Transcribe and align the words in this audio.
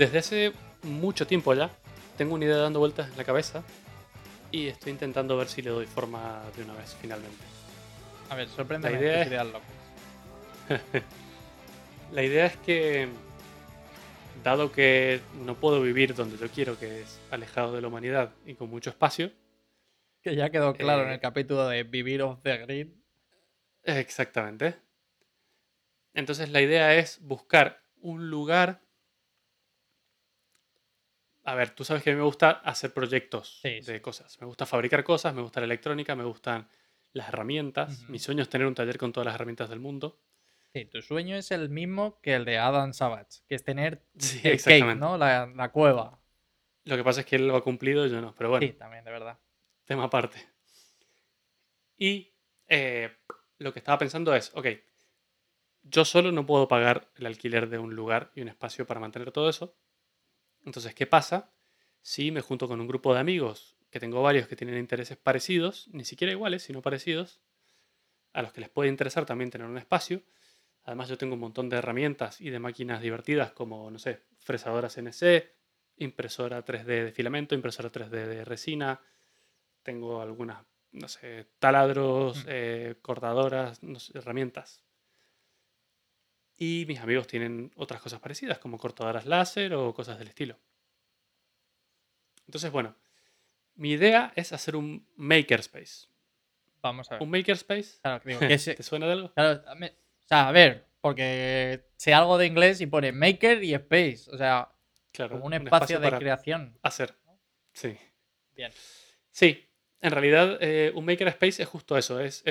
Desde 0.00 0.16
hace 0.16 0.52
mucho 0.82 1.26
tiempo 1.26 1.52
ya 1.52 1.68
tengo 2.16 2.32
una 2.32 2.46
idea 2.46 2.56
dando 2.56 2.78
vueltas 2.78 3.10
en 3.10 3.18
la 3.18 3.24
cabeza 3.24 3.62
y 4.50 4.68
estoy 4.68 4.92
intentando 4.92 5.36
ver 5.36 5.46
si 5.46 5.60
le 5.60 5.68
doy 5.68 5.84
forma 5.84 6.42
de 6.56 6.64
una 6.64 6.72
vez 6.72 6.96
finalmente. 6.98 7.44
A 8.30 8.34
ver, 8.34 8.48
sorprende 8.48 8.90
La 8.90 8.98
idea 8.98 9.20
es-. 9.20 9.28
La 12.12 12.22
idea 12.22 12.46
es 12.46 12.56
que, 12.56 13.08
dado 14.42 14.72
que 14.72 15.20
no 15.44 15.56
puedo 15.56 15.82
vivir 15.82 16.14
donde 16.14 16.38
yo 16.38 16.48
quiero, 16.48 16.78
que 16.78 17.02
es 17.02 17.20
alejado 17.30 17.74
de 17.74 17.82
la 17.82 17.88
humanidad 17.88 18.30
y 18.46 18.54
con 18.54 18.70
mucho 18.70 18.88
espacio, 18.88 19.30
Que 20.22 20.34
ya 20.34 20.48
quedó 20.48 20.72
claro 20.72 21.02
en 21.02 21.10
Eh, 21.10 21.14
el 21.14 21.20
capítulo 21.20 21.68
de 21.68 21.82
Vivir 21.82 22.22
off 22.22 22.40
the 22.42 22.56
grid. 22.56 22.88
Exactamente. 23.82 24.76
Entonces 26.14 26.48
la 26.48 26.62
idea 26.62 26.94
es 26.94 27.20
buscar 27.20 27.82
un 28.00 28.30
lugar. 28.30 28.80
A 31.44 31.54
ver, 31.54 31.70
tú 31.70 31.84
sabes 31.84 32.02
que 32.02 32.10
a 32.10 32.12
mí 32.12 32.18
me 32.18 32.24
gusta 32.24 32.50
hacer 32.50 32.92
proyectos 32.92 33.60
Sí, 33.62 33.80
de 33.80 34.02
cosas. 34.02 34.38
Me 34.40 34.46
gusta 34.46 34.66
fabricar 34.66 35.02
cosas, 35.04 35.34
me 35.34 35.42
gusta 35.42 35.60
la 35.60 35.66
electrónica, 35.66 36.14
me 36.14 36.24
gustan 36.24 36.68
las 37.12 37.28
herramientas. 37.28 38.08
Mi 38.08 38.18
sueño 38.18 38.42
es 38.42 38.48
tener 38.48 38.66
un 38.66 38.74
taller 38.74 38.98
con 38.98 39.12
todas 39.12 39.26
las 39.26 39.34
herramientas 39.34 39.68
del 39.70 39.80
mundo. 39.80 40.20
Sí, 40.72 40.84
tu 40.84 41.02
sueño 41.02 41.34
es 41.36 41.50
el 41.50 41.68
mismo 41.68 42.20
que 42.20 42.34
el 42.34 42.44
de 42.44 42.58
Adam 42.58 42.92
Savage, 42.92 43.40
que 43.48 43.54
es 43.56 43.64
tener 43.64 44.02
Sí, 44.18 44.36
el 44.38 44.42
cave, 44.42 44.54
exactamente. 44.54 45.00
¿no? 45.00 45.18
La, 45.18 45.46
la 45.46 45.72
cueva. 45.72 46.20
Lo 46.84 46.96
que 46.96 47.04
pasa 47.04 47.20
es 47.20 47.26
que 47.26 47.36
él 47.36 47.48
lo 47.48 47.56
ha 47.56 47.64
cumplido 47.64 48.06
y 48.06 48.10
yo 48.10 48.20
no. 48.20 48.34
Pero 48.34 48.50
bueno, 48.50 48.66
Sí, 48.66 48.72
también, 48.74 49.04
de 49.04 49.10
verdad. 49.10 49.38
tema 49.84 50.04
aparte. 50.04 50.46
Y 51.96 52.32
eh, 52.68 53.10
lo 53.58 53.72
que 53.72 53.78
estaba 53.80 53.98
pensando 53.98 54.34
es, 54.34 54.52
ok, 54.54 54.66
yo 55.82 56.04
solo 56.04 56.32
no 56.32 56.46
puedo 56.46 56.68
pagar 56.68 57.10
el 57.16 57.26
alquiler 57.26 57.68
de 57.68 57.78
un 57.78 57.94
lugar 57.94 58.30
y 58.34 58.42
un 58.42 58.48
espacio 58.48 58.86
para 58.86 59.00
mantener 59.00 59.32
todo 59.32 59.48
eso. 59.48 59.74
Entonces, 60.64 60.94
¿qué 60.94 61.06
pasa 61.06 61.52
si 62.02 62.30
me 62.30 62.40
junto 62.40 62.68
con 62.68 62.80
un 62.80 62.86
grupo 62.88 63.12
de 63.14 63.20
amigos, 63.20 63.76
que 63.90 64.00
tengo 64.00 64.22
varios 64.22 64.46
que 64.48 64.56
tienen 64.56 64.78
intereses 64.78 65.16
parecidos, 65.16 65.88
ni 65.92 66.04
siquiera 66.04 66.32
iguales, 66.32 66.62
sino 66.62 66.80
parecidos, 66.82 67.40
a 68.32 68.42
los 68.42 68.52
que 68.52 68.60
les 68.60 68.70
puede 68.70 68.88
interesar 68.88 69.26
también 69.26 69.50
tener 69.50 69.66
un 69.66 69.78
espacio? 69.78 70.22
Además, 70.84 71.08
yo 71.08 71.18
tengo 71.18 71.34
un 71.34 71.40
montón 71.40 71.68
de 71.68 71.76
herramientas 71.76 72.40
y 72.40 72.50
de 72.50 72.58
máquinas 72.58 73.02
divertidas 73.02 73.52
como, 73.52 73.90
no 73.90 73.98
sé, 73.98 74.22
fresadora 74.38 74.88
CNC, 74.88 75.52
impresora 75.96 76.64
3D 76.64 77.04
de 77.04 77.12
filamento, 77.12 77.54
impresora 77.54 77.90
3D 77.90 78.26
de 78.26 78.44
resina, 78.44 79.00
tengo 79.82 80.22
algunas, 80.22 80.64
no 80.92 81.08
sé, 81.08 81.48
taladros, 81.58 82.44
Mm. 82.44 82.48
eh, 82.48 82.94
cortadoras, 83.02 83.82
no 83.82 83.98
sé, 83.98 84.16
herramientas. 84.16 84.82
Y 86.62 86.84
mis 86.86 87.00
amigos 87.00 87.26
tienen 87.26 87.72
otras 87.76 88.02
cosas 88.02 88.20
parecidas, 88.20 88.58
como 88.58 88.76
cortadoras 88.76 89.24
láser 89.24 89.72
o 89.72 89.94
cosas 89.94 90.18
del 90.18 90.28
estilo. 90.28 90.58
Entonces, 92.46 92.70
bueno, 92.70 92.94
mi 93.76 93.92
idea 93.92 94.30
es 94.36 94.52
hacer 94.52 94.76
un 94.76 95.08
makerspace. 95.16 96.08
Vamos 96.82 97.10
a 97.10 97.14
ver. 97.14 97.22
¿Un 97.22 97.30
makerspace? 97.30 97.98
Claro, 98.02 98.22
digo, 98.26 98.40
que 98.56 98.58
se- 98.58 98.74
¿Te 98.74 98.82
suena 98.82 99.06
de 99.06 99.12
algo? 99.12 99.32
claro, 99.32 99.62
me- 99.76 99.88
o 99.88 100.26
sea, 100.26 100.48
a 100.48 100.52
ver, 100.52 100.86
porque 101.00 101.86
sé 101.96 102.12
algo 102.12 102.36
de 102.36 102.46
inglés 102.46 102.80
y 102.82 102.86
pone 102.86 103.10
maker 103.10 103.64
y 103.64 103.72
space. 103.74 104.26
O 104.30 104.36
sea, 104.36 104.70
Claro. 105.12 105.32
como 105.36 105.46
un 105.46 105.54
espacio, 105.54 105.98
de 105.98 106.10
creación. 106.12 106.78
hacer. 106.82 107.14
Sí. 107.72 107.96
Bien. 108.54 108.70
Sí, 109.30 109.66
en 110.02 110.10
realidad 110.10 110.58
eh, 110.60 110.92
un 110.94 111.06
makerspace 111.06 111.62
es 111.62 111.68
justo 111.68 111.96
eso. 111.96 112.20
Es, 112.20 112.44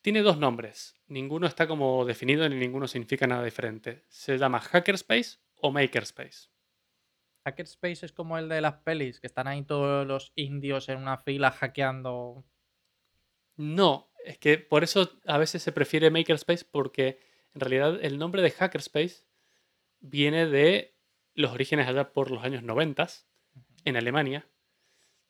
tiene 0.00 0.22
dos 0.22 0.38
nombres. 0.38 0.94
Ninguno 1.14 1.46
está 1.46 1.68
como 1.68 2.04
definido 2.04 2.48
ni 2.48 2.56
ninguno 2.56 2.88
significa 2.88 3.28
nada 3.28 3.44
diferente. 3.44 4.02
Se 4.08 4.36
llama 4.36 4.58
hackerspace 4.58 5.38
o 5.60 5.70
makerspace. 5.70 6.48
Hackerspace 7.44 8.06
es 8.06 8.10
como 8.10 8.36
el 8.36 8.48
de 8.48 8.60
las 8.60 8.78
pelis, 8.78 9.20
que 9.20 9.28
están 9.28 9.46
ahí 9.46 9.62
todos 9.62 10.04
los 10.08 10.32
indios 10.34 10.88
en 10.88 10.98
una 10.98 11.16
fila 11.16 11.52
hackeando. 11.52 12.44
No, 13.54 14.10
es 14.24 14.38
que 14.38 14.58
por 14.58 14.82
eso 14.82 15.08
a 15.24 15.38
veces 15.38 15.62
se 15.62 15.70
prefiere 15.70 16.10
makerspace 16.10 16.64
porque 16.68 17.20
en 17.54 17.60
realidad 17.60 18.00
el 18.02 18.18
nombre 18.18 18.42
de 18.42 18.50
hackerspace 18.50 19.24
viene 20.00 20.48
de 20.48 20.96
los 21.34 21.52
orígenes 21.52 21.86
allá 21.86 22.12
por 22.12 22.32
los 22.32 22.42
años 22.42 22.64
90 22.64 23.06
en 23.84 23.96
Alemania, 23.96 24.48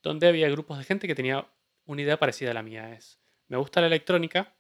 donde 0.03 0.29
había 0.29 0.49
grupos 0.49 0.79
de 0.79 0.85
gente 0.85 1.07
que 1.07 1.15
tenía 1.15 1.47
una 1.85 2.01
idea 2.01 2.19
parecida 2.19 2.53
a 2.53 2.55
la 2.55 2.63
mía. 2.63 2.95
Es, 2.95 3.21
me 3.49 3.59
gusta 3.59 3.83
la 3.83 3.89
electrónica 3.89 4.55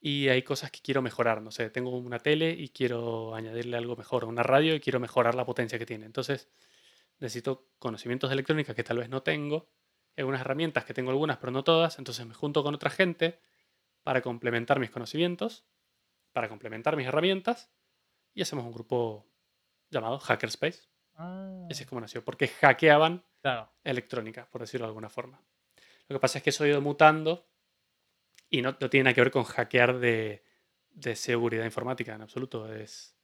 y 0.00 0.28
hay 0.28 0.42
cosas 0.42 0.70
que 0.70 0.80
quiero 0.80 1.02
mejorar. 1.02 1.42
No 1.42 1.50
sé, 1.50 1.68
tengo 1.70 1.96
una 1.96 2.18
tele 2.18 2.50
y 2.50 2.70
quiero 2.70 3.34
añadirle 3.34 3.76
algo 3.76 3.96
mejor, 3.96 4.24
una 4.24 4.42
radio 4.42 4.74
y 4.74 4.80
quiero 4.80 4.98
mejorar 4.98 5.34
la 5.34 5.44
potencia 5.44 5.78
que 5.78 5.86
tiene. 5.86 6.06
Entonces, 6.06 6.48
necesito 7.18 7.68
conocimientos 7.78 8.30
de 8.30 8.34
electrónica 8.34 8.74
que 8.74 8.84
tal 8.84 8.98
vez 8.98 9.08
no 9.08 9.22
tengo, 9.22 9.68
algunas 10.16 10.40
herramientas 10.40 10.84
que 10.84 10.94
tengo 10.94 11.10
algunas, 11.10 11.38
pero 11.38 11.52
no 11.52 11.64
todas. 11.64 11.98
Entonces 11.98 12.26
me 12.26 12.34
junto 12.34 12.62
con 12.62 12.74
otra 12.74 12.90
gente 12.90 13.40
para 14.02 14.22
complementar 14.22 14.80
mis 14.80 14.90
conocimientos, 14.90 15.64
para 16.32 16.48
complementar 16.48 16.96
mis 16.96 17.06
herramientas 17.06 17.70
y 18.34 18.42
hacemos 18.42 18.64
un 18.64 18.72
grupo 18.72 19.28
llamado 19.90 20.18
Hackerspace. 20.18 20.88
Ah, 21.14 21.66
Ese 21.68 21.82
es 21.82 21.88
como 21.88 22.00
nació, 22.00 22.24
porque 22.24 22.48
hackeaban 22.48 23.24
claro. 23.42 23.70
electrónica, 23.84 24.48
por 24.50 24.62
decirlo 24.62 24.86
de 24.86 24.90
alguna 24.90 25.10
forma. 25.10 25.42
Lo 26.08 26.16
que 26.16 26.20
pasa 26.20 26.38
es 26.38 26.44
que 26.44 26.50
eso 26.50 26.64
ha 26.64 26.68
ido 26.68 26.80
mutando 26.80 27.49
y 28.50 28.62
no, 28.62 28.76
no 28.80 28.90
tiene 28.90 29.04
nada 29.04 29.14
que 29.14 29.20
ver 29.22 29.30
con 29.30 29.44
hackear 29.44 29.98
de, 29.98 30.44
de 30.90 31.16
seguridad 31.16 31.64
informática 31.64 32.14
en 32.14 32.22
absoluto. 32.22 32.72
Es, 32.72 33.16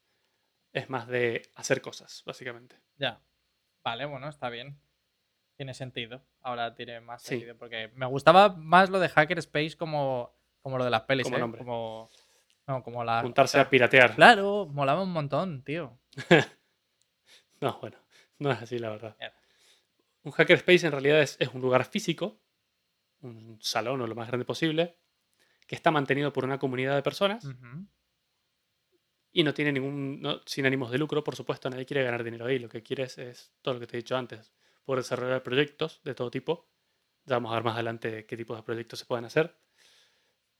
es 0.72 0.88
más 0.88 1.08
de 1.08 1.42
hacer 1.54 1.80
cosas, 1.80 2.22
básicamente. 2.24 2.80
Ya. 2.96 3.20
Vale, 3.84 4.04
bueno, 4.06 4.28
está 4.28 4.48
bien. 4.48 4.80
Tiene 5.56 5.74
sentido. 5.74 6.22
Ahora 6.42 6.74
tiene 6.74 7.00
más 7.00 7.22
Sí. 7.22 7.28
sentido. 7.28 7.56
Porque 7.56 7.88
me 7.94 8.06
gustaba 8.06 8.50
más 8.50 8.90
lo 8.90 8.98
de 9.00 9.08
Hackerspace 9.08 9.76
como, 9.76 10.34
como 10.60 10.78
lo 10.78 10.84
de 10.84 10.90
las 10.90 11.02
pelis. 11.02 11.24
Como 11.24 11.36
¿eh? 11.36 11.40
nombre. 11.40 11.58
Como, 11.58 12.10
no, 12.66 12.82
como 12.82 13.02
la. 13.04 13.22
Juntarse 13.22 13.58
a 13.58 13.68
piratear. 13.70 14.14
Claro, 14.16 14.66
molaba 14.70 15.02
un 15.02 15.12
montón, 15.12 15.62
tío. 15.62 15.98
No, 17.60 17.78
bueno, 17.80 17.96
no 18.38 18.52
es 18.52 18.60
así 18.60 18.78
la 18.78 18.90
verdad. 18.90 19.16
Mierda. 19.18 19.36
Un 20.24 20.32
hackerspace 20.32 20.86
en 20.86 20.92
realidad 20.92 21.22
es, 21.22 21.36
es 21.40 21.48
un 21.54 21.62
lugar 21.62 21.84
físico, 21.86 22.38
un 23.22 23.58
salón 23.62 24.00
o 24.02 24.06
lo 24.06 24.14
más 24.14 24.28
grande 24.28 24.44
posible, 24.44 24.98
que 25.66 25.74
está 25.76 25.90
mantenido 25.90 26.32
por 26.32 26.44
una 26.44 26.58
comunidad 26.58 26.94
de 26.96 27.02
personas 27.02 27.54
y 29.32 29.44
no 29.44 29.54
tiene 29.54 29.72
ningún, 29.72 30.20
no- 30.20 30.40
sin 30.46 30.66
ánimos 30.66 30.90
de 30.90 30.98
lucro, 30.98 31.22
por 31.24 31.36
supuesto, 31.36 31.68
nadie 31.70 31.86
quiere 31.86 32.02
ganar 32.04 32.24
dinero 32.24 32.46
ahí, 32.46 32.58
lo 32.58 32.68
que 32.68 32.82
quieres 32.82 33.18
es 33.18 33.52
todo 33.62 33.74
lo 33.74 33.80
que 33.80 33.86
te 33.86 33.96
he 33.96 34.00
dicho 34.02 34.16
antes, 34.16 34.52
poder 34.84 35.02
desarrollar 35.02 35.42
proyectos 35.42 36.00
de 36.04 36.14
todo 36.14 36.30
tipo, 36.30 36.68
ya 37.24 37.36
vamos 37.36 37.52
a 37.52 37.56
ver 37.56 37.64
más 37.64 37.74
adelante 37.74 38.26
qué 38.26 38.36
tipos 38.36 38.56
de 38.56 38.62
proyectos 38.62 38.98
se 39.00 39.06
pueden 39.06 39.24
hacer, 39.26 39.56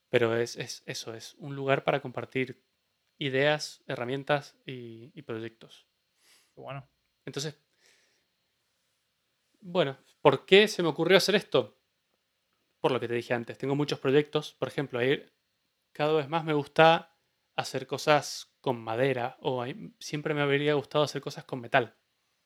pero 0.09 0.37
es, 0.37 0.57
es 0.57 0.83
eso, 0.87 1.15
es 1.15 1.35
un 1.39 1.57
lugar 1.57 1.85
para 1.85 2.01
compartir 2.01 2.63
ideas, 3.19 3.83
herramientas 3.87 4.57
y, 4.67 5.11
y 5.19 5.23
proyectos. 5.23 5.89
Qué 6.55 6.61
Bueno, 6.63 6.89
Entonces, 7.25 7.59
bueno, 9.61 9.99
¿por 10.23 10.47
qué 10.47 10.67
se 10.69 10.83
me 10.83 10.89
ocurrió 10.89 11.19
hacer 11.19 11.35
esto? 11.35 11.76
Por 12.87 12.93
lo 12.93 13.01
que 13.01 13.09
te 13.09 13.15
dije 13.15 13.35
antes, 13.35 13.59
tengo 13.59 13.75
muchos 13.75 13.99
proyectos, 13.99 14.55
por 14.55 14.69
ejemplo, 14.69 15.01
ahí 15.01 15.27
cada 15.91 16.13
vez 16.13 16.29
más 16.29 16.45
me 16.45 16.53
gusta 16.53 17.19
hacer 17.57 17.89
cosas 17.89 18.55
con 18.61 18.79
madera 18.81 19.39
o 19.41 19.61
ahí 19.61 19.93
siempre 19.99 20.35
me 20.35 20.41
habría 20.41 20.75
gustado 20.75 21.03
hacer 21.03 21.21
cosas 21.21 21.43
con 21.43 21.61
metal. 21.61 21.97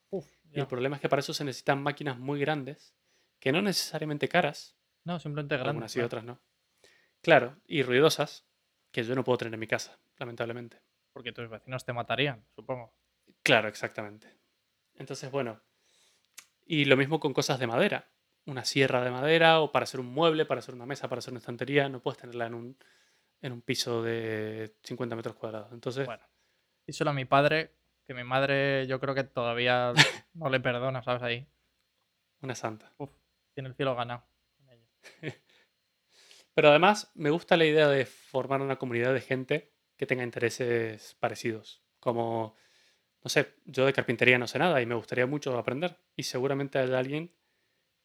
Uf, 0.08 0.26
Y 0.50 0.60
el 0.60 0.66
problema 0.66 0.96
es 0.96 1.02
que 1.02 1.10
para 1.10 1.20
eso 1.20 1.34
se 1.34 1.44
necesitan 1.44 1.82
máquinas 1.82 2.18
muy 2.18 2.40
grandes, 2.40 2.94
que 3.38 3.52
no 3.52 3.60
necesariamente 3.60 4.30
caras, 4.30 4.78
No, 5.04 5.20
simplemente 5.20 5.56
grande. 5.56 5.68
algunas 5.72 5.94
y 5.94 6.00
otras 6.00 6.24
no. 6.24 6.40
Claro, 7.20 7.60
y 7.66 7.82
ruidosas, 7.82 8.48
que 8.92 9.04
yo 9.04 9.14
no 9.14 9.24
puedo 9.24 9.36
tener 9.36 9.52
en 9.52 9.60
mi 9.60 9.66
casa, 9.66 10.00
lamentablemente. 10.16 10.80
Porque 11.12 11.32
tus 11.32 11.50
vecinos 11.50 11.84
te 11.84 11.92
matarían, 11.92 12.46
supongo. 12.54 12.94
Claro, 13.42 13.68
exactamente. 13.68 14.38
Entonces, 14.94 15.30
bueno. 15.30 15.60
Y 16.64 16.86
lo 16.86 16.96
mismo 16.96 17.20
con 17.20 17.34
cosas 17.34 17.58
de 17.60 17.66
madera. 17.66 18.08
Una 18.50 18.64
sierra 18.64 19.04
de 19.04 19.12
madera 19.12 19.60
o 19.60 19.70
para 19.70 19.84
hacer 19.84 20.00
un 20.00 20.12
mueble, 20.12 20.44
para 20.44 20.58
hacer 20.58 20.74
una 20.74 20.84
mesa, 20.84 21.08
para 21.08 21.20
hacer 21.20 21.32
una 21.32 21.38
estantería. 21.38 21.88
No 21.88 22.00
puedes 22.00 22.18
tenerla 22.18 22.46
en 22.46 22.54
un, 22.54 22.76
en 23.40 23.52
un 23.52 23.62
piso 23.62 24.02
de 24.02 24.74
50 24.82 25.14
metros 25.14 25.36
cuadrados. 25.36 25.72
Entonces, 25.72 26.04
Bueno. 26.04 26.24
Díselo 26.84 27.10
a 27.10 27.12
mi 27.12 27.24
padre, 27.24 27.70
que 28.04 28.12
mi 28.12 28.24
madre 28.24 28.88
yo 28.88 28.98
creo 28.98 29.14
que 29.14 29.22
todavía 29.22 29.92
no 30.34 30.50
le 30.50 30.58
perdona, 30.58 31.00
¿sabes? 31.04 31.22
Ahí. 31.22 31.46
una 32.42 32.56
santa. 32.56 32.92
Uf, 32.98 33.10
tiene 33.54 33.68
el 33.68 33.76
cielo 33.76 33.94
ganado. 33.94 34.24
con 34.56 34.68
ello. 35.22 35.34
Pero 36.52 36.70
además 36.70 37.12
me 37.14 37.30
gusta 37.30 37.56
la 37.56 37.66
idea 37.66 37.86
de 37.88 38.04
formar 38.04 38.60
una 38.62 38.80
comunidad 38.80 39.14
de 39.14 39.20
gente 39.20 39.72
que 39.96 40.06
tenga 40.06 40.24
intereses 40.24 41.16
parecidos. 41.20 41.84
Como, 42.00 42.56
no 43.22 43.28
sé, 43.28 43.54
yo 43.64 43.86
de 43.86 43.92
carpintería 43.92 44.38
no 44.38 44.48
sé 44.48 44.58
nada 44.58 44.82
y 44.82 44.86
me 44.86 44.96
gustaría 44.96 45.26
mucho 45.26 45.56
aprender. 45.56 45.96
Y 46.16 46.24
seguramente 46.24 46.80
hay 46.80 46.92
alguien 46.92 47.32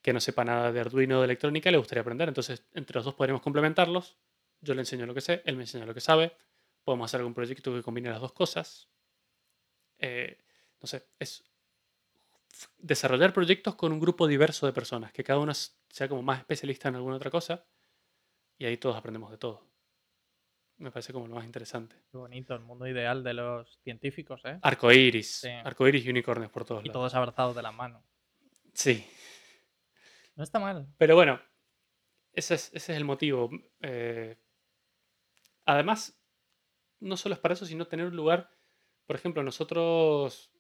que 0.05 0.13
no 0.13 0.19
sepa 0.21 0.45
nada 0.45 0.71
de 0.71 0.79
Arduino 0.79 1.17
o 1.17 1.21
de 1.21 1.25
electrónica 1.25 1.69
y 1.69 1.71
le 1.71 1.79
gustaría 1.79 2.01
aprender. 2.01 2.27
Entonces, 2.29 2.63
entre 2.75 2.93
los 2.93 3.05
dos 3.05 3.15
podríamos 3.15 3.41
complementarlos. 3.41 4.15
Yo 4.61 4.75
le 4.75 4.81
enseño 4.81 5.07
lo 5.07 5.15
que 5.15 5.21
sé, 5.21 5.41
él 5.45 5.55
me 5.55 5.63
enseña 5.63 5.83
lo 5.87 5.95
que 5.95 5.99
sabe. 5.99 6.37
Podemos 6.83 7.05
hacer 7.09 7.21
algún 7.21 7.33
proyecto 7.33 7.73
que 7.73 7.81
combine 7.81 8.11
las 8.11 8.21
dos 8.21 8.31
cosas. 8.31 8.87
eh, 9.97 10.37
no 10.79 10.87
sé, 10.87 11.07
es 11.17 11.43
desarrollar 12.77 13.33
proyectos 13.33 13.73
con 13.75 13.91
un 13.93 13.99
grupo 13.99 14.27
diverso 14.27 14.67
de 14.67 14.73
personas, 14.73 15.11
que 15.11 15.23
cada 15.23 15.39
uno 15.39 15.53
sea 15.53 16.07
como 16.07 16.21
más 16.21 16.37
especialista 16.39 16.89
en 16.89 16.95
alguna 16.95 17.15
otra 17.15 17.31
cosa 17.31 17.65
y 18.59 18.65
ahí 18.65 18.77
todos 18.77 18.95
aprendemos 18.95 19.31
de 19.31 19.37
todo. 19.37 19.65
Me 20.77 20.91
parece 20.91 21.13
como 21.13 21.27
lo 21.27 21.35
más 21.35 21.45
interesante. 21.45 21.95
Qué 22.11 22.17
bonito, 22.17 22.53
el 22.53 22.59
mundo 22.59 22.85
ideal 22.87 23.23
de 23.23 23.33
los 23.33 23.79
científicos, 23.83 24.41
¿eh? 24.45 24.59
Arcoiris, 24.61 25.39
Sí. 25.39 25.49
arcoiris 25.49 26.05
y 26.05 26.09
unicornios 26.11 26.51
por 26.51 26.65
todos 26.65 26.83
Y 26.83 26.89
lados. 26.89 26.93
todos 26.99 27.15
abrazados 27.15 27.55
de 27.55 27.63
la 27.63 27.71
mano. 27.71 28.03
Sí, 28.73 29.03
No 30.35 30.43
está 30.43 30.59
mal. 30.59 30.87
pero 30.97 31.15
bueno, 31.15 31.39
ese 32.33 32.55
es, 32.55 32.67
ese 32.73 32.91
es 32.93 32.97
el 32.97 33.05
motivo. 33.05 33.49
eh, 33.81 34.37
además, 35.65 36.19
no 36.99 37.17
solo 37.17 37.35
es 37.35 37.39
para 37.41 37.53
eso, 37.53 37.65
sino 37.65 37.87
tener 37.87 38.07
un 38.07 38.15
lugar. 38.15 38.49
Por 39.05 39.15
ejemplo, 39.15 39.43
nosotros 39.43 40.51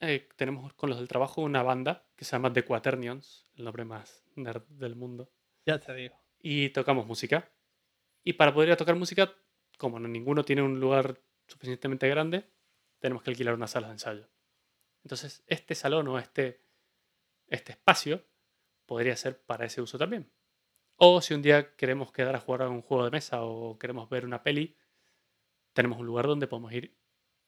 eh, 0.00 0.28
tenemos 0.36 0.72
con 0.74 0.90
los 0.90 0.98
del 0.98 1.08
trabajo 1.08 1.42
una 1.42 1.62
banda 1.62 2.06
que 2.16 2.24
se 2.24 2.32
llama 2.32 2.52
The 2.52 2.64
Quaternions, 2.64 3.50
el 3.56 3.64
nombre 3.64 3.84
más 3.84 4.24
nerd 4.34 4.62
del 4.68 4.96
mundo, 4.96 5.30
Ya 5.66 5.78
te 5.78 5.94
digo. 5.94 6.16
y 6.38 6.70
tocamos 6.70 7.06
música. 7.06 7.50
Y 8.24 8.34
para 8.34 8.52
poder 8.52 8.70
ir 8.70 8.72
a 8.74 8.76
tocar 8.76 8.96
música, 8.96 9.32
como 9.78 9.98
no, 10.00 10.08
ninguno 10.08 10.44
tiene 10.44 10.62
un 10.62 10.80
lugar 10.80 11.20
suficientemente 11.46 12.08
grande, 12.08 12.50
tenemos 12.98 13.22
que 13.22 13.30
alquilar 13.30 13.54
una 13.54 13.68
sala 13.68 13.86
de 13.88 13.92
ensayo. 13.94 14.28
Entonces, 15.04 15.44
este 15.46 15.74
salón 15.76 16.08
o 16.08 16.18
este, 16.18 16.60
este 17.46 17.72
espacio 17.72 18.24
podría 18.86 19.16
ser 19.16 19.42
para 19.44 19.66
ese 19.66 19.82
uso 19.82 19.98
también. 19.98 20.30
O 20.96 21.20
si 21.20 21.34
un 21.34 21.42
día 21.42 21.76
queremos 21.76 22.10
quedar 22.12 22.34
a 22.36 22.40
jugar 22.40 22.62
a 22.62 22.70
un 22.70 22.82
juego 22.82 23.04
de 23.04 23.10
mesa 23.10 23.42
o 23.42 23.78
queremos 23.78 24.08
ver 24.08 24.24
una 24.24 24.42
peli, 24.42 24.76
tenemos 25.74 25.98
un 25.98 26.06
lugar 26.06 26.26
donde 26.26 26.46
podemos 26.46 26.72
ir 26.72 26.96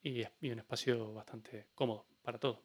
y, 0.02 0.22
un 0.50 0.58
espacio 0.58 1.14
bastante 1.14 1.68
cómodo 1.74 2.06
para 2.22 2.38
todo. 2.38 2.62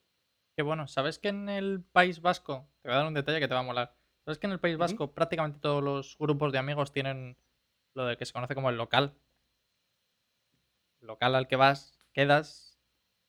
Qué 0.55 0.61
bueno. 0.61 0.87
¿Sabes 0.87 1.19
que 1.19 1.29
en 1.29 1.49
el 1.49 1.83
País 1.83 2.21
Vasco, 2.21 2.69
te 2.81 2.89
voy 2.89 2.95
a 2.95 2.97
dar 2.97 3.07
un 3.07 3.13
detalle 3.13 3.39
que 3.39 3.47
te 3.47 3.53
va 3.53 3.61
a 3.61 3.63
molar. 3.63 3.95
¿Sabes 4.25 4.39
que 4.39 4.47
en 4.47 4.53
el 4.53 4.59
País. 4.59 4.77
Vasco 4.77 5.13
prácticamente 5.13 5.59
todos 5.59 5.83
los 5.83 6.17
grupos 6.17 6.51
de 6.51 6.59
amigos 6.59 6.91
tienen 6.91 7.37
lo 7.93 8.05
de 8.05 8.17
que 8.17 8.25
se 8.25 8.33
conoce 8.33 8.55
como 8.55 8.69
el 8.69 8.77
local? 8.77 9.17
El 11.01 11.07
local 11.07 11.35
al 11.35 11.47
que 11.47 11.55
vas, 11.55 11.99
quedas, 12.13 12.72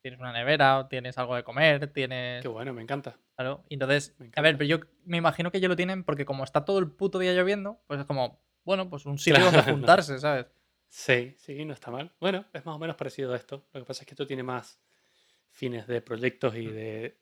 tienes 0.04 0.20
una 0.20 0.34
nevera, 0.34 0.80
o 0.80 0.86
tienes 0.86 1.16
algo 1.16 1.34
de 1.34 1.42
comer, 1.42 1.90
tienes... 1.90 2.42
Qué 2.42 2.48
bueno, 2.48 2.74
me 2.74 2.82
encanta. 2.82 3.16
Claro, 3.36 3.64
entonces, 3.70 4.14
a 4.36 4.42
ver, 4.42 4.58
pero 4.58 4.68
yo 4.68 4.80
me 5.06 5.16
imagino 5.16 5.50
que 5.50 5.56
ellos 5.56 5.70
lo 5.70 5.76
tienen 5.76 6.04
porque 6.04 6.26
como 6.26 6.44
está 6.44 6.66
todo 6.66 6.78
el 6.78 6.90
puto 6.90 7.18
día 7.18 7.32
lloviendo, 7.32 7.80
pues 7.86 8.00
es 8.00 8.04
como, 8.04 8.38
bueno, 8.64 8.90
pues 8.90 9.06
un 9.06 9.18
sitio 9.18 9.42
donde 9.42 9.62
Claro. 9.62 9.72
juntarse, 9.72 10.18
¿sabes? 10.18 10.44
Sí, 10.90 11.34
sí, 11.38 11.64
no 11.64 11.72
está 11.72 11.90
mal. 11.90 12.12
Bueno, 12.20 12.44
es 12.52 12.66
más 12.66 12.76
o 12.76 12.78
menos 12.78 12.96
parecido 12.96 13.32
a 13.32 13.36
esto. 13.36 13.66
Lo 13.72 13.80
que 13.80 13.86
pasa 13.86 14.02
es 14.02 14.06
que 14.06 14.12
esto 14.12 14.26
tiene 14.26 14.42
más 14.42 14.78
fines 15.48 15.86
de 15.86 16.02
proyectos 16.02 16.54
y 16.54 16.66
de, 16.66 17.16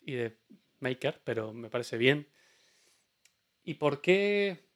y 0.00 0.14
de 0.14 0.36
maker, 0.80 1.20
pero 1.22 1.52
me 1.52 1.70
parece 1.70 1.96
bien. 1.96 2.28
¿Y 3.62 3.74
por 3.74 4.00
qué? 4.00 4.68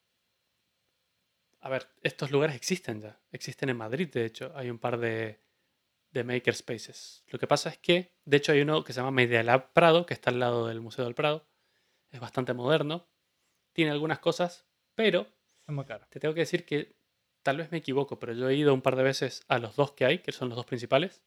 A 1.62 1.68
ver, 1.68 1.88
estos 2.00 2.30
lugares 2.30 2.54
existen 2.54 3.02
ya. 3.02 3.18
Existen 3.32 3.70
en 3.70 3.76
Madrid, 3.76 4.08
de 4.08 4.24
hecho. 4.24 4.52
Hay 4.54 4.70
un 4.70 4.78
par 4.78 4.98
de, 4.98 5.40
de 6.14 6.24
makerspaces. 6.24 7.24
Lo 7.26 7.38
que 7.38 7.46
pasa 7.46 7.68
es 7.68 7.78
que, 7.78 8.14
de 8.24 8.36
hecho, 8.38 8.52
hay 8.52 8.60
uno 8.62 8.84
que 8.84 8.92
se 8.92 9.00
llama 9.00 9.10
Media 9.10 9.42
Lab 9.42 9.72
Prado, 9.72 10.06
que 10.06 10.14
está 10.14 10.30
al 10.30 10.38
lado 10.38 10.68
del 10.68 10.80
Museo 10.80 11.04
del 11.04 11.14
Prado. 11.14 11.46
Es 12.10 12.20
bastante 12.20 12.54
moderno. 12.54 13.06
Tiene 13.72 13.90
algunas 13.90 14.20
cosas, 14.20 14.66
pero 14.94 15.26
Es 15.66 15.74
muy 15.74 15.84
caro. 15.84 16.06
te 16.08 16.20
tengo 16.20 16.32
que 16.34 16.40
decir 16.40 16.64
que 16.64 16.96
tal 17.42 17.56
vez 17.58 17.70
me 17.72 17.78
equivoco, 17.78 18.18
pero 18.18 18.32
yo 18.32 18.48
he 18.48 18.54
ido 18.54 18.72
un 18.72 18.80
par 18.80 18.94
de 18.96 19.02
veces 19.02 19.44
a 19.48 19.58
los 19.58 19.74
dos 19.76 19.92
que 19.92 20.04
hay, 20.04 20.20
que 20.20 20.32
son 20.32 20.48
los 20.48 20.56
dos 20.56 20.66
principales, 20.66 21.22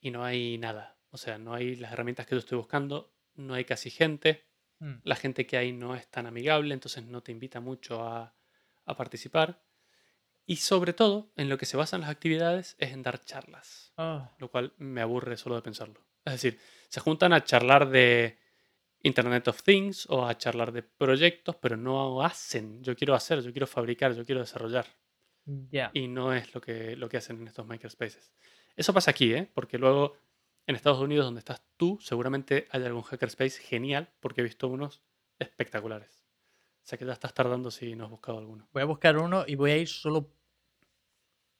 y 0.00 0.10
no 0.10 0.22
hay 0.24 0.58
nada. 0.58 0.98
O 1.10 1.16
sea, 1.16 1.38
no 1.38 1.54
hay 1.54 1.74
las 1.76 1.92
herramientas 1.92 2.26
que 2.26 2.34
yo 2.34 2.38
estoy 2.40 2.58
buscando, 2.58 3.12
no 3.34 3.54
hay 3.54 3.64
casi 3.64 3.90
gente, 3.90 4.46
Mm. 4.80 5.00
la 5.02 5.16
gente 5.16 5.44
que 5.44 5.56
hay 5.56 5.72
no 5.72 5.96
es 5.96 6.06
tan 6.08 6.26
amigable, 6.26 6.72
entonces 6.72 7.02
no 7.02 7.20
te 7.20 7.32
invita 7.32 7.58
mucho 7.58 8.00
a, 8.04 8.36
a 8.84 8.96
participar. 8.96 9.60
Y 10.48 10.56
sobre 10.56 10.94
todo, 10.94 11.30
en 11.36 11.50
lo 11.50 11.58
que 11.58 11.66
se 11.66 11.76
basan 11.76 12.00
las 12.00 12.08
actividades 12.08 12.74
es 12.78 12.92
en 12.92 13.02
dar 13.02 13.22
charlas, 13.22 13.92
Ah, 13.98 14.34
lo 14.38 14.50
cual 14.50 14.72
me 14.78 15.02
aburre 15.02 15.36
solo 15.36 15.56
de 15.56 15.62
pensarlo. 15.62 16.00
Es 16.24 16.32
decir, 16.32 16.58
se 16.88 17.00
juntan 17.00 17.34
a 17.34 17.44
charlar 17.44 17.90
de 17.90 18.38
Internet 19.02 19.46
of 19.48 19.62
Things 19.62 20.06
o 20.08 20.26
a 20.26 20.38
charlar 20.38 20.72
de 20.72 20.82
proyectos, 20.82 21.56
pero 21.56 21.76
no 21.76 22.22
hacen. 22.22 22.82
Yo 22.82 22.96
quiero 22.96 23.14
hacer, 23.14 23.42
yo 23.42 23.52
quiero 23.52 23.66
fabricar, 23.66 24.14
yo 24.14 24.24
quiero 24.24 24.40
desarrollar 24.40 24.86
ya. 25.44 25.90
y 25.92 26.08
no 26.08 26.32
es 26.32 26.54
lo 26.54 26.62
que, 26.62 26.96
lo 26.96 27.10
que 27.10 27.18
hacen 27.18 27.42
en 27.42 27.48
estos 27.48 27.66
makerspaces. 27.66 28.32
Eso 28.74 28.94
pasa 28.94 29.10
aquí, 29.10 29.34
¿eh? 29.34 29.50
porque 29.52 29.76
luego 29.76 30.16
en 30.66 30.76
Estados 30.76 31.00
Unidos, 31.00 31.26
donde 31.26 31.40
estás 31.40 31.62
tú, 31.76 31.98
seguramente 32.00 32.68
hay 32.70 32.84
algún 32.84 33.02
hackerspace 33.02 33.60
genial, 33.60 34.14
porque 34.20 34.40
he 34.40 34.44
visto 34.44 34.66
unos 34.66 35.02
espectaculares. 35.38 36.24
O 36.82 36.86
sea 36.88 36.98
que 36.98 37.04
ya 37.04 37.12
estás 37.12 37.34
tardando 37.34 37.70
si 37.70 37.94
no 37.94 38.04
has 38.04 38.10
buscado 38.10 38.38
alguno. 38.38 38.66
Voy 38.72 38.80
a 38.80 38.86
buscar 38.86 39.18
uno 39.18 39.44
y 39.46 39.56
voy 39.56 39.72
a 39.72 39.76
ir 39.76 39.88
solo, 39.88 40.32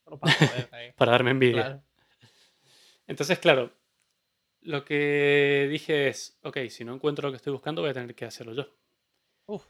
solo 0.08 0.19
para 0.19 0.32
joder 0.34 0.69
ahí. 0.72 0.93
Para 0.96 1.12
darme 1.12 1.31
envidia. 1.31 1.62
Claro. 1.62 1.82
Entonces, 3.06 3.38
claro, 3.38 3.72
lo 4.62 4.84
que 4.84 5.69
dije 5.70 6.08
es, 6.08 6.38
ok, 6.43 6.58
si 6.69 6.84
no 6.84 6.94
encuentro 6.94 7.28
lo 7.28 7.32
que 7.32 7.37
estoy 7.37 7.52
buscando, 7.52 7.82
voy 7.82 7.90
a 7.90 7.94
tener 7.94 8.14
que 8.14 8.25
hacerlo 8.25 8.55
yo. 8.55 8.66
Uf, 9.46 9.66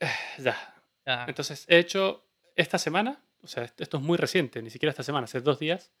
Ya. 0.38 0.82
ya. 1.06 1.24
Entonces, 1.26 1.64
he 1.68 1.78
hecho 1.78 2.26
esta 2.56 2.78
semana, 2.78 3.22
o 3.42 3.46
sea, 3.46 3.64
esto 3.64 3.96
es 3.96 4.02
muy 4.02 4.18
reciente, 4.18 4.62
ni 4.62 4.70
siquiera 4.70 4.90
esta 4.90 5.02
semana, 5.02 5.24
hace 5.24 5.40
dos 5.40 5.58
días, 5.58 5.92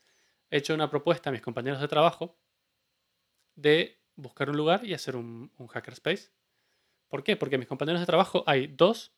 he 0.50 0.58
hecho 0.58 0.74
una 0.74 0.90
propuesta 0.90 1.30
a 1.30 1.32
mis 1.32 1.42
compañeros 1.42 1.80
de 1.80 1.88
trabajo 1.88 2.38
de 3.54 3.98
buscar 4.16 4.50
un 4.50 4.56
lugar 4.56 4.84
y 4.84 4.94
hacer 4.94 5.16
un, 5.16 5.52
un 5.56 5.66
hackerspace. 5.68 6.30
¿Por 7.08 7.22
qué? 7.22 7.36
Porque 7.36 7.58
mis 7.58 7.68
compañeros 7.68 8.00
de 8.00 8.06
trabajo 8.06 8.44
hay 8.46 8.66
dos 8.66 9.12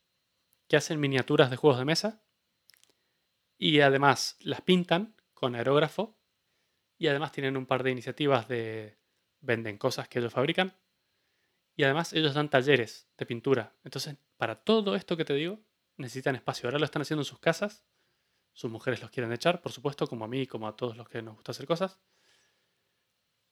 que 0.68 0.76
hacen 0.76 1.00
miniaturas 1.00 1.50
de 1.50 1.56
juegos 1.56 1.78
de 1.78 1.84
mesa 1.84 2.25
y 3.58 3.80
además 3.80 4.36
las 4.40 4.60
pintan 4.60 5.14
con 5.34 5.54
aerógrafo 5.54 6.18
y 6.98 7.08
además 7.08 7.32
tienen 7.32 7.56
un 7.56 7.66
par 7.66 7.82
de 7.82 7.90
iniciativas 7.90 8.48
de 8.48 8.98
venden 9.40 9.78
cosas 9.78 10.08
que 10.08 10.18
ellos 10.18 10.32
fabrican 10.32 10.74
y 11.76 11.84
además 11.84 12.12
ellos 12.14 12.34
dan 12.34 12.48
talleres 12.48 13.08
de 13.16 13.26
pintura. 13.26 13.74
Entonces, 13.84 14.16
para 14.36 14.56
todo 14.56 14.96
esto 14.96 15.16
que 15.16 15.26
te 15.26 15.34
digo, 15.34 15.60
necesitan 15.98 16.34
espacio. 16.34 16.68
Ahora 16.68 16.78
lo 16.78 16.86
están 16.86 17.02
haciendo 17.02 17.20
en 17.20 17.26
sus 17.26 17.38
casas. 17.38 17.84
Sus 18.52 18.70
mujeres 18.70 19.02
los 19.02 19.10
quieren 19.10 19.32
echar, 19.32 19.60
por 19.60 19.72
supuesto, 19.72 20.06
como 20.06 20.24
a 20.24 20.28
mí 20.28 20.46
como 20.46 20.66
a 20.66 20.74
todos 20.74 20.96
los 20.96 21.08
que 21.08 21.20
nos 21.20 21.34
gusta 21.34 21.52
hacer 21.52 21.66
cosas. 21.66 22.00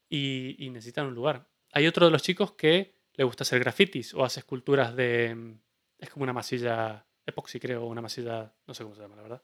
Y, 0.09 0.71
necesitan 0.71 1.07
un 1.07 1.15
lugar. 1.15 1.49
Hay 1.73 1.87
otro 1.87 2.07
de 2.07 2.13
los 2.13 2.23
chicos 2.23 2.53
que 2.53 2.99
le 3.13 3.25
gusta 3.25 3.43
hacer 3.43 3.59
grafitis 3.59 4.15
o 4.15 4.25
hace 4.25 4.41
esculturas 4.41 4.97
de... 4.97 5.57
Es 5.99 6.09
como 6.11 6.23
una 6.23 6.33
masilla 6.33 7.07
epoxi, 7.27 7.61
creo, 7.61 7.85
una 7.85 8.01
masilla... 8.01 8.55
No 8.67 8.75
sé 8.75 8.85
cómo 8.85 8.95
se 8.95 9.03
llama, 9.03 9.17
la 9.17 9.23
verdad. 9.23 9.43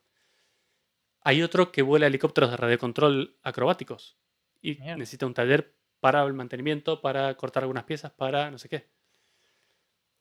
Hay 1.23 1.43
otro 1.43 1.71
que 1.71 1.83
vuela 1.83 2.07
helicópteros 2.07 2.50
de 2.50 2.57
radiocontrol 2.57 3.39
acrobáticos 3.43 4.19
y 4.62 4.77
Mierda. 4.77 4.97
necesita 4.97 5.27
un 5.27 5.35
taller 5.35 5.77
para 6.00 6.23
el 6.25 6.33
mantenimiento, 6.33 7.00
para 7.00 7.35
cortar 7.37 7.62
algunas 7.62 7.85
piezas, 7.85 8.12
para 8.12 8.50
no 8.50 8.59
sé 8.59 8.69
qué. 8.69 8.91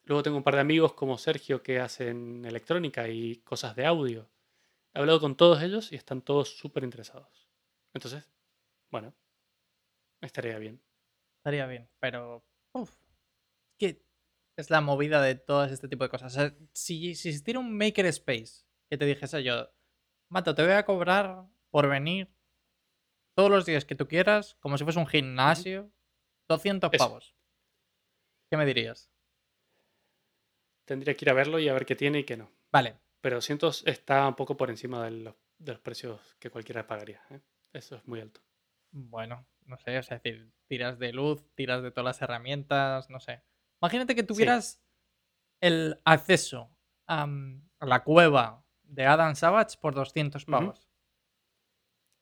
Luego 0.04 0.22
tengo 0.22 0.36
un 0.36 0.42
par 0.42 0.54
de 0.54 0.60
amigos 0.60 0.92
como 0.94 1.18
Sergio 1.18 1.62
que 1.62 1.78
hacen 1.78 2.44
electrónica 2.44 3.08
y 3.08 3.36
cosas 3.36 3.76
de 3.76 3.86
audio. 3.86 4.30
He 4.92 4.98
hablado 4.98 5.20
con 5.20 5.36
todos 5.36 5.62
ellos 5.62 5.92
y 5.92 5.96
están 5.96 6.20
todos 6.22 6.58
súper 6.58 6.84
interesados. 6.84 7.48
Entonces, 7.94 8.28
bueno, 8.90 9.14
estaría 10.20 10.58
bien. 10.58 10.82
Estaría 11.36 11.66
bien, 11.66 11.88
pero. 12.00 12.44
Uf, 12.72 12.94
que 13.78 14.04
es 14.56 14.70
la 14.70 14.80
movida 14.80 15.22
de 15.22 15.36
todo 15.36 15.64
este 15.64 15.88
tipo 15.88 16.04
de 16.04 16.10
cosas. 16.10 16.34
O 16.34 16.40
sea, 16.40 16.54
si, 16.72 17.14
si 17.14 17.28
existiera 17.28 17.60
un 17.60 17.76
makerspace 17.76 18.64
que 18.88 18.98
te 18.98 19.06
dijese 19.06 19.42
yo, 19.42 19.70
Mato, 20.30 20.54
te 20.54 20.62
voy 20.62 20.72
a 20.72 20.84
cobrar 20.84 21.44
por 21.70 21.88
venir 21.88 22.32
todos 23.34 23.50
los 23.50 23.66
días 23.66 23.84
que 23.84 23.96
tú 23.96 24.06
quieras, 24.06 24.56
como 24.60 24.78
si 24.78 24.84
fuese 24.84 24.98
un 25.00 25.06
gimnasio, 25.06 25.90
200 26.48 26.90
Eso. 26.92 27.04
pavos. 27.04 27.34
¿Qué 28.48 28.56
me 28.56 28.64
dirías? 28.64 29.10
Tendría 30.84 31.16
que 31.16 31.24
ir 31.24 31.30
a 31.30 31.34
verlo 31.34 31.58
y 31.58 31.68
a 31.68 31.72
ver 31.72 31.84
qué 31.84 31.96
tiene 31.96 32.20
y 32.20 32.24
qué 32.24 32.36
no. 32.36 32.50
Vale, 32.72 32.96
Pero 33.20 33.36
200 33.36 33.86
está 33.86 34.26
un 34.26 34.34
poco 34.34 34.56
por 34.56 34.70
encima 34.70 35.04
de 35.04 35.10
los, 35.10 35.34
de 35.58 35.72
los 35.72 35.80
precios 35.80 36.36
que 36.38 36.50
cualquiera 36.50 36.86
pagaría. 36.86 37.20
¿eh? 37.30 37.40
Eso 37.72 37.96
es 37.96 38.06
muy 38.06 38.20
alto. 38.20 38.40
bueno, 38.92 39.46
no 39.66 39.78
sé, 39.78 39.98
o 39.98 40.02
sea, 40.02 40.16
es 40.16 40.22
decir, 40.22 40.52
tiras 40.66 40.98
de 40.98 41.12
luz, 41.12 41.44
tiras 41.54 41.82
de 41.82 41.90
todas 41.90 42.04
las 42.04 42.22
herramientas, 42.22 43.10
no 43.10 43.20
sé. 43.20 43.42
Imagínate 43.82 44.14
que 44.14 44.22
tuvieras 44.22 44.80
el 45.60 46.00
acceso 46.04 46.70
a, 47.06 47.24
a 47.24 47.86
la 47.86 48.04
cueva 48.04 48.64
de 48.90 49.06
Adam 49.06 49.34
Savage 49.36 49.78
por 49.80 49.94
200 49.94 50.46
Ujú. 50.46 50.50
pavos. 50.50 50.88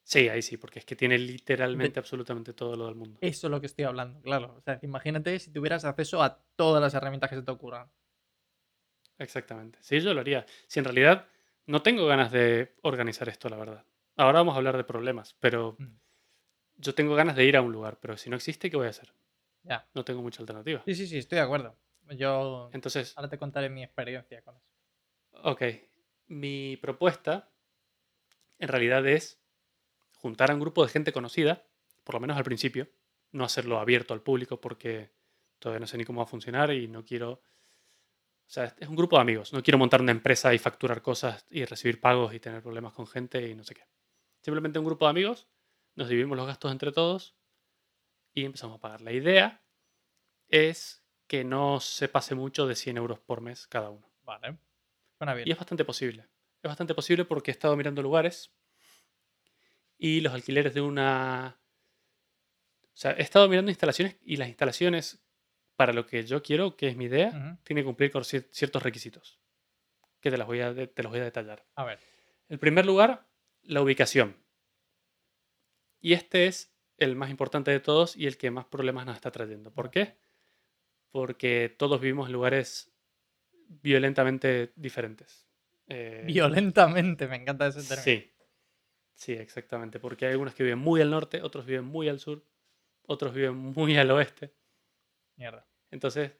Sí, 0.03 0.27
ahí 0.27 0.41
sí, 0.41 0.57
porque 0.57 0.79
es 0.79 0.85
que 0.85 0.95
tiene 0.97 1.17
literalmente 1.17 1.99
absolutamente 1.99 2.53
todo 2.53 2.75
lo 2.75 2.85
del 2.87 2.95
mundo. 2.95 3.19
Eso 3.21 3.47
es 3.47 3.51
lo 3.51 3.59
que 3.61 3.67
estoy 3.67 3.85
hablando, 3.85 4.21
claro. 4.21 4.55
O 4.57 4.61
sea, 4.61 4.79
imagínate 4.81 5.39
si 5.39 5.51
tuvieras 5.53 5.85
acceso 5.85 6.21
a 6.23 6.41
todas 6.57 6.81
las 6.81 6.93
herramientas 6.93 7.29
que 7.29 7.35
se 7.37 7.43
te 7.43 7.51
ocurran. 7.51 7.89
Exactamente. 9.17 9.79
Sí, 9.81 9.99
yo 9.99 10.13
lo 10.13 10.21
haría. 10.21 10.45
Si 10.67 10.79
en 10.79 10.85
realidad 10.85 11.27
no 11.65 11.81
tengo 11.81 12.05
ganas 12.07 12.31
de 12.31 12.75
organizar 12.83 13.27
esto, 13.29 13.49
la 13.49 13.57
verdad. 13.57 13.85
Ahora 14.15 14.39
vamos 14.39 14.53
a 14.55 14.57
hablar 14.57 14.77
de 14.77 14.83
problemas, 14.83 15.35
pero 15.39 15.77
Mm. 15.79 15.99
yo 16.77 16.95
tengo 16.95 17.15
ganas 17.15 17.35
de 17.35 17.45
ir 17.45 17.57
a 17.57 17.61
un 17.61 17.71
lugar, 17.71 17.99
pero 17.99 18.17
si 18.17 18.29
no 18.29 18.35
existe, 18.35 18.69
¿qué 18.69 18.77
voy 18.77 18.87
a 18.87 18.91
hacer? 18.91 19.13
Ya. 19.63 19.87
No 19.93 20.03
tengo 20.05 20.21
mucha 20.21 20.41
alternativa. 20.41 20.83
Sí, 20.85 20.95
sí, 20.95 21.07
sí, 21.07 21.17
estoy 21.17 21.37
de 21.37 21.43
acuerdo. 21.43 21.77
Yo 22.17 22.69
Entonces, 22.73 23.13
ahora 23.17 23.29
te 23.29 23.37
contaré 23.37 23.69
mi 23.69 23.83
experiencia 23.83 24.41
con 24.41 24.55
eso. 24.57 24.65
ok, 25.43 25.61
mi 26.29 26.77
propuesta 26.77 27.51
en 28.59 28.67
realidad 28.67 29.05
es 29.07 29.41
juntar 30.11 30.51
a 30.51 30.53
un 30.53 30.59
grupo 30.59 30.83
de 30.83 30.91
gente 30.91 31.11
conocida, 31.11 31.65
por 32.03 32.15
lo 32.15 32.21
menos 32.21 32.37
al 32.37 32.43
principio, 32.43 32.87
no 33.31 33.43
hacerlo 33.43 33.79
abierto 33.79 34.13
al 34.13 34.21
público 34.21 34.61
porque 34.61 35.11
todavía 35.59 35.79
no 35.79 35.87
sé 35.87 35.97
ni 35.97 36.05
cómo 36.05 36.19
va 36.19 36.23
a 36.23 36.27
funcionar 36.27 36.71
y 36.71 36.87
no 36.87 37.03
quiero... 37.03 37.31
O 37.31 38.51
sea, 38.51 38.75
es 38.79 38.87
un 38.87 38.95
grupo 38.95 39.17
de 39.17 39.21
amigos, 39.21 39.53
no 39.53 39.61
quiero 39.61 39.77
montar 39.77 40.01
una 40.01 40.11
empresa 40.11 40.53
y 40.53 40.57
facturar 40.57 41.03
cosas 41.03 41.45
y 41.51 41.65
recibir 41.65 42.01
pagos 42.01 42.33
y 42.33 42.39
tener 42.39 42.63
problemas 42.63 42.93
con 42.93 43.05
gente 43.05 43.47
y 43.47 43.53
no 43.53 43.63
sé 43.63 43.75
qué. 43.75 43.83
Simplemente 44.41 44.79
un 44.79 44.85
grupo 44.85 45.05
de 45.05 45.11
amigos, 45.11 45.47
nos 45.95 46.09
dividimos 46.09 46.35
los 46.35 46.47
gastos 46.47 46.71
entre 46.71 46.91
todos 46.91 47.35
y 48.33 48.45
empezamos 48.45 48.77
a 48.77 48.81
pagar. 48.81 49.01
La 49.01 49.11
idea 49.11 49.63
es 50.47 51.03
que 51.27 51.43
no 51.43 51.79
se 51.79 52.07
pase 52.07 52.33
mucho 52.33 52.65
de 52.65 52.75
100 52.75 52.97
euros 52.97 53.19
por 53.19 53.41
mes 53.41 53.67
cada 53.67 53.91
uno. 53.91 54.09
Vale. 54.23 54.57
Suena 55.19 55.35
bien. 55.35 55.47
Y 55.47 55.51
es 55.51 55.57
bastante 55.57 55.85
posible. 55.85 56.23
Es 56.63 56.67
bastante 56.67 56.95
posible 56.95 57.25
porque 57.25 57.51
he 57.51 57.53
estado 57.53 57.75
mirando 57.75 58.01
lugares 58.01 58.51
y 59.97 60.21
los 60.21 60.33
alquileres 60.33 60.73
de 60.73 60.81
una... 60.81 61.59
O 62.81 62.97
sea, 63.01 63.11
he 63.11 63.21
estado 63.21 63.47
mirando 63.47 63.69
instalaciones 63.69 64.17
y 64.21 64.37
las 64.37 64.47
instalaciones, 64.47 65.23
para 65.75 65.93
lo 65.93 66.05
que 66.05 66.25
yo 66.25 66.41
quiero, 66.41 66.75
que 66.75 66.87
es 66.87 66.97
mi 66.97 67.05
idea, 67.05 67.27
Ujú. 67.29 67.57
tienen 67.63 67.83
que 67.83 67.85
cumplir 67.85 68.11
con 68.11 68.23
cier- 68.23 68.47
ciertos 68.51 68.81
requisitos. 68.83 69.39
Que 70.19 70.31
te, 70.31 70.37
las 70.37 70.47
voy 70.47 70.59
a, 70.59 70.73
te 70.73 71.03
los 71.03 71.11
voy 71.11 71.21
a 71.21 71.23
detallar. 71.25 71.65
A 71.75 71.85
ver. 71.85 71.99
En 72.49 72.59
primer 72.59 72.85
lugar, 72.85 73.25
la 73.61 73.81
ubicación. 73.81 74.35
Y 76.01 76.13
este 76.13 76.47
es 76.47 76.73
el 76.97 77.15
más 77.15 77.29
importante 77.29 77.71
de 77.71 77.79
todos 77.79 78.17
y 78.17 78.25
el 78.27 78.37
que 78.37 78.51
más 78.51 78.65
problemas 78.65 79.05
nos 79.05 79.15
está 79.15 79.31
trayendo. 79.31 79.71
¿Por 79.73 79.91
qué? 79.91 80.17
Porque 81.11 81.73
todos 81.77 82.01
vivimos 82.01 82.27
en 82.27 82.33
lugares 82.33 82.91
violentamente 83.69 84.73
diferentes. 84.75 85.47
Eh, 85.87 86.23
Violentamente, 86.25 87.27
me 87.27 87.37
encanta 87.37 87.67
ese 87.67 87.79
término. 87.81 88.03
Sí, 88.03 88.33
sí, 89.15 89.33
exactamente. 89.33 89.99
Porque 89.99 90.25
hay 90.25 90.31
algunos 90.33 90.53
que 90.53 90.63
viven 90.63 90.79
muy 90.79 91.01
al 91.01 91.09
norte, 91.11 91.41
otros 91.41 91.65
viven 91.65 91.85
muy 91.85 92.09
al 92.09 92.19
sur, 92.19 92.43
otros 93.07 93.33
viven 93.33 93.55
muy 93.55 93.97
al 93.97 94.11
oeste. 94.11 94.53
Mierda. 95.35 95.67
Entonces, 95.91 96.31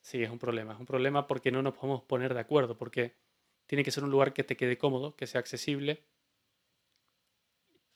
sí, 0.00 0.22
es 0.22 0.30
un 0.30 0.38
problema. 0.38 0.72
Es 0.74 0.80
un 0.80 0.86
problema 0.86 1.26
porque 1.26 1.52
no 1.52 1.62
nos 1.62 1.74
podemos 1.74 2.02
poner 2.02 2.34
de 2.34 2.40
acuerdo, 2.40 2.76
porque 2.76 3.16
tiene 3.66 3.84
que 3.84 3.90
ser 3.90 4.04
un 4.04 4.10
lugar 4.10 4.32
que 4.32 4.44
te 4.44 4.56
quede 4.56 4.76
cómodo, 4.76 5.16
que 5.16 5.26
sea 5.26 5.38
accesible, 5.40 6.04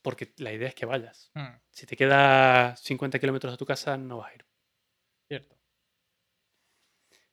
porque 0.02 0.32
la 0.38 0.52
idea 0.52 0.68
es 0.68 0.74
que 0.74 0.86
vayas. 0.86 1.30
Hmm, 1.34 1.56
Si 1.70 1.84
te 1.86 1.96
queda 1.96 2.76
50 2.76 3.18
kilómetros 3.18 3.52
de 3.52 3.58
tu 3.58 3.66
casa, 3.66 3.96
no 3.98 4.18
vas 4.18 4.30
a 4.32 4.34
ir. 4.34 4.47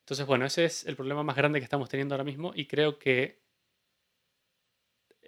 Entonces, 0.06 0.26
bueno, 0.28 0.46
ese 0.46 0.66
es 0.66 0.86
el 0.86 0.96
problema 0.96 1.24
más 1.24 1.36
grande 1.36 1.60
que 1.60 1.64
estamos 1.64 1.90
teniendo 1.90 2.14
ahora 2.14 2.24
mismo 2.24 2.52
y 2.56 2.68
creo 2.68 3.00
que 3.00 3.42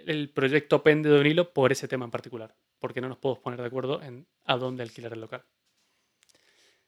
el 0.05 0.29
proyecto 0.29 0.81
pende 0.81 1.09
de 1.09 1.19
un 1.19 1.25
hilo 1.27 1.51
por 1.51 1.73
ese 1.73 1.89
tema 1.89 2.05
en 2.05 2.11
particular, 2.11 2.55
porque 2.79 3.01
no 3.01 3.09
nos 3.09 3.17
podemos 3.17 3.43
poner 3.43 3.59
de 3.59 3.67
acuerdo 3.67 4.01
en 4.01 4.25
a 4.45 4.55
dónde 4.55 4.83
alquilar 4.83 5.11
el 5.11 5.19
local. 5.21 5.43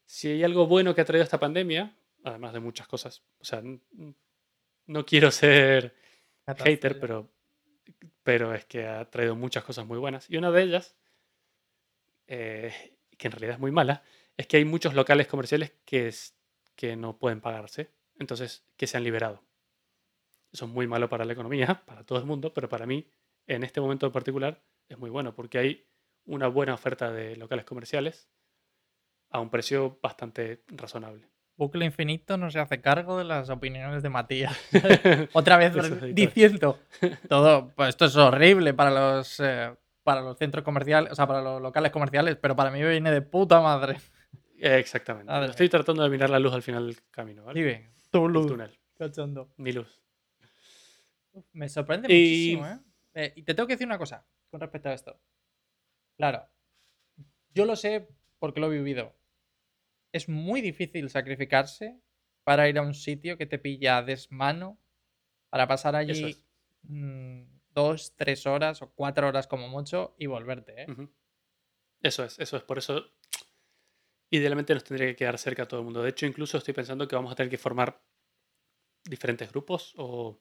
Si 0.05 0.27
hay 0.29 0.43
algo 0.43 0.67
bueno 0.67 0.93
que 0.95 1.01
ha 1.01 1.05
traído 1.05 1.23
esta 1.23 1.39
pandemia, 1.39 1.95
además 2.23 2.53
de 2.53 2.59
muchas 2.59 2.87
cosas, 2.87 3.23
o 3.39 3.43
sea, 3.45 3.61
no 4.87 5.05
quiero 5.05 5.31
ser 5.31 5.95
hater, 6.55 6.99
pero, 6.99 7.29
pero 8.23 8.53
es 8.53 8.65
que 8.65 8.87
ha 8.87 9.09
traído 9.09 9.35
muchas 9.35 9.63
cosas 9.63 9.85
muy 9.85 9.97
buenas. 9.97 10.29
Y 10.29 10.37
una 10.37 10.51
de 10.51 10.63
ellas, 10.63 10.97
eh, 12.27 12.97
que 13.17 13.27
en 13.27 13.31
realidad 13.31 13.55
es 13.55 13.59
muy 13.59 13.71
mala, 13.71 14.03
es 14.37 14.47
que 14.47 14.57
hay 14.57 14.65
muchos 14.65 14.93
locales 14.93 15.27
comerciales 15.27 15.73
que, 15.85 16.07
es- 16.07 16.35
que 16.79 16.95
no 16.95 17.17
pueden 17.17 17.41
pagarse, 17.41 17.91
entonces 18.19 18.63
que 18.77 18.87
se 18.87 18.95
han 18.95 19.03
liberado. 19.03 19.43
Eso 20.49 20.63
es 20.63 20.71
muy 20.71 20.87
malo 20.87 21.09
para 21.09 21.25
la 21.25 21.33
economía, 21.33 21.83
para 21.85 22.05
todo 22.05 22.19
el 22.19 22.23
mundo, 22.23 22.53
pero 22.53 22.69
para 22.69 22.85
mí, 22.85 23.05
en 23.47 23.65
este 23.65 23.81
momento 23.81 24.05
en 24.05 24.13
particular, 24.13 24.63
es 24.87 24.97
muy 24.97 25.09
bueno 25.09 25.35
porque 25.35 25.57
hay 25.57 25.85
una 26.25 26.47
buena 26.47 26.73
oferta 26.73 27.11
de 27.11 27.35
locales 27.35 27.65
comerciales 27.65 28.29
a 29.29 29.41
un 29.41 29.49
precio 29.49 29.99
bastante 30.01 30.63
razonable. 30.69 31.27
Bucle 31.57 31.83
Infinito 31.83 32.37
no 32.37 32.49
se 32.49 32.59
hace 32.59 32.79
cargo 32.79 33.17
de 33.17 33.25
las 33.25 33.49
opiniones 33.49 34.01
de 34.01 34.09
Matías. 34.09 34.57
Otra 35.33 35.57
vez 35.57 35.73
diciendo 36.15 36.79
todo, 37.27 37.73
pues 37.75 37.89
esto 37.89 38.05
es 38.05 38.15
horrible 38.15 38.73
para 38.73 38.91
los 38.91 39.37
eh, 39.41 39.75
para 40.03 40.21
los 40.21 40.37
centros 40.37 40.63
comerciales, 40.63 41.11
o 41.11 41.15
sea, 41.15 41.27
para 41.27 41.41
los 41.41 41.61
locales 41.61 41.91
comerciales, 41.91 42.37
pero 42.37 42.55
para 42.55 42.71
mí 42.71 42.81
viene 42.81 43.11
de 43.11 43.21
puta 43.21 43.59
madre. 43.59 43.97
Exactamente. 44.61 45.45
Estoy 45.45 45.69
tratando 45.69 46.03
de 46.03 46.09
mirar 46.09 46.29
la 46.29 46.39
luz 46.39 46.53
al 46.53 46.61
final 46.63 46.87
del 46.87 47.01
camino, 47.09 47.43
¿vale? 47.45 47.59
Vive. 47.61 47.91
Tu 48.11 48.25
El 48.25 48.33
luz. 48.33 48.47
túnel, 48.47 48.79
Cachondo. 48.97 49.53
mi 49.57 49.71
luz. 49.71 50.01
Uf, 51.31 51.45
Me 51.53 51.69
sorprende 51.69 52.07
Y- 52.13 52.55
muchísimo, 52.55 52.67
¿eh? 52.67 52.79
Eh, 53.13 53.33
Y 53.35 53.43
te 53.43 53.53
tengo 53.53 53.67
que 53.67 53.73
decir 53.73 53.87
una 53.87 53.97
cosa 53.97 54.25
con 54.49 54.59
respecto 54.59 54.89
a 54.89 54.93
esto. 54.93 55.19
Claro, 56.17 56.47
yo 57.53 57.65
lo 57.65 57.75
sé 57.75 58.07
porque 58.39 58.59
lo 58.59 58.67
he 58.71 58.77
vivido. 58.77 59.15
Es 60.11 60.27
muy 60.27 60.61
difícil 60.61 61.09
sacrificarse 61.09 61.99
para 62.43 62.67
ir 62.67 62.77
a 62.79 62.81
un 62.81 62.93
sitio 62.95 63.37
que 63.37 63.45
te 63.45 63.59
pilla 63.59 64.01
desmano, 64.01 64.79
para 65.49 65.67
pasar 65.67 65.95
allí 65.95 66.23
es. 66.25 66.45
mm, 66.83 67.43
dos, 67.73 68.15
tres 68.15 68.45
horas 68.47 68.81
o 68.81 68.91
cuatro 68.93 69.27
horas 69.27 69.45
como 69.47 69.67
mucho 69.69 70.15
y 70.17 70.25
volverte, 70.25 70.83
¿eh? 70.83 70.87
Eso 72.01 72.23
es, 72.23 72.39
eso 72.39 72.57
es. 72.57 72.63
Por 72.63 72.77
eso, 72.79 73.03
idealmente 74.29 74.73
nos 74.73 74.83
tendría 74.83 75.07
que 75.09 75.15
quedar 75.15 75.37
cerca 75.37 75.63
a 75.63 75.67
todo 75.67 75.79
el 75.79 75.85
mundo. 75.85 76.01
De 76.03 76.09
hecho, 76.09 76.25
incluso 76.25 76.57
estoy 76.57 76.73
pensando 76.73 77.07
que 77.07 77.15
vamos 77.15 77.31
a 77.31 77.35
tener 77.35 77.49
que 77.49 77.57
formar 77.57 78.01
diferentes 79.05 79.49
grupos 79.51 79.93
o, 79.97 80.39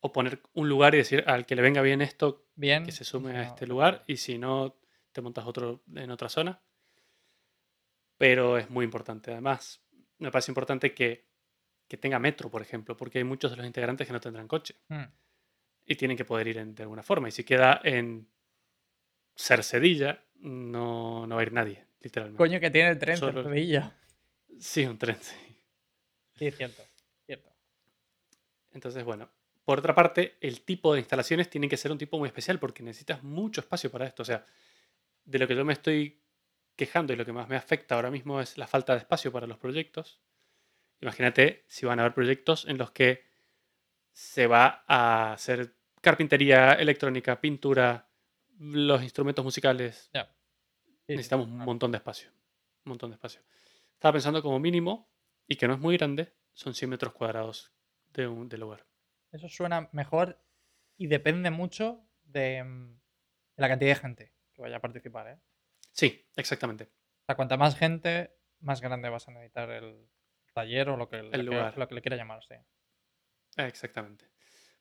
o 0.00 0.12
poner 0.12 0.40
un 0.54 0.68
lugar 0.68 0.94
y 0.94 0.98
decir 0.98 1.24
al 1.26 1.46
que 1.46 1.56
le 1.56 1.62
venga 1.62 1.82
bien 1.82 2.00
esto, 2.00 2.46
Bien. 2.54 2.84
que 2.84 2.92
se 2.92 3.04
sume 3.04 3.32
no, 3.32 3.38
a 3.40 3.42
este 3.42 3.66
lugar 3.66 4.04
y 4.06 4.18
si 4.18 4.38
no, 4.38 4.78
te 5.12 5.20
montas 5.20 5.46
otro 5.46 5.82
en 5.94 6.10
otra 6.10 6.28
zona. 6.28 6.62
Pero 8.18 8.56
es 8.56 8.70
muy 8.70 8.84
importante. 8.84 9.32
Además, 9.32 9.84
me 10.18 10.30
parece 10.30 10.50
importante 10.50 10.94
que, 10.94 11.26
que 11.88 11.96
tenga 11.96 12.18
metro, 12.18 12.50
por 12.50 12.62
ejemplo, 12.62 12.96
porque 12.96 13.18
hay 13.18 13.24
muchos 13.24 13.50
de 13.50 13.56
los 13.58 13.66
integrantes 13.66 14.06
que 14.06 14.12
no 14.12 14.20
tendrán 14.20 14.48
coche 14.48 14.76
mm, 14.88 15.04
y 15.86 15.94
tienen 15.96 16.16
que 16.16 16.24
poder 16.24 16.48
ir 16.48 16.58
en- 16.58 16.74
de 16.74 16.82
alguna 16.84 17.02
forma. 17.02 17.28
Y 17.28 17.32
si 17.32 17.44
queda 17.44 17.80
en 17.84 18.28
Cercedilla, 19.34 20.24
no, 20.36 21.26
no 21.26 21.34
va 21.34 21.40
a 21.42 21.44
ir 21.44 21.52
nadie, 21.52 21.85
literalmente. 22.00 22.38
Coño, 22.38 22.60
que 22.60 22.70
tiene 22.70 22.90
el 22.90 22.98
tren 22.98 23.16
Solo- 23.16 23.42
Cercedilla. 23.42 23.96
Sí, 24.58 24.84
un 24.86 24.98
tren, 24.98 25.16
sí. 25.20 25.34
Sí, 26.34 26.50
cierto. 26.50 26.82
Cierto. 27.26 27.50
Entonces, 28.72 29.04
bueno, 29.04 29.30
por 29.64 29.78
otra 29.78 29.94
parte, 29.94 30.36
el 30.40 30.62
tipo 30.62 30.92
de 30.94 31.00
instalaciones 31.00 31.50
tiene 31.50 31.68
que 31.68 31.76
ser 31.76 31.90
un 31.92 31.98
tipo 31.98 32.18
muy 32.18 32.28
especial 32.28 32.58
porque 32.58 32.82
necesitas 32.82 33.22
mucho 33.22 33.60
espacio 33.60 33.90
para 33.90 34.06
esto. 34.06 34.22
O 34.22 34.26
sea, 34.26 34.46
de 35.24 35.38
lo 35.38 35.48
que 35.48 35.56
yo 35.56 35.64
me 35.64 35.72
estoy 35.72 36.22
quejando 36.76 37.12
y 37.12 37.16
lo 37.16 37.24
que 37.24 37.32
más 37.32 37.48
me 37.48 37.56
afecta 37.56 37.94
ahora 37.94 38.10
mismo 38.10 38.40
es 38.40 38.58
la 38.58 38.66
falta 38.66 38.92
de 38.92 38.98
espacio 39.00 39.32
para 39.32 39.46
los 39.46 39.58
proyectos. 39.58 40.20
Imagínate 41.00 41.64
si 41.68 41.84
van 41.86 41.98
a 41.98 42.02
haber 42.02 42.14
proyectos 42.14 42.66
en 42.66 42.78
los 42.78 42.90
que 42.90 43.24
se 44.12 44.46
va 44.46 44.84
a 44.86 45.32
hacer 45.32 45.74
carpintería, 46.00 46.72
electrónica, 46.72 47.40
pintura, 47.40 48.08
los 48.58 49.02
instrumentos 49.02 49.44
musicales. 49.44 50.10
Ya. 50.14 50.34
Necesitamos 51.08 51.46
un 51.46 51.58
montón 51.58 51.92
de 51.92 51.98
espacio. 51.98 52.30
Un 52.84 52.90
montón 52.90 53.10
de 53.10 53.14
espacio. 53.14 53.42
Estaba 53.94 54.12
pensando 54.12 54.42
como 54.42 54.58
mínimo, 54.58 55.08
y 55.48 55.56
que 55.56 55.68
no 55.68 55.74
es 55.74 55.80
muy 55.80 55.96
grande, 55.96 56.34
son 56.52 56.74
100 56.74 56.90
metros 56.90 57.12
cuadrados 57.12 57.72
de, 58.12 58.26
un, 58.26 58.48
de 58.48 58.58
lugar. 58.58 58.86
Eso 59.32 59.48
suena 59.48 59.88
mejor 59.92 60.40
y 60.96 61.06
depende 61.06 61.50
mucho 61.50 62.06
de, 62.24 62.62
mm, 62.64 62.94
de 63.56 63.60
la 63.62 63.68
cantidad 63.68 63.90
de 63.90 64.00
gente 64.00 64.32
que 64.52 64.62
vaya 64.62 64.76
a 64.76 64.80
participar, 64.80 65.28
¿eh? 65.28 65.38
Sí, 65.92 66.26
exactamente. 66.36 66.84
O 66.84 67.24
sea, 67.26 67.36
cuanta 67.36 67.56
más 67.56 67.76
gente, 67.76 68.36
más 68.60 68.80
grande 68.80 69.08
vas 69.08 69.28
a 69.28 69.32
necesitar 69.32 69.70
el 69.70 70.08
taller 70.54 70.88
o 70.88 70.96
lo 70.96 71.08
que, 71.08 71.22
lo 71.22 71.30
que- 71.30 71.38
lugar. 71.42 71.76
lo 71.78 71.86
que 71.88 71.94
le 71.94 72.02
quiera 72.02 72.16
llamar, 72.16 72.42
sí. 72.44 72.54
Exactamente. 73.56 74.28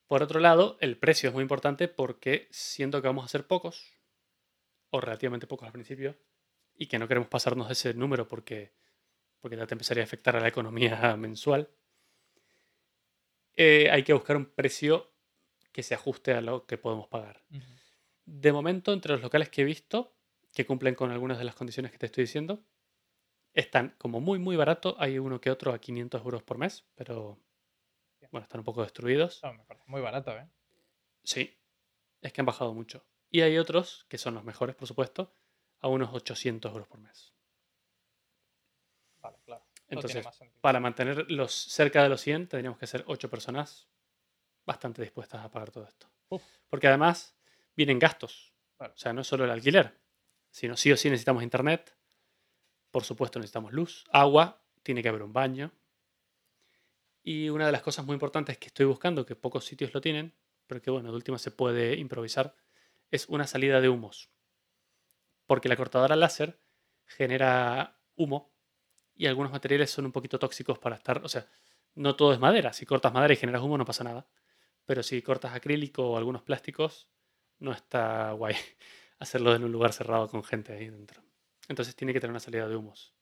Por 0.07 0.21
otro 0.21 0.39
lado, 0.39 0.77
el 0.81 0.97
precio 0.97 1.29
es 1.29 1.33
muy 1.35 1.41
importante 1.41 1.87
porque 1.87 2.47
siendo 2.51 3.01
que 3.01 3.07
vamos 3.07 3.25
a 3.25 3.29
ser 3.29 3.47
pocos, 3.47 3.94
o 4.95 5.01
relativamente 5.01 5.47
pocos 5.47 5.65
al 5.65 5.73
principio, 5.73 6.17
y 6.77 6.87
que 6.87 6.99
no 6.99 7.07
queremos 7.07 7.29
pasarnos 7.29 7.67
de 7.67 7.73
ese 7.73 7.93
número 7.93 8.27
porque, 8.27 8.73
porque 9.39 9.57
ya 9.57 9.65
te 9.67 9.73
empezaría 9.73 10.03
a 10.03 10.05
afectar 10.05 10.35
a 10.35 10.39
la 10.39 10.47
economía 10.47 11.15
mensual, 11.17 11.69
eh, 13.55 13.89
hay 13.91 14.03
que 14.03 14.13
buscar 14.13 14.35
un 14.35 14.45
precio 14.45 15.11
que 15.71 15.83
se 15.83 15.93
ajuste 15.93 16.33
a 16.33 16.41
lo 16.41 16.65
que 16.65 16.77
podemos 16.77 17.07
pagar. 17.07 17.43
De 18.25 18.51
momento, 18.51 18.91
entre 18.93 19.13
los 19.13 19.21
locales 19.21 19.49
que 19.49 19.61
he 19.61 19.65
visto, 19.65 20.15
que 20.53 20.65
cumplen 20.65 20.95
con 20.95 21.11
algunas 21.11 21.37
de 21.37 21.43
las 21.43 21.55
condiciones 21.55 21.91
que 21.91 21.97
te 21.97 22.05
estoy 22.05 22.23
diciendo, 22.23 22.65
están 23.53 23.95
como 23.97 24.19
muy, 24.19 24.39
muy 24.39 24.55
barato. 24.55 24.95
Hay 24.99 25.19
uno 25.19 25.39
que 25.39 25.51
otro 25.51 25.73
a 25.73 25.79
500 25.79 26.21
euros 26.23 26.43
por 26.43 26.57
mes, 26.57 26.85
pero 26.95 27.39
bueno, 28.31 28.43
están 28.43 28.59
un 28.59 28.65
poco 28.65 28.83
destruidos. 28.83 29.37
Eso 29.37 29.53
me 29.53 29.63
parece 29.63 29.85
muy 29.87 30.01
barato, 30.01 30.31
¿eh? 30.31 30.47
Sí, 31.23 31.57
es 32.21 32.33
que 32.33 32.41
han 32.41 32.45
bajado 32.45 32.73
mucho. 32.73 33.05
Y 33.35 33.41
hay 33.41 33.57
otros, 33.57 34.05
que 34.07 34.17
son 34.17 34.33
los 34.33 34.45
mejores, 34.45 34.77
por 34.77 34.87
supuesto, 34.87 35.33
a 35.81 35.89
unos 35.89 36.13
800 36.13 36.71
euros 36.71 36.87
por 36.87 37.01
mes. 37.01 37.33
Vale, 39.17 39.39
claro. 39.43 39.65
Entonces, 39.89 40.25
para 40.61 40.79
mantenerlos 40.79 41.53
cerca 41.53 42.01
de 42.01 42.07
los 42.07 42.21
100, 42.21 42.47
tendríamos 42.47 42.79
que 42.79 42.87
ser 42.87 43.03
8 43.07 43.29
personas 43.29 43.89
bastante 44.65 45.01
dispuestas 45.01 45.43
a 45.43 45.51
pagar 45.51 45.69
todo 45.69 45.83
esto. 45.83 46.09
Uf. 46.29 46.43
Porque 46.69 46.87
además 46.87 47.37
vienen 47.75 47.99
gastos. 47.99 48.53
O 48.79 48.95
sea, 48.95 49.11
no 49.11 49.19
es 49.19 49.27
solo 49.27 49.43
el 49.43 49.51
alquiler, 49.51 49.99
sino 50.49 50.77
sí 50.77 50.93
o 50.93 50.95
sí 50.95 51.09
necesitamos 51.09 51.43
internet. 51.43 51.93
Por 52.89 53.03
supuesto, 53.03 53.39
necesitamos 53.39 53.73
luz, 53.73 54.05
agua, 54.13 54.63
tiene 54.81 55.03
que 55.03 55.09
haber 55.09 55.23
un 55.23 55.33
baño. 55.33 55.73
Y 57.21 57.49
una 57.49 57.65
de 57.65 57.73
las 57.73 57.81
cosas 57.81 58.05
muy 58.05 58.13
importantes 58.13 58.57
que 58.57 58.67
estoy 58.67 58.85
buscando, 58.85 59.25
que 59.25 59.35
pocos 59.35 59.65
sitios 59.65 59.93
lo 59.93 59.99
tienen, 59.99 60.33
pero 60.67 60.81
que 60.81 60.89
bueno, 60.89 61.09
de 61.09 61.17
última 61.17 61.37
se 61.37 61.51
puede 61.51 61.97
improvisar, 61.97 62.55
es 63.11 63.27
una 63.27 63.47
salida 63.47 63.81
de 63.81 63.89
humos. 63.89 64.31
Porque 65.45 65.69
la 65.69 65.75
cortadora 65.75 66.15
láser 66.15 66.59
genera 67.05 67.99
humo 68.15 68.53
y 69.15 69.27
algunos 69.27 69.51
materiales 69.51 69.91
son 69.91 70.05
un 70.05 70.11
poquito 70.11 70.39
tóxicos 70.39 70.79
para 70.79 70.95
estar, 70.95 71.23
o 71.23 71.29
sea, 71.29 71.47
no 71.93 72.15
todo 72.15 72.33
es 72.33 72.39
madera. 72.39 72.73
Si 72.73 72.85
cortas 72.85 73.13
madera 73.13 73.33
y 73.33 73.37
generas 73.37 73.61
humo 73.61 73.77
no 73.77 73.85
pasa 73.85 74.03
nada. 74.03 74.27
Pero 74.85 75.01
si 75.01 75.21
cortas 75.21 75.55
acrílico 75.55 76.09
o 76.11 76.17
algunos 76.17 76.43
plásticos, 76.43 77.09
no 77.59 77.71
está 77.71 78.31
guay 78.33 78.55
hacerlo 79.19 79.55
en 79.55 79.63
un 79.63 79.71
lugar 79.71 79.93
cerrado 79.93 80.27
con 80.27 80.43
gente 80.43 80.73
ahí 80.73 80.89
dentro. 80.89 81.23
Entonces 81.67 81.95
tiene 81.95 82.13
que 82.13 82.19
tener 82.19 82.31
una 82.31 82.39
salida 82.39 82.67
de 82.67 82.75
humos. 82.75 83.15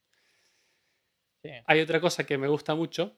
Sí. 1.43 1.51
Hay 1.65 1.81
otra 1.81 2.01
cosa 2.01 2.25
que 2.25 2.37
me 2.37 2.47
gusta 2.47 2.73
mucho 2.75 3.17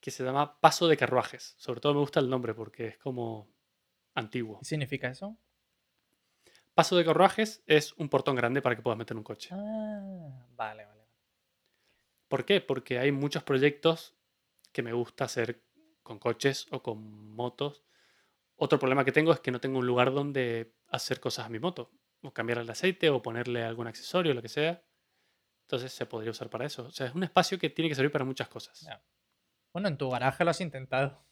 que 0.00 0.10
se 0.10 0.22
llama 0.22 0.60
paso 0.60 0.86
de 0.86 0.96
carruajes. 0.96 1.54
Sobre 1.56 1.80
todo 1.80 1.94
me 1.94 2.00
gusta 2.00 2.20
el 2.20 2.28
nombre 2.28 2.54
porque 2.54 2.88
es 2.88 2.98
como 2.98 3.50
antiguo. 4.14 4.58
¿Qué 4.58 4.66
significa 4.66 5.08
eso? 5.08 5.38
Paso 6.74 6.96
de 6.96 7.04
carruajes 7.04 7.62
es 7.66 7.92
un 7.94 8.08
portón 8.08 8.34
grande 8.34 8.60
para 8.60 8.74
que 8.74 8.82
puedas 8.82 8.98
meter 8.98 9.16
un 9.16 9.22
coche. 9.22 9.50
Ah, 9.52 10.46
vale, 10.56 10.84
vale. 10.84 11.06
¿Por 12.28 12.44
qué? 12.44 12.60
Porque 12.60 12.98
hay 12.98 13.12
muchos 13.12 13.44
proyectos 13.44 14.16
que 14.72 14.82
me 14.82 14.92
gusta 14.92 15.24
hacer 15.24 15.62
con 16.02 16.18
coches 16.18 16.66
o 16.72 16.82
con 16.82 17.34
motos. 17.34 17.84
Otro 18.56 18.78
problema 18.78 19.04
que 19.04 19.12
tengo 19.12 19.32
es 19.32 19.40
que 19.40 19.52
no 19.52 19.60
tengo 19.60 19.78
un 19.78 19.86
lugar 19.86 20.12
donde 20.12 20.74
hacer 20.88 21.20
cosas 21.20 21.46
a 21.46 21.48
mi 21.48 21.60
moto. 21.60 21.92
O 22.22 22.32
cambiar 22.32 22.58
el 22.58 22.70
aceite 22.70 23.08
o 23.10 23.22
ponerle 23.22 23.62
algún 23.62 23.86
accesorio, 23.86 24.34
lo 24.34 24.42
que 24.42 24.48
sea. 24.48 24.82
Entonces 25.66 25.92
se 25.92 26.06
podría 26.06 26.32
usar 26.32 26.50
para 26.50 26.66
eso. 26.66 26.86
O 26.86 26.90
sea, 26.90 27.06
es 27.06 27.14
un 27.14 27.22
espacio 27.22 27.58
que 27.58 27.70
tiene 27.70 27.88
que 27.88 27.94
servir 27.94 28.10
para 28.10 28.24
muchas 28.24 28.48
cosas. 28.48 28.86
Bueno, 29.72 29.88
en 29.88 29.96
tu 29.96 30.10
garaje 30.10 30.44
lo 30.44 30.50
has 30.50 30.60
intentado. 30.60 31.24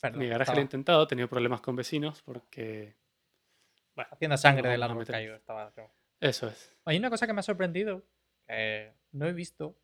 Perdón, 0.00 0.20
Mi 0.20 0.28
garaje 0.28 0.52
lo 0.52 0.58
he 0.58 0.62
intentado, 0.62 1.02
he 1.04 1.06
tenido 1.06 1.28
problemas 1.28 1.60
con 1.60 1.74
vecinos 1.74 2.22
porque... 2.22 2.96
Bueno, 3.98 4.10
haciendo 4.12 4.36
sangre 4.36 4.62
no 4.62 4.68
del 4.70 4.82
árbol 4.84 5.04
caído. 5.04 5.34
Estaba 5.34 5.72
eso 6.20 6.46
es. 6.46 6.72
Hay 6.84 6.96
una 6.98 7.10
cosa 7.10 7.26
que 7.26 7.32
me 7.32 7.40
ha 7.40 7.42
sorprendido, 7.42 8.06
que 8.46 8.94
no 9.10 9.26
he 9.26 9.32
visto, 9.32 9.76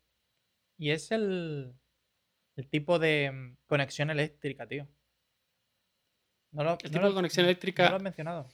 y 0.77 0.91
es 0.91 1.11
el, 1.11 1.73
el 2.55 2.69
tipo 2.69 2.97
de 2.97 3.29
mm, 3.29 3.57
conexión 3.67 4.09
eléctrica, 4.09 4.65
tío. 4.67 4.87
No 6.51 6.63
lo, 6.63 6.69
El 6.71 6.77
no 6.77 6.89
tipo 6.91 6.99
lo- 7.01 7.09
de 7.09 7.13
conexión 7.15 7.43
No 7.45 7.49
eléctrica, 7.49 7.89
lo 7.89 7.97
has 7.97 8.01
mencionado. 8.03 8.47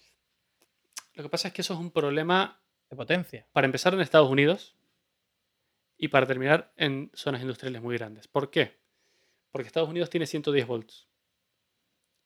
lo 1.13 1.21
que 1.21 1.29
pasa 1.29 1.49
es 1.49 1.53
que 1.53 1.61
eso 1.61 1.75
es 1.75 1.79
un 1.79 1.91
problema 1.91 2.59
De 2.89 2.95
potencia. 2.95 3.47
para 3.51 3.65
empezar 3.65 3.93
en 3.93 4.01
Estados 4.01 4.31
Unidos 4.31 4.75
y 5.95 6.07
para 6.07 6.25
terminar 6.25 6.73
en 6.75 7.11
zonas 7.13 7.41
industriales 7.41 7.83
muy 7.83 7.95
grandes. 7.99 8.27
¿Por 8.27 8.49
qué? 8.49 8.79
Porque 9.51 9.67
Estados 9.67 9.89
Unidos 9.89 10.09
tiene 10.09 10.25
110 10.25 10.65
volts. 10.65 11.07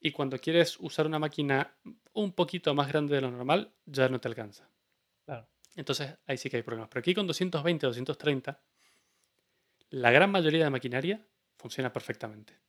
Y 0.08 0.12
cuando 0.12 0.38
quieres 0.38 0.78
usar 0.80 1.08
una 1.08 1.20
máquina 1.20 1.76
un 2.14 2.32
poquito 2.34 2.74
más 2.76 2.88
grande 2.90 3.16
de 3.16 3.22
lo 3.22 3.32
normal, 3.32 3.74
ya 3.86 4.08
no 4.08 4.22
te 4.22 4.28
alcanza. 4.28 4.70
Claro. 5.26 5.48
Entonces 5.76 6.18
ahí 6.28 6.38
sí 6.38 6.50
que 6.50 6.58
hay 6.58 6.64
problemas. 6.64 6.90
Pero 6.90 7.00
aquí 7.00 7.14
con 7.16 7.28
220 7.28 7.86
o 7.86 7.90
230, 7.90 8.62
la 9.90 10.12
gran 10.12 10.30
mayoría 10.32 10.64
de 10.64 10.70
maquinaria 10.70 11.26
funciona 11.58 11.92
perfectamente. 11.92 12.60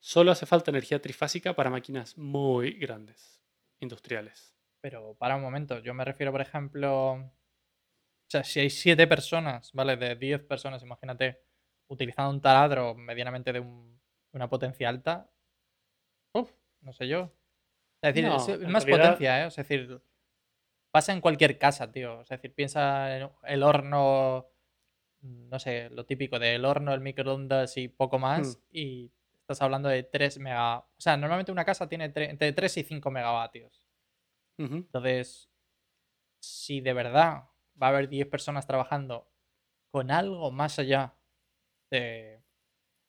Solo 0.00 0.32
hace 0.32 0.46
falta 0.46 0.70
energía 0.70 1.02
trifásica 1.02 1.54
para 1.56 1.70
máquinas 1.70 2.18
muy 2.18 2.72
grandes, 2.72 3.42
industriales. 3.80 4.54
Pero 4.80 5.14
para 5.16 5.36
un 5.36 5.42
momento, 5.42 5.78
yo 5.80 5.94
me 5.94 6.04
refiero, 6.04 6.32
por 6.32 6.40
ejemplo. 6.40 7.12
O 7.14 8.30
sea, 8.30 8.44
si 8.44 8.60
hay 8.60 8.70
siete 8.70 9.06
personas, 9.06 9.72
¿vale? 9.72 9.96
De 9.96 10.14
10 10.16 10.40
personas, 10.42 10.82
imagínate, 10.82 11.40
utilizando 11.88 12.30
un 12.30 12.40
taladro 12.40 12.94
medianamente 12.94 13.52
de 13.52 13.60
un- 13.60 14.00
una 14.32 14.48
potencia 14.48 14.88
alta. 14.88 15.30
Uf, 16.34 16.50
no 16.80 16.92
sé 16.92 17.08
yo. 17.08 17.32
Es 18.02 18.14
decir, 18.14 18.28
No, 18.28 18.36
es, 18.36 18.60
más 18.68 18.84
realidad- 18.84 19.06
potencia, 19.10 19.44
¿eh? 19.44 19.46
Es 19.48 19.56
decir, 19.56 20.00
pasa 20.90 21.12
en 21.12 21.20
cualquier 21.20 21.58
casa, 21.58 21.90
tío. 21.90 22.20
Es 22.22 22.28
decir, 22.28 22.54
piensa 22.54 23.16
en 23.16 23.30
el 23.44 23.62
horno, 23.62 24.46
no 25.20 25.58
sé, 25.58 25.90
lo 25.90 26.06
típico 26.06 26.38
del 26.38 26.64
horno, 26.64 26.94
el 26.94 27.00
microondas 27.00 27.76
y 27.76 27.88
poco 27.88 28.18
más. 28.18 28.56
Hmm. 28.56 28.60
Y 28.70 29.12
estás 29.40 29.62
hablando 29.62 29.88
de 29.88 30.02
3 30.04 30.38
mega. 30.38 30.78
O 30.78 30.86
sea, 31.00 31.16
normalmente 31.16 31.50
una 31.52 31.64
casa 31.64 31.88
tiene 31.88 32.12
tre- 32.12 32.30
entre 32.30 32.52
3 32.52 32.76
y 32.76 32.84
5 32.84 33.10
megavatios. 33.10 33.84
Entonces, 34.60 35.48
si 36.40 36.80
de 36.80 36.92
verdad 36.92 37.44
va 37.80 37.86
a 37.86 37.90
haber 37.90 38.08
10 38.08 38.26
personas 38.26 38.66
trabajando 38.66 39.30
con 39.92 40.10
algo 40.10 40.50
más 40.50 40.78
allá 40.80 41.14
de 41.90 42.42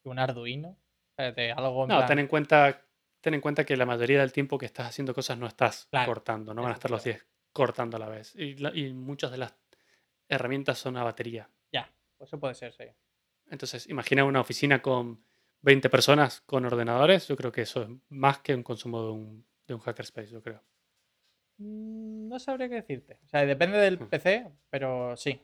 un 0.04 0.20
Arduino, 0.20 0.78
de 1.18 1.52
algo 1.52 1.84
en 1.84 1.90
No, 1.90 1.98
plan- 1.98 2.08
ten 2.08 2.20
en 2.20 2.28
cuenta, 2.28 2.86
ten 3.22 3.34
en 3.34 3.42
cuenta 3.42 3.66
que 3.66 3.76
la 3.78 3.86
mayoría 3.86 4.20
del 4.22 4.32
tiempo 4.32 4.58
que 4.58 4.66
estás 4.66 4.88
haciendo 4.88 5.14
cosas 5.14 5.38
no 5.38 5.48
estás 5.48 5.88
Claro, 5.92 6.06
cortando, 6.12 6.54
no 6.54 6.62
van 6.62 6.72
a 6.72 6.76
estar 6.76 6.90
los 6.92 7.04
10 7.04 7.26
cortando 7.52 7.98
a 7.98 8.00
la 8.00 8.08
vez. 8.10 8.36
Y, 8.36 8.56
la- 8.56 8.76
y 8.76 8.94
muchas 8.94 9.32
de 9.32 9.38
las 9.38 9.54
herramientas 10.28 10.78
son 10.78 10.98
a 10.98 11.04
batería. 11.04 11.50
Ya, 11.72 11.92
eso 12.20 12.40
puede 12.40 12.54
ser, 12.56 12.74
sí. 12.74 12.84
Entonces, 13.50 13.88
imagina 13.90 14.24
una 14.24 14.42
oficina 14.42 14.82
con 14.82 15.24
20 15.62 15.90
personas 15.90 16.42
con 16.42 16.66
ordenadores, 16.66 17.28
yo 17.28 17.36
creo 17.36 17.52
que 17.52 17.62
eso 17.64 17.84
es 17.84 17.90
más 18.10 18.40
que 18.40 18.54
un 18.56 18.64
consumo 18.64 19.04
de 19.04 19.12
un, 19.12 19.46
de 19.68 19.74
un 19.74 19.80
hackerspace, 19.82 20.30
yo 20.32 20.42
creo. 20.42 20.64
Mm, 21.58 22.28
No 22.30 22.40
sabría 22.40 22.70
qué 22.70 22.76
decirte. 22.76 23.20
O 23.26 23.28
sea, 23.28 23.46
depende 23.46 23.78
del 23.80 24.00
Hmm. 24.00 24.08
PC, 24.08 24.48
pero 24.70 25.18
sí. 25.18 25.42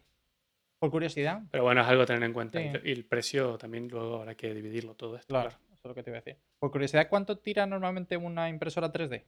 Por 0.80 0.92
curiosidad, 0.92 1.42
Pero 1.52 1.64
bueno, 1.64 1.82
es 1.82 1.88
algo 1.88 2.04
a 2.04 2.06
tener 2.06 2.22
en 2.24 2.34
cuenta. 2.34 2.60
Y 2.62 2.64
Sí. 2.64 2.70
el- 2.76 2.88
Y 2.88 2.92
el 2.92 3.06
precio 3.06 3.58
también 3.58 3.88
luego 3.88 4.18
habrá 4.18 4.36
que 4.36 4.54
dividirlo 4.54 4.94
todo 4.96 5.16
esto. 5.16 5.28
claro, 5.34 5.50
claro. 5.50 5.64
Es 5.86 5.90
lo 5.90 5.96
que 5.96 6.04
te 6.04 6.10
iba 6.10 6.18
a 6.18 6.22
decir. 6.22 6.42
Por 6.60 6.72
curiosidad, 6.72 7.08
¿cuánto 7.10 7.38
tira 7.38 7.66
normalmente 7.66 8.18
una 8.18 8.50
impresora 8.50 8.92
3D? 8.92 9.26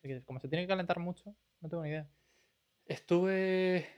Porque 0.00 0.22
Como 0.24 0.40
se 0.40 0.48
tiene 0.48 0.64
que 0.64 0.68
calentar 0.68 0.98
mucho, 0.98 1.34
no 1.60 1.68
tengo 1.68 1.82
ni 1.82 1.90
idea. 1.90 2.08
Estuve. 2.86 3.88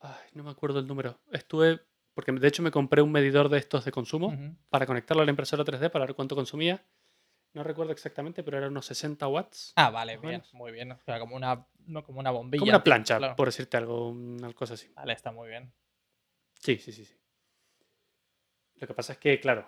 Ay, 0.00 0.30
no 0.32 0.42
me 0.42 0.50
acuerdo 0.50 0.78
el 0.78 0.86
número. 0.86 1.20
Estuve. 1.30 1.80
Porque 2.14 2.32
de 2.32 2.48
hecho 2.48 2.62
me 2.62 2.70
compré 2.70 3.02
un 3.02 3.12
medidor 3.12 3.48
de 3.48 3.58
estos 3.58 3.84
de 3.84 3.92
consumo 3.92 4.36
para 4.68 4.84
conectarlo 4.84 5.22
a 5.22 5.26
la 5.26 5.30
impresora 5.30 5.64
3D 5.64 5.90
para 5.90 6.06
ver 6.06 6.14
cuánto 6.14 6.34
consumía. 6.34 6.84
No 7.52 7.64
recuerdo 7.64 7.92
exactamente, 7.92 8.42
pero 8.42 8.58
eran 8.58 8.70
unos 8.70 8.86
60 8.86 9.26
watts. 9.26 9.72
Ah, 9.76 9.90
vale, 9.90 10.16
bien, 10.18 10.32
menos. 10.32 10.54
muy 10.54 10.70
bien. 10.72 10.92
O 10.92 11.00
sea, 11.04 11.18
como 11.18 11.34
una, 11.36 11.66
no, 11.86 12.04
como 12.04 12.20
una 12.20 12.30
bombilla. 12.30 12.60
Como 12.60 12.70
una 12.70 12.84
plancha, 12.84 13.18
claro. 13.18 13.36
por 13.36 13.48
decirte 13.48 13.76
algo, 13.76 14.08
una 14.10 14.52
cosa 14.52 14.74
así. 14.74 14.88
Vale, 14.94 15.12
está 15.12 15.32
muy 15.32 15.48
bien. 15.48 15.72
Sí, 16.60 16.78
sí, 16.78 16.92
sí, 16.92 17.04
sí. 17.04 17.14
Lo 18.76 18.86
que 18.86 18.94
pasa 18.94 19.14
es 19.14 19.18
que, 19.18 19.40
claro, 19.40 19.66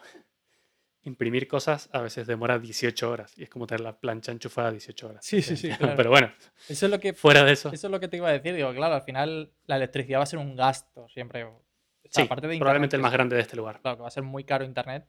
imprimir 1.04 1.48
cosas 1.48 1.88
a 1.92 2.00
veces 2.00 2.26
demora 2.26 2.58
18 2.58 3.10
horas 3.10 3.36
y 3.36 3.42
es 3.42 3.50
como 3.50 3.66
tener 3.66 3.80
la 3.80 3.98
plancha 3.98 4.32
enchufada 4.32 4.70
18 4.70 5.08
horas. 5.08 5.24
Sí, 5.24 5.42
sí, 5.42 5.56
sí, 5.56 5.68
claro. 5.78 5.94
Pero 5.96 6.10
bueno, 6.10 6.32
Eso 6.68 6.86
es 6.86 6.92
lo 6.92 7.00
que 7.00 7.12
fuera 7.12 7.44
de 7.44 7.52
eso. 7.52 7.70
Eso 7.72 7.86
es 7.86 7.90
lo 7.90 8.00
que 8.00 8.08
te 8.08 8.16
iba 8.16 8.28
a 8.28 8.32
decir. 8.32 8.54
Digo, 8.54 8.72
claro, 8.74 8.94
al 8.94 9.02
final 9.02 9.52
la 9.66 9.76
electricidad 9.76 10.18
va 10.18 10.22
a 10.24 10.26
ser 10.26 10.38
un 10.38 10.56
gasto 10.56 11.08
siempre. 11.08 11.44
O 11.44 11.62
sea, 12.04 12.22
Sí, 12.22 12.22
aparte 12.22 12.46
de 12.46 12.58
probablemente 12.58 12.96
el 12.96 13.02
más 13.02 13.12
grande 13.12 13.36
de 13.36 13.42
este 13.42 13.56
lugar. 13.56 13.80
Claro, 13.80 13.96
que 13.96 14.02
va 14.02 14.08
a 14.08 14.12
ser 14.12 14.22
muy 14.22 14.44
caro 14.44 14.64
internet. 14.64 15.06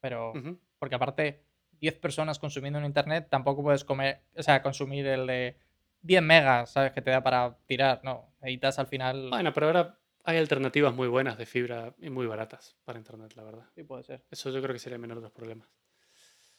Pero. 0.00 0.32
Ujú. 0.32 0.60
Porque 0.78 0.94
aparte, 0.94 1.42
10 1.80 1.94
personas 1.94 2.38
consumiendo 2.38 2.78
un 2.78 2.84
internet, 2.84 3.28
tampoco 3.30 3.62
puedes 3.62 3.84
comer. 3.84 4.22
O 4.36 4.42
sea, 4.42 4.62
consumir 4.62 5.06
el 5.06 5.26
de 5.26 5.56
10 6.02 6.22
megas, 6.22 6.70
¿sabes? 6.70 6.92
Que 6.92 7.02
te 7.02 7.10
da 7.10 7.22
para 7.22 7.56
tirar. 7.66 8.00
No. 8.04 8.32
Necesitas 8.40 8.78
al 8.78 8.86
final. 8.86 9.30
Bueno, 9.30 9.52
pero 9.52 9.66
ahora 9.66 9.98
hay 10.26 10.38
alternativas 10.38 10.92
muy 10.94 11.08
buenas 11.08 11.38
de 11.38 11.46
fibra 11.46 11.94
y 11.98 12.10
muy 12.10 12.26
baratas 12.26 12.76
para 12.84 12.98
internet, 12.98 13.32
la 13.36 13.44
verdad. 13.44 13.66
Sí, 13.74 13.84
puede 13.84 14.02
ser. 14.02 14.24
Eso 14.30 14.50
yo 14.50 14.60
creo 14.60 14.72
que 14.74 14.78
sería 14.80 14.96
el 14.96 15.00
menor 15.00 15.18
de 15.18 15.22
los 15.22 15.32
problemas. 15.32 15.68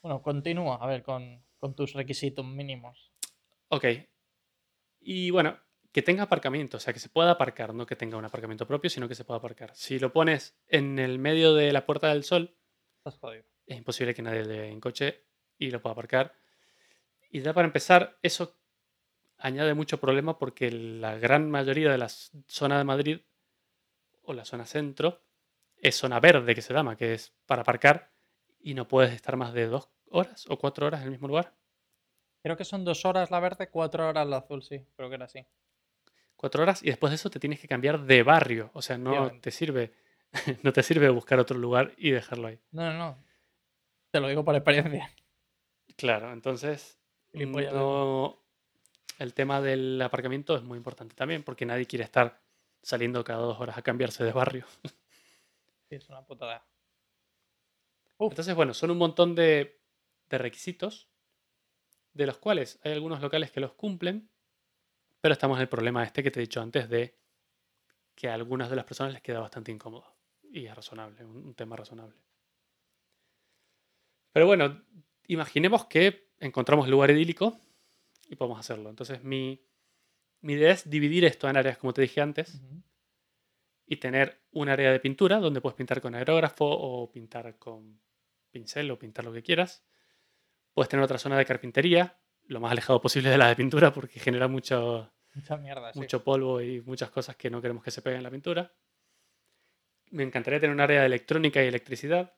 Bueno, 0.02 0.22
continúa, 0.22 0.78
a 0.78 0.88
ver, 0.88 1.04
con, 1.04 1.44
con 1.58 1.76
tus 1.76 1.94
requisitos 1.94 2.46
mínimos. 2.46 3.12
Ok. 3.68 3.86
Y 5.02 5.32
bueno, 5.32 5.60
que 5.92 6.02
tenga 6.02 6.24
aparcamiento, 6.24 6.78
o 6.78 6.80
sea, 6.80 6.94
que 6.94 7.00
se 7.00 7.10
pueda 7.10 7.32
aparcar, 7.32 7.74
no 7.74 7.86
que 7.86 7.96
tenga 7.98 8.18
un 8.18 8.24
aparcamiento 8.26 8.66
propio, 8.66 8.90
sino 8.90 9.08
que 9.08 9.16
se 9.16 9.26
pueda 9.26 9.40
aparcar. 9.40 9.72
Si 9.76 10.00
lo 10.00 10.14
pones 10.14 10.58
en 10.68 10.98
el 11.00 11.20
medio 11.20 11.54
de 11.54 11.74
la 11.74 11.86
Puerta 11.86 12.08
del 12.10 12.24
Sol, 12.24 12.56
Estás 13.00 13.18
jodido. 13.20 13.44
es 13.66 13.78
imposible 13.78 14.14
que 14.14 14.22
nadie 14.22 14.46
le 14.46 14.70
en 14.70 14.80
coche 14.80 15.26
y 15.58 15.72
lo 15.72 15.82
pueda 15.82 15.92
aparcar. 15.94 16.34
Y 17.30 17.42
ya 17.42 17.54
para 17.54 17.68
empezar, 17.68 18.18
eso 18.22 18.58
añade 19.38 19.74
mucho 19.74 20.00
problema 20.00 20.38
porque 20.38 20.72
la 20.72 21.18
gran 21.18 21.50
mayoría 21.52 21.92
de 21.92 21.98
la 21.98 22.10
zona 22.10 22.78
de 22.78 22.84
Madrid 22.84 23.22
o 24.28 24.34
la 24.34 24.46
zona 24.46 24.66
centro 24.66 25.24
es 25.78 25.96
zona 25.96 26.20
verde 26.20 26.54
que 26.54 26.62
se 26.62 26.74
llama, 26.74 26.96
que 26.96 27.14
es 27.14 27.34
para 27.46 27.62
aparcar 27.62 28.12
y 28.60 28.74
no 28.74 28.88
puedes 28.88 29.14
estar 29.14 29.38
más 29.38 29.54
de 29.54 29.68
dos 29.68 29.90
horas 30.10 30.46
o 30.50 30.58
cuatro 30.58 30.88
horas 30.88 31.02
en 31.02 31.06
el 31.06 31.12
mismo 31.12 31.28
lugar. 31.28 31.56
Creo 32.44 32.58
que 32.58 32.66
son 32.66 32.86
dos 32.86 33.06
horas 33.06 33.32
la 33.32 33.40
verde, 33.40 33.70
cuatro 33.70 34.08
horas 34.08 34.28
la 34.28 34.38
azul, 34.38 34.64
sí. 34.64 34.86
Creo 34.96 35.10
que 35.10 35.16
era 35.16 35.26
así. 35.26 35.46
cuatro 36.36 36.64
horas 36.64 36.84
y 36.84 36.88
después 36.88 37.12
de 37.12 37.16
eso 37.16 37.30
te 37.30 37.40
tienes 37.40 37.60
que 37.60 37.68
cambiar 37.68 38.02
de 38.06 38.24
barrio. 38.24 38.70
O 38.74 38.82
sea, 38.82 38.98
no 38.98 39.32
te 39.40 39.52
sirve, 39.52 39.94
no 40.64 40.74
te 40.74 40.84
sirve 40.84 41.10
buscar 41.10 41.40
otro 41.40 41.58
lugar 41.58 41.94
y 41.98 42.12
dejarlo 42.12 42.48
ahí. 42.48 42.60
No, 42.72 42.92
no, 42.92 42.98
no. 42.98 43.24
Te 44.12 44.20
lo 44.20 44.28
digo 44.28 44.44
por 44.44 44.56
experiencia. 44.56 45.10
Claro, 45.96 46.32
entonces 46.32 47.00
no, 47.34 48.44
el 49.20 49.34
tema 49.34 49.62
del 49.62 50.02
aparcamiento 50.02 50.56
es 50.56 50.64
muy 50.64 50.78
importante 50.78 51.16
también, 51.16 51.44
porque 51.44 51.66
nadie 51.66 51.86
quiere 51.86 52.04
estar 52.04 52.42
saliendo 52.82 53.24
cada 53.24 53.40
dos 53.40 53.60
horas 53.60 53.78
a 53.78 53.82
cambiarse 53.82 54.24
de 54.24 54.32
barrio. 54.32 54.66
Sí, 55.90 55.96
es 55.96 56.10
una 56.10 56.26
putada. 56.26 56.66
Uf. 58.18 58.32
Entonces, 58.32 58.56
bueno, 58.56 58.74
son 58.74 58.92
un 58.92 58.98
montón 58.98 59.36
de, 59.36 59.80
de 60.30 60.38
requisitos, 60.38 61.08
de 62.14 62.26
los 62.26 62.38
cuales 62.40 62.80
hay 62.84 62.92
algunos 62.92 63.22
locales 63.22 63.52
que 63.52 63.60
los 63.60 63.74
cumplen, 63.74 64.30
pero 65.22 65.34
estamos 65.34 65.58
en 65.58 65.62
el 65.62 65.70
problema 65.70 66.04
este 66.04 66.24
que 66.24 66.32
te 66.32 66.40
he 66.40 66.42
dicho 66.42 66.62
antes 66.62 66.90
de 66.90 67.18
que 68.16 68.28
a 68.28 68.34
algunas 68.34 68.70
de 68.70 68.76
las 68.76 68.86
personas 68.86 69.14
les 69.14 69.22
queda 69.22 69.40
bastante 69.40 69.72
incómodo. 69.72 70.16
Y 70.52 70.66
es 70.66 70.76
razonable, 70.76 71.24
un, 71.24 71.38
un 71.38 71.54
tema 71.54 71.76
razonable. 71.76 72.16
Pero 74.34 74.46
bueno, 74.46 74.84
imaginemos 75.28 75.86
que 75.86 76.32
encontramos 76.40 76.86
el 76.86 76.92
lugar 76.92 77.12
idílico 77.12 77.60
y 78.28 78.36
podemos 78.36 78.60
hacerlo. 78.60 78.90
Entonces, 78.90 79.24
mi, 79.24 79.64
mi 80.42 80.54
idea 80.54 80.72
es 80.72 80.90
dividir 80.90 81.26
esto 81.26 81.50
en 81.50 81.58
áreas, 81.58 81.78
como 81.78 81.94
te 81.94 82.02
dije 82.02 82.22
antes, 82.22 82.62
y 83.86 83.98
tener 83.98 84.42
un 84.52 84.70
área 84.70 84.92
de 84.92 85.00
pintura 85.00 85.40
donde 85.40 85.62
puedes 85.62 85.76
pintar 85.76 86.02
con 86.02 86.16
aerógrafo 86.16 86.66
o 86.66 87.12
pintar 87.12 87.58
con 87.58 88.00
pincel 88.52 88.92
o 88.92 89.00
pintar 89.00 89.26
lo 89.26 89.34
que 89.34 89.44
quieras. 89.44 89.86
Puedes 90.74 90.90
tener 90.90 91.04
otra 91.04 91.18
zona 91.18 91.38
de 91.38 91.46
carpintería, 91.46 92.20
lo 92.44 92.60
más 92.60 92.72
alejado 92.72 93.02
posible 93.02 93.30
de 93.30 93.38
la 93.38 93.48
de 93.48 93.56
pintura 93.56 93.94
porque 93.94 94.20
genera 94.20 94.48
mucho, 94.48 95.12
Mucha 95.34 95.58
mierda, 95.58 95.94
sí. 95.94 96.00
mucho 96.00 96.24
polvo 96.24 96.62
y 96.62 96.82
muchas 96.82 97.10
cosas 97.12 97.36
que 97.36 97.50
no 97.50 97.62
queremos 97.62 97.84
que 97.84 97.92
se 97.92 98.02
peguen 98.02 98.18
en 98.18 98.24
la 98.24 98.32
pintura. 98.32 98.74
Me 100.10 100.24
encantaría 100.24 100.60
tener 100.60 100.74
un 100.74 100.80
área 100.82 101.02
de 101.02 101.06
electrónica 101.06 101.64
y 101.64 101.68
electricidad 101.68 102.34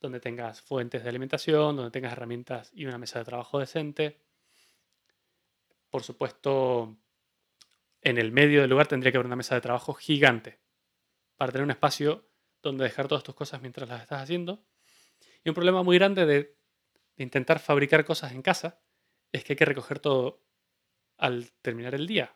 donde 0.00 0.20
tengas 0.20 0.60
fuentes 0.60 1.02
de 1.02 1.08
alimentación, 1.08 1.76
donde 1.76 1.90
tengas 1.90 2.12
herramientas 2.12 2.70
y 2.74 2.84
una 2.86 2.98
mesa 2.98 3.18
de 3.18 3.24
trabajo 3.24 3.58
decente. 3.58 4.20
Por 5.90 6.02
supuesto, 6.02 6.96
en 8.06 8.18
el 8.18 8.30
medio 8.30 8.60
del 8.60 8.70
lugar 8.70 8.86
tendría 8.86 9.10
que 9.10 9.18
haber 9.18 9.26
una 9.26 9.34
mesa 9.34 9.56
de 9.56 9.60
trabajo 9.60 9.92
gigante 9.92 10.60
para 11.36 11.50
tener 11.50 11.64
un 11.64 11.72
espacio 11.72 12.30
donde 12.62 12.84
dejar 12.84 13.08
todas 13.08 13.24
tus 13.24 13.34
cosas 13.34 13.60
mientras 13.60 13.88
las 13.88 14.00
estás 14.00 14.22
haciendo. 14.22 14.64
Y 15.42 15.48
un 15.48 15.56
problema 15.56 15.82
muy 15.82 15.98
grande 15.98 16.24
de, 16.24 16.56
de 17.16 17.24
intentar 17.24 17.58
fabricar 17.58 18.04
cosas 18.04 18.30
en 18.30 18.42
casa 18.42 18.80
es 19.32 19.42
que 19.42 19.54
hay 19.54 19.56
que 19.56 19.64
recoger 19.64 19.98
todo 19.98 20.40
al 21.16 21.50
terminar 21.62 21.96
el 21.96 22.06
día. 22.06 22.32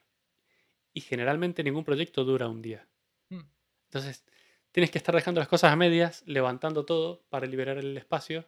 Y 0.93 1.03
generalmente 1.03 1.63
ningún 1.63 1.85
proyecto 1.85 2.25
dura 2.25 2.49
un 2.49 2.63
día. 2.63 2.89
Mm. 3.29 3.43
Entonces, 3.85 4.25
tienes 4.73 4.91
que 4.91 4.99
estar 4.99 5.15
dejando 5.15 5.41
las 5.41 5.47
cosas 5.47 5.73
a 5.73 5.77
medias, 5.77 6.25
levantando 6.27 6.85
todo 6.85 7.23
para 7.29 7.47
liberar 7.47 7.79
el 7.79 7.97
espacio. 7.97 8.45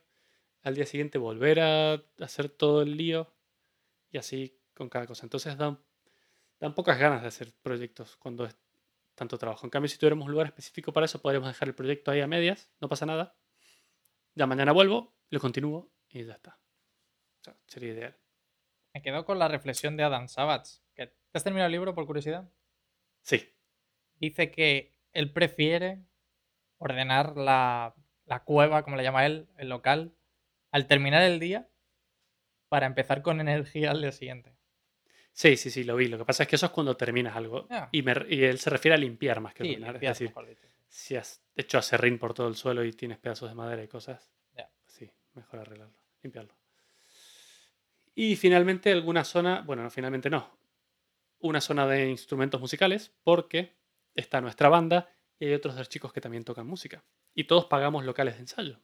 Al 0.63 0.75
día 0.75 0.87
siguiente 0.87 1.19
volver 1.19 1.61
a 1.61 2.03
hacer 2.19 2.49
todo 2.49 2.83
el 2.83 2.97
lío 2.97 3.33
y 4.11 4.19
así 4.19 4.59
con 4.75 4.89
cada 4.89 5.07
cosa. 5.07 5.25
Entonces 5.25 5.57
dan, 5.57 5.79
dan 6.63 6.77
pocas 6.77 6.97
ganas 6.97 7.23
de 7.23 7.29
hacer 7.29 7.53
proyectos 7.61 8.17
cuando 8.19 8.45
es 8.45 8.57
tanto 9.17 9.37
trabajo. 9.37 9.67
En 9.67 9.71
cambio, 9.71 9.89
si 9.89 9.99
tuviéramos 9.99 10.27
un 10.27 10.31
lugar 10.31 10.47
específico 10.47 10.93
para 10.93 11.07
eso, 11.07 11.21
podríamos 11.21 11.49
dejar 11.49 11.67
el 11.67 11.75
proyecto 11.75 12.13
ahí 12.13 12.21
a 12.21 12.29
medias, 12.29 12.71
no 12.81 12.89
pasa 12.89 13.05
nada. 13.05 13.37
Ya 14.37 14.47
mañana 14.47 14.71
vuelvo, 14.71 15.13
lo 15.29 15.41
continúo 15.41 15.91
y 16.09 16.25
ya 16.25 16.35
está. 16.35 16.61
O 17.41 17.45
sea, 17.45 17.57
sería 17.67 17.93
ideal. 17.93 18.17
Me 18.95 19.03
quedo 19.03 19.25
con 19.25 19.41
la 19.41 19.49
reflexión 19.49 19.97
de 19.97 20.05
Adam 20.05 20.29
Savage. 20.29 20.79
Que, 20.95 21.09
¿Te 21.09 21.17
has 21.35 21.43
terminado 21.43 21.67
el 21.67 21.73
libro 21.73 21.97
por 21.97 22.07
curiosidad? 22.07 22.49
Sí, 23.23 23.53
Dice 24.23 24.53
que 24.53 24.95
él 25.13 25.33
prefiere 25.33 26.05
ordenar 26.79 27.37
la, 27.37 27.97
la 28.25 28.45
cueva, 28.45 28.85
como 28.85 28.95
le 28.95 29.03
llama 29.03 29.27
él, 29.27 29.49
el 29.57 29.69
local, 29.69 30.15
al 30.71 30.87
terminar 30.87 31.23
el 31.23 31.41
día 31.41 31.69
para 32.69 32.87
empezar 32.87 33.23
con 33.23 33.41
energía 33.41 33.91
al 33.91 34.01
día 34.01 34.13
siguiente. 34.13 34.55
Sí, 35.33 35.57
sí, 35.57 35.71
sí, 35.71 35.85
lo 35.85 35.97
vi. 35.97 36.09
Lo 36.09 36.19
que 36.19 36.25
pasa 36.25 36.43
es 36.45 36.49
que 36.49 36.57
eso 36.57 36.67
es 36.67 36.73
cuando 36.73 36.97
terminas 36.97 37.35
algo. 37.37 37.67
Ah. 37.71 37.89
Y, 37.93 38.03
me- 38.03 38.27
y 38.29 38.45
él 38.45 38.59
se 38.59 38.71
refiere 38.71 38.95
a 38.95 38.99
limpiar 38.99 39.41
más 39.41 39.55
que 39.55 39.65
Sí, 39.65 39.71
limpiar, 39.71 39.97
es 39.97 40.01
decir, 40.01 40.33
si 40.89 41.17
has 41.17 41.43
hecho 41.57 41.79
acerrín 41.79 42.19
por 42.19 42.35
todo 42.35 42.49
el 42.49 42.55
suelo 42.57 42.85
y 42.85 42.93
tienes 42.93 43.19
pedazos 43.19 43.49
de 43.49 43.55
madera 43.55 43.83
y 43.83 43.89
cosas, 43.89 44.31
Ya. 44.57 44.71
sí, 44.87 45.11
mejor 45.35 45.61
arreglarlo, 45.61 45.97
limpiarlo. 46.23 46.55
Y 48.15 48.37
finalmente 48.37 48.93
alguna 48.93 49.25
zona, 49.25 49.63
bueno, 49.63 49.83
no, 49.83 49.91
finalmente 49.91 50.29
no, 50.29 50.59
una 51.41 51.61
zona 51.61 51.87
de 51.87 52.09
instrumentos 52.11 52.61
musicales, 52.61 53.13
porque 53.25 53.73
está 54.15 54.41
nuestra 54.41 54.69
banda 54.69 55.11
y 55.39 55.47
hay 55.47 55.55
otros 55.55 55.77
dos 55.77 55.89
chicos 55.89 56.13
que 56.13 56.21
también 56.21 56.45
tocan 56.45 56.67
música. 56.67 57.03
Y 57.35 57.45
todos 57.45 57.65
pagamos 57.67 58.05
locales 58.05 58.35
de 58.35 58.41
ensayo. 58.41 58.79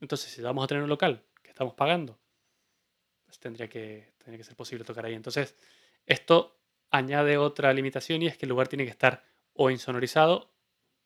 Entonces, 0.00 0.30
si 0.32 0.42
vamos 0.42 0.64
a 0.64 0.66
tener 0.68 0.82
un 0.82 0.88
local 0.88 1.24
que 1.42 1.50
estamos 1.50 1.74
pagando, 1.74 2.18
pues 3.32 3.40
tendría 3.40 3.66
que, 3.66 4.12
tendría 4.18 4.36
que 4.36 4.44
ser 4.44 4.56
posible 4.56 4.84
tocar 4.84 5.06
ahí. 5.06 5.14
Entonces, 5.14 5.56
esto 6.04 6.60
añade 6.90 7.38
otra 7.38 7.72
limitación 7.72 8.20
y 8.20 8.26
es 8.26 8.36
que 8.36 8.44
el 8.44 8.50
lugar 8.50 8.68
tiene 8.68 8.84
que 8.84 8.90
estar 8.90 9.24
o 9.54 9.70
insonorizado 9.70 10.54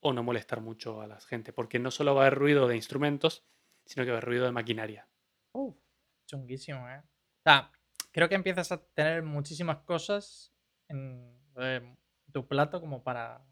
o 0.01 0.13
no 0.13 0.25
molestar 0.25 0.61
mucho 0.61 1.01
a 1.01 1.07
la 1.07 1.21
gente, 1.21 1.53
porque 1.53 1.79
no 1.79 1.93
solo 1.93 2.17
va 2.17 2.25
a 2.25 2.27
haber 2.27 2.37
ruido 2.37 2.67
de 2.67 2.75
instrumentos, 2.75 3.47
sino 3.85 4.05
que 4.05 4.11
va 4.11 4.17
a 4.17 4.19
haber 4.19 4.29
ruido 4.29 4.45
de 4.45 4.51
maquinaria. 4.51 5.09
Uf, 5.53 5.77
chunguísimo, 6.27 6.89
¿eh? 6.91 6.99
O 6.99 7.43
sea, 7.45 7.71
creo 8.11 8.29
que 8.29 8.35
empiezas 8.35 8.73
a 8.73 8.85
tener 8.85 9.23
muchísimas 9.23 9.79
cosas 9.85 10.53
en 10.89 11.33
eh, 11.59 11.95
tu 12.33 12.49
plato 12.49 12.81
como 12.81 13.05
para, 13.05 13.47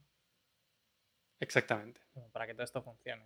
Exactamente. 1.38 2.00
como 2.12 2.28
para 2.32 2.48
que 2.48 2.54
todo 2.54 2.64
esto 2.64 2.82
funcione. 2.82 3.24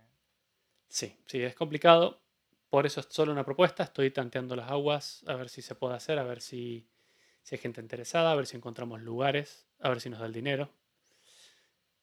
Sí, 0.89 1.19
sí, 1.25 1.41
es 1.41 1.55
complicado. 1.55 2.21
Por 2.69 2.85
eso 2.85 2.99
es 2.99 3.07
solo 3.09 3.31
una 3.31 3.43
propuesta. 3.43 3.83
Estoy 3.83 4.11
tanteando 4.11 4.55
las 4.55 4.69
aguas, 4.69 5.23
a 5.27 5.35
ver 5.35 5.49
si 5.49 5.61
se 5.61 5.75
puede 5.75 5.95
hacer, 5.95 6.19
a 6.19 6.23
ver 6.23 6.41
si, 6.41 6.87
hay 7.51 7.57
gente 7.57 7.81
interesada, 7.81 8.31
a 8.31 8.35
ver 8.35 8.45
si 8.45 8.57
encontramos 8.57 9.01
lugares, 9.01 9.67
a 9.79 9.89
ver 9.89 10.01
si 10.01 10.09
nos 10.09 10.19
da 10.19 10.27
el 10.27 10.33
dinero. 10.33 10.69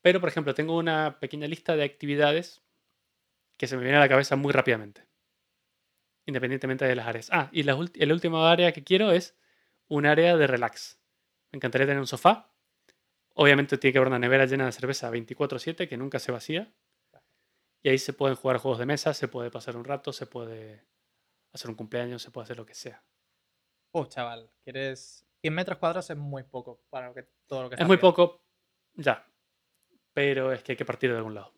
Pero, 0.03 0.21
por 0.21 0.29
ejemplo, 0.29 0.55
tengo 0.55 0.77
una 0.77 1.19
pequeña 1.21 1.47
lista 1.47 1.77
de 1.77 1.85
actividades 1.85 2.63
que 3.57 3.67
se 3.67 3.77
me 3.77 3.83
viene 3.83 3.97
a 3.97 4.01
la 4.01 4.09
cabeza 4.09 4.37
muy 4.37 4.53
rápidamente. 4.53 5.07
Independientemente 6.27 6.85
de 6.85 6.97
las 6.97 7.07
áreas. 7.07 7.29
Ah, 7.33 7.49
y 7.53 7.63
la, 7.63 7.79
el 7.95 8.13
último 8.13 8.45
área 8.45 8.73
que 8.73 8.83
quiero 8.83 9.13
es 9.13 9.37
un 9.89 10.07
área 10.07 10.37
de 10.37 10.47
relax. 10.49 10.99
Me 11.53 11.59
encantaría 11.59 11.87
tener 11.87 12.01
un 12.01 12.09
sofá. 12.09 12.51
Obviamente 13.35 13.79
tiene 13.79 13.93
que 13.93 13.99
haber 13.99 14.09
una 14.09 14.19
nevera 14.19 14.47
llena 14.47 14.67
de 14.67 14.73
cerveza 14.73 15.11
24/7 15.11 15.89
que 15.89 15.97
nunca 15.97 16.19
se 16.19 16.33
vacía. 16.33 16.73
Y 17.87 17.89
ahí 17.89 17.99
se 17.99 18.13
pueden 18.13 18.35
jugar 18.35 18.57
juegos 18.57 18.81
de 18.81 18.87
mesa, 18.87 19.15
se 19.15 19.29
puede 19.29 19.49
pasar 19.49 19.77
un 19.77 19.85
rato, 19.85 20.13
se 20.13 20.27
puede 20.27 20.85
hacer 21.53 21.71
un 21.71 21.77
cumpleaños, 21.77 22.21
se 22.21 22.33
puede 22.33 22.43
hacer 22.43 22.57
lo 22.57 22.67
que 22.67 22.75
sea. 22.75 23.05
Uf, 23.93 24.09
chaval, 24.09 24.51
quieres... 24.65 25.25
100 25.41 25.55
metros 25.55 25.79
cuadrados 25.79 26.11
es 26.11 26.17
muy 26.17 26.43
poco 26.43 26.83
para 26.91 27.07
lo 27.07 27.15
que, 27.15 27.29
todo 27.47 27.63
lo 27.63 27.71
que 27.71 27.77
Es 27.77 27.87
muy 27.87 27.99
poco, 27.99 28.43
ya. 28.95 29.25
Pero 30.13 30.51
es 30.51 30.65
que 30.65 30.73
hay 30.73 30.77
que 30.77 30.85
partir 30.85 31.13
de 31.13 31.19
algún 31.19 31.37
lado. 31.37 31.55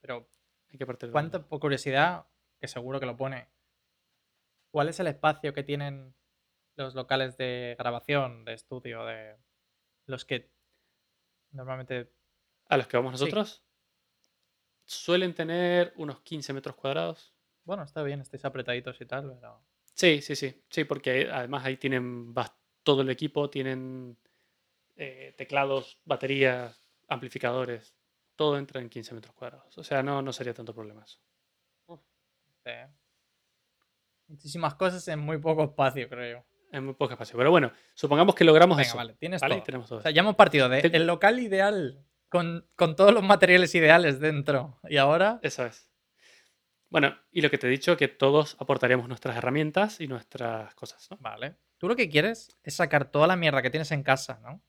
Pero 0.00 0.28
Hay 0.72 0.76
que 0.76 0.86
partir 0.86 1.02
de 1.02 1.10
algún 1.10 1.12
¿Cuánto, 1.12 1.38
lado. 1.38 1.48
por 1.48 1.60
curiosidad, 1.60 2.26
que 2.58 2.66
seguro 2.66 2.98
que 2.98 3.06
lo 3.06 3.16
pone, 3.16 3.48
cuál 4.72 4.88
es 4.88 4.98
el 4.98 5.06
espacio 5.06 5.54
que 5.54 5.62
tienen 5.62 6.16
los 6.74 6.96
locales 6.96 7.36
de 7.36 7.76
grabación, 7.78 8.44
de 8.44 8.54
estudio, 8.54 9.04
de 9.04 9.36
los 10.06 10.24
que 10.24 10.50
normalmente... 11.52 12.12
A 12.68 12.76
los 12.76 12.88
que 12.88 12.96
vamos 12.96 13.20
Sí. 13.20 13.30
Suelen 14.88 15.34
tener 15.34 15.92
unos 15.96 16.20
15 16.22 16.52
metros 16.54 16.74
cuadrados. 16.76 17.34
Bueno, 17.64 17.82
está 17.82 18.02
bien, 18.02 18.20
estáis 18.20 18.44
apretaditos 18.44 18.98
y 19.00 19.04
tal, 19.06 19.34
pero... 19.38 19.62
Sí, 19.94 20.22
sí, 20.22 20.34
sí. 20.34 20.64
Sí, 20.70 20.84
porque 20.84 21.28
además 21.30 21.64
ahí 21.64 21.76
tienen 21.76 22.32
todo 22.82 23.02
el 23.02 23.10
equipo, 23.10 23.50
tienen 23.50 24.16
eh, 24.96 25.34
teclados, 25.36 26.00
baterías, 26.04 26.88
amplificadores. 27.08 27.94
Todo 28.34 28.56
entra 28.56 28.80
en 28.80 28.88
15 28.88 29.14
metros 29.14 29.34
cuadrados. 29.34 29.76
O 29.76 29.84
sea, 29.84 30.02
no, 30.02 30.22
no 30.22 30.32
sería 30.32 30.54
tanto 30.54 30.74
problema 30.74 31.04
eso. 31.04 31.18
eh, 32.64 32.86
muchísimas 34.28 34.74
cosas 34.74 35.06
en 35.08 35.18
muy 35.18 35.38
poco 35.38 35.64
espacio, 35.64 36.08
creo 36.08 36.38
yo. 36.38 36.46
Es 36.70 36.82
muy 36.82 36.94
poco 36.94 37.12
espacio. 37.12 37.36
Pero 37.36 37.50
bueno, 37.50 37.72
supongamos 37.94 38.34
que 38.34 38.44
logramos 38.44 38.76
Venga, 38.76 38.88
eso. 38.88 38.96
vale, 38.96 39.14
tienes 39.16 39.40
¿vale? 39.40 39.56
todo. 39.56 39.64
Tenemos 39.64 39.88
todo. 39.88 39.98
O 39.98 40.02
sea, 40.02 40.10
ya 40.12 40.20
hemos 40.20 40.36
partido 40.36 40.68
de 40.68 40.80
el 40.80 41.06
local 41.06 41.40
ideal 41.40 42.04
con, 42.28 42.68
con 42.76 42.96
todos 42.96 43.12
los 43.12 43.22
materiales 43.22 43.74
ideales 43.74 44.20
dentro. 44.20 44.78
Y 44.88 44.96
ahora... 44.96 45.40
Eso 45.42 45.64
es. 45.66 45.88
Bueno, 46.90 47.18
y 47.30 47.42
lo 47.42 47.50
que 47.50 47.58
te 47.58 47.66
he 47.66 47.70
dicho, 47.70 47.96
que 47.96 48.08
todos 48.08 48.56
aportaríamos 48.58 49.08
nuestras 49.08 49.36
herramientas 49.36 50.00
y 50.00 50.08
nuestras 50.08 50.74
cosas, 50.74 51.10
¿no? 51.10 51.18
Vale. 51.20 51.56
Tú 51.76 51.86
lo 51.86 51.96
que 51.96 52.08
quieres 52.08 52.58
es 52.62 52.74
sacar 52.74 53.10
toda 53.10 53.26
la 53.26 53.36
mierda 53.36 53.62
que 53.62 53.70
tienes 53.70 53.90
en 53.92 54.02
casa, 54.02 54.40
¿no? 54.42 54.62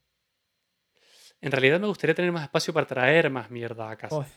En 1.41 1.52
realidad 1.52 1.80
me 1.80 1.88
gustaría 1.88 2.13
tener 2.13 2.32
más 2.32 2.43
espacio 2.43 2.74
para 2.74 2.86
traer 2.86 3.30
más 3.30 3.50
mierda 3.50 3.89
a 3.89 3.95
casa. 3.95 4.28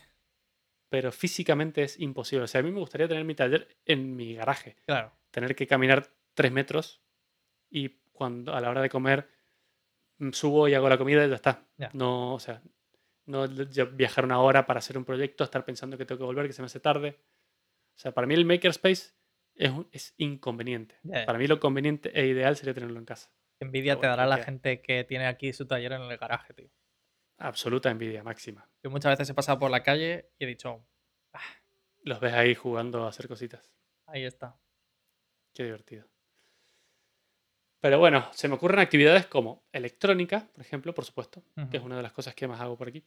Pero 0.89 1.11
físicamente 1.11 1.83
es 1.83 1.99
imposible. 1.99 2.45
O 2.45 2.47
sea, 2.47 2.59
a 2.59 2.63
mí 2.63 2.71
me 2.71 2.79
gustaría 2.79 3.07
tener 3.07 3.25
mi 3.25 3.35
taller 3.35 3.67
en 3.85 4.15
mi 4.15 4.35
garaje. 4.35 4.77
claro. 4.85 5.11
Tener 5.31 5.55
que 5.55 5.65
caminar 5.65 6.13
tres 6.35 6.51
metros 6.51 7.01
y 7.67 7.89
cuando 8.11 8.53
a 8.53 8.61
la 8.61 8.69
hora 8.69 8.81
de 8.81 8.89
comer 8.89 9.27
mm, 10.19 10.29
subo 10.31 10.67
y 10.67 10.75
hago 10.75 10.87
la 10.87 10.97
comida 10.99 11.25
y 11.25 11.29
ya 11.29 11.35
está. 11.35 11.67
No, 11.93 12.35
o 12.35 12.39
sea, 12.39 12.61
no 13.25 13.47
viajar 13.93 14.25
una 14.25 14.39
hora 14.39 14.65
para 14.65 14.79
hacer 14.79 14.97
un 14.97 15.05
proyecto, 15.05 15.43
estar 15.43 15.63
pensando 15.65 15.97
que 15.97 16.05
tengo 16.05 16.19
que 16.19 16.25
volver, 16.25 16.47
que 16.47 16.53
se 16.53 16.61
me 16.61 16.65
hace 16.67 16.79
tarde. 16.79 17.19
O 17.95 17.99
sea, 17.99 18.11
para 18.13 18.27
mí 18.27 18.33
el 18.33 18.45
makerspace 18.45 19.13
es, 19.55 19.71
un- 19.71 19.87
es 19.91 20.13
inconveniente. 20.17 20.97
Para 21.25 21.37
mí 21.37 21.47
lo 21.47 21.59
conveniente 21.59 22.11
e 22.19 22.27
ideal 22.27 22.55
sería 22.55 22.73
tenerlo 22.73 22.99
en 22.99 23.05
casa. 23.05 23.31
Envidia 23.59 23.99
te 23.99 24.07
dará 24.07 24.25
la 24.25 24.37
gente 24.39 24.81
que 24.81 25.03
tiene 25.03 25.25
aquí 25.27 25.53
su 25.53 25.65
taller 25.67 25.93
en 25.93 26.01
el 26.01 26.17
garaje, 26.17 26.53
tío. 26.53 26.69
Absoluta 27.37 27.89
envidia 27.89 28.23
máxima. 28.23 28.69
Yo 28.83 28.89
muchas 28.89 29.11
veces 29.13 29.29
he 29.29 29.33
pasado 29.33 29.59
por 29.59 29.71
la 29.71 29.83
calle 29.83 30.31
y 30.37 30.43
he 30.43 30.47
dicho, 30.47 30.85
Los 32.01 32.19
ves 32.19 32.33
ahí 32.33 32.55
jugando 32.55 33.05
a 33.05 33.09
hacer 33.09 33.27
cositas. 33.27 33.71
ahí 34.07 34.23
está. 34.25 34.59
Qué 35.53 35.63
divertido. 35.63 36.07
Pero 37.83 37.99
bueno, 37.99 38.29
se 38.31 38.47
me 38.47 38.55
ocurren 38.55 38.79
actividades 38.79 39.27
como 39.27 39.65
electrónica, 39.73 40.47
por 40.53 40.61
ejemplo, 40.61 40.93
por 40.93 41.03
supuesto, 41.03 41.43
que 41.69 41.75
es 41.75 41.83
una 41.83 41.97
de 41.97 42.01
las 42.01 42.13
cosas 42.13 42.33
que 42.33 42.47
más 42.47 42.61
hago 42.61 42.77
por 42.77 42.87
aquí. 42.87 43.03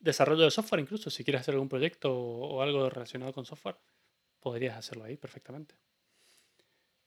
Desarrollo 0.00 0.42
de 0.42 0.50
software, 0.50 0.80
incluso, 0.80 1.10
si 1.10 1.22
quieres 1.22 1.42
hacer 1.42 1.54
algún 1.54 1.68
proyecto 1.68 2.12
o, 2.12 2.60
algo 2.60 2.90
relacionado 2.90 3.32
con 3.32 3.44
software, 3.44 3.76
podrías 4.40 4.76
hacerlo 4.76 5.04
ahí 5.04 5.16
perfectamente. 5.16 5.76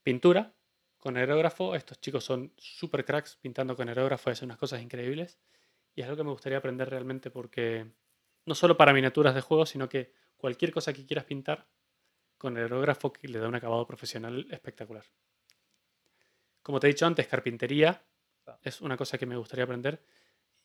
Pintura, 0.01 0.53
con 0.97 1.17
aerógrafo. 1.17 1.75
Estos 1.75 1.99
chicos 1.99 2.23
son 2.23 2.53
super 2.55 3.03
cracks 3.03 3.36
pintando 3.36 3.75
con 3.75 3.89
aerógrafo, 3.89 4.29
hacen 4.29 4.45
unas 4.45 4.57
cosas 4.57 4.81
increíbles. 4.81 5.41
Y 5.93 5.99
es 5.99 6.07
algo 6.07 6.15
que 6.15 6.23
me 6.23 6.31
gustaría 6.31 6.60
aprender 6.60 6.89
realmente 6.89 7.31
porque 7.31 7.91
no 8.45 8.55
solo 8.55 8.77
para 8.77 8.93
miniaturas 8.93 9.36
de 9.36 9.41
juegos, 9.41 9.71
sino 9.71 9.89
que 9.89 10.13
cualquier 10.38 10.71
cosa 10.71 10.93
que 10.93 11.05
quieras 11.05 11.25
pintar 11.25 11.67
con 12.38 12.55
aerógrafo 12.55 13.12
que 13.12 13.27
le 13.27 13.39
da 13.39 13.49
un 13.49 13.55
acabado 13.55 13.86
profesional 13.86 14.47
espectacular. 14.51 15.03
Como 16.62 16.80
te 16.80 16.88
he 16.88 16.89
dicho 16.89 17.06
antes, 17.06 17.28
carpintería 17.28 18.02
es 18.63 18.82
una 18.82 18.97
cosa 18.97 19.17
que 19.17 19.26
me 19.26 19.36
gustaría 19.38 19.63
aprender. 19.65 20.02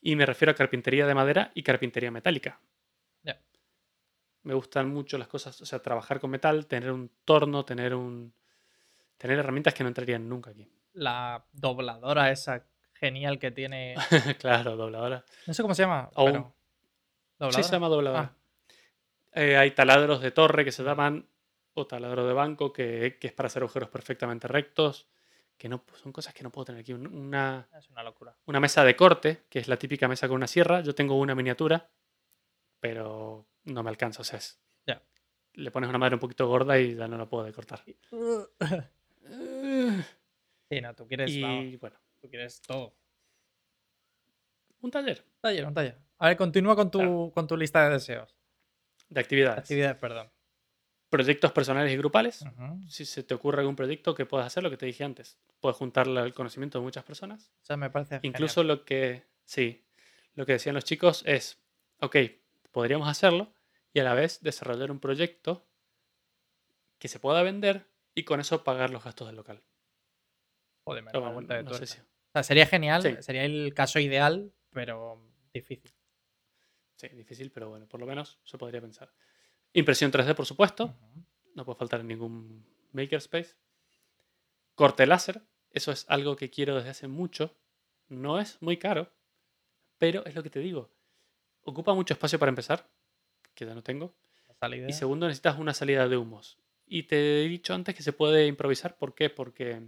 Y 0.01 0.15
me 0.17 0.27
refiero 0.27 0.53
a 0.53 0.55
carpintería 0.55 1.07
de 1.07 1.15
madera 1.15 1.51
y 1.55 1.63
carpintería 1.63 2.11
metálica. 2.11 2.61
Me 4.43 4.55
gustan 4.55 4.89
mucho 4.89 5.19
las 5.19 5.27
cosas, 5.27 5.61
o 5.61 5.67
sea, 5.67 5.81
trabajar 5.81 6.21
con 6.21 6.31
metal, 6.31 6.67
tener 6.67 6.93
un 6.93 7.11
torno, 7.25 7.65
tener 7.65 7.97
un. 7.97 8.33
tener 9.19 9.41
herramientas 9.41 9.75
que 9.75 9.83
no 9.83 9.89
entrarían 9.89 10.29
nunca 10.29 10.51
aquí. 10.51 10.71
La 10.93 11.45
dobladora 11.53 12.31
esa 12.31 12.65
genial 12.95 13.41
que 13.41 13.51
tiene. 13.51 13.97
claro, 14.39 14.77
dobladora. 14.77 15.25
No 15.49 15.53
sé 15.53 15.63
cómo 15.63 15.75
se 15.75 15.83
llama. 15.83 16.11
O 16.15 16.27
un- 16.27 16.33
pero- 17.39 17.51
Sí, 17.51 17.63
se 17.65 17.73
llama 17.73 17.89
dobladora. 17.89 18.33
Ah. 18.33 18.37
Eh, 19.33 19.57
hay 19.57 19.73
taladros 19.73 20.21
de 20.21 20.31
torre 20.31 20.65
que 20.65 20.71
se 20.71 20.85
llaman, 20.85 21.27
o 21.75 21.87
taladro 21.89 22.25
de 22.27 22.33
banco, 22.33 22.73
que, 22.73 23.19
que 23.21 23.27
es 23.27 23.33
para 23.33 23.49
hacer 23.49 23.63
agujeros 23.65 23.89
perfectamente 23.89 24.47
rectos, 24.47 25.09
que 25.57 25.69
no 25.69 25.85
son 26.03 26.13
cosas 26.13 26.35
que 26.35 26.43
no 26.43 26.51
puedo 26.51 26.67
tener 26.67 26.81
aquí. 26.83 26.93
Un- 26.93 27.07
Una, 27.07 27.69
Es 27.77 27.89
una 27.89 28.03
locura. 28.03 28.37
una 28.47 28.61
mesa 28.61 28.85
de 28.85 28.95
corte, 28.97 29.45
que 29.49 29.59
es 29.59 29.69
la 29.69 29.77
típica 29.79 30.07
mesa 30.09 30.29
con 30.29 30.37
una 30.37 30.47
sierra. 30.47 30.81
Yo 30.83 30.95
tengo 30.95 31.19
una 31.19 31.35
miniatura, 31.35 31.91
pero 32.81 33.47
no 33.65 33.83
me 33.83 33.91
alcanza. 33.91 34.21
O 34.23 34.25
sea, 34.25 34.39
es- 34.39 34.61
le 35.59 35.71
pones 35.71 35.89
una 35.89 35.97
madera 35.97 36.17
un 36.17 36.21
poquito 36.21 36.47
gorda 36.47 36.79
y 36.79 36.95
ya 36.97 37.09
no 37.09 37.17
la 37.17 37.25
puedo 37.27 37.43
decortar. 37.45 37.83
Sí, 40.69 40.81
no, 40.81 40.95
tú 40.95 41.07
quieres, 41.07 41.41
vamos, 41.41 41.65
Y 41.65 41.77
bueno, 41.77 41.97
tú 42.21 42.29
quieres 42.29 42.61
todo. 42.61 42.95
un 44.81 44.91
taller 44.91 45.25
taller, 45.41 45.65
un 45.67 45.75
taller. 45.75 45.99
A 46.19 46.29
ver, 46.29 46.37
continúa 46.37 46.75
con 46.77 46.91
tu, 46.91 46.99
Claro. 46.99 47.31
con 47.35 47.47
tu 47.47 47.57
lista 47.57 47.85
de 47.85 47.91
deseos. 47.95 48.35
de 49.09 49.21
actividades. 49.21 49.59
Actividades, 49.61 49.97
perdón. 49.99 50.29
Proyectos 51.09 51.53
personales 51.53 51.93
y 51.93 51.97
grupales. 51.97 52.45
Si 52.89 53.05
se 53.05 53.23
te 53.23 53.35
ocurre 53.35 53.61
algún 53.61 53.77
proyecto 53.77 54.15
que 54.15 54.27
puedas 54.27 54.47
hacer, 54.47 54.63
lo 54.63 54.71
que 54.71 54.77
te 54.77 54.87
dije 54.87 55.05
antes. 55.05 55.39
Puedes 55.61 55.77
juntar 55.77 56.09
el 56.09 56.35
conocimiento 56.35 56.79
de 56.79 56.85
muchas 56.85 57.05
personas. 57.05 57.53
O 57.63 57.65
sea, 57.65 57.77
me 57.77 57.91
parece 57.91 58.19
Incluso 58.23 58.65
lo 58.65 58.85
que, 58.85 59.25
sí, 59.45 59.85
lo 60.35 60.45
que 60.47 60.53
decían 60.53 60.75
los 60.75 60.85
chicos 60.85 61.23
es, 61.27 61.63
ok, 62.01 62.17
podríamos 62.73 63.09
hacerlo 63.09 63.53
y 63.93 64.01
a 64.01 64.05
la 64.05 64.15
vez 64.15 64.41
desarrollar 64.43 64.91
un 64.91 64.99
proyecto 65.01 65.67
que 66.99 67.09
se 67.09 67.21
pueda 67.21 67.43
vender 67.43 67.87
y 68.15 68.25
con 68.25 68.41
eso 68.41 68.65
pagar 68.65 68.91
los 68.91 69.05
gastos 69.05 69.29
del 69.29 69.37
local. 69.37 69.63
Joder, 70.85 71.03
me 71.05 71.13
vuelta 71.13 71.55
de 71.55 71.63
no 71.63 71.71
sé 71.73 71.79
tuerca. 71.87 71.95
si- 71.95 72.01
O 72.01 72.33
sea, 72.33 72.43
sería 72.43 72.67
genial, 72.67 73.03
Sí. 73.03 73.17
sería 73.23 73.45
el 73.45 73.73
caso 73.75 73.99
ideal, 73.99 74.53
pero 74.71 75.23
difícil. 75.55 75.93
Sí, 76.97 77.09
difícil, 77.09 77.51
pero 77.51 77.69
bueno, 77.69 77.87
por 77.87 78.01
lo 78.01 78.07
menos 78.07 78.39
se 78.45 78.59
podría 78.59 78.81
pensar. 78.81 79.13
Impresión 79.77 80.11
3D, 80.11 80.35
por 80.35 80.47
supuesto. 80.47 80.95
No 81.55 81.67
puede 81.67 81.79
faltar 81.79 82.01
en 82.01 82.09
ningún 82.09 82.65
makerspace. 82.93 83.57
Corte 84.75 85.07
láser. 85.07 85.43
Eso 85.71 85.93
es 85.93 86.07
algo 86.09 86.35
que 86.35 86.49
quiero 86.49 86.77
desde 86.77 86.89
hace 86.89 87.09
mucho. 87.09 87.55
No 88.09 88.41
es 88.41 88.57
muy 88.63 88.79
caro, 88.79 89.13
pero 89.99 90.25
es 90.25 90.35
lo 90.35 90.43
que 90.43 90.49
te 90.49 90.61
digo. 90.61 90.91
Ocupa 91.63 91.93
mucho 91.93 92.15
espacio 92.15 92.39
para 92.39 92.49
empezar, 92.49 92.89
que 93.55 93.67
ya 93.67 93.75
no 93.75 93.83
tengo. 93.83 94.15
Y 94.89 94.95
segundo, 94.95 95.27
necesitas 95.27 95.59
una 95.59 95.75
salida 95.75 96.09
de 96.09 96.17
humos. 96.17 96.59
Y 96.87 97.03
te 97.03 97.45
he 97.45 97.49
dicho 97.49 97.75
antes 97.75 97.95
que 97.95 98.03
se 98.03 98.15
puede 98.15 98.47
improvisar. 98.47 98.97
¿Por 98.97 99.15
qué? 99.15 99.29
Porque 99.29 99.83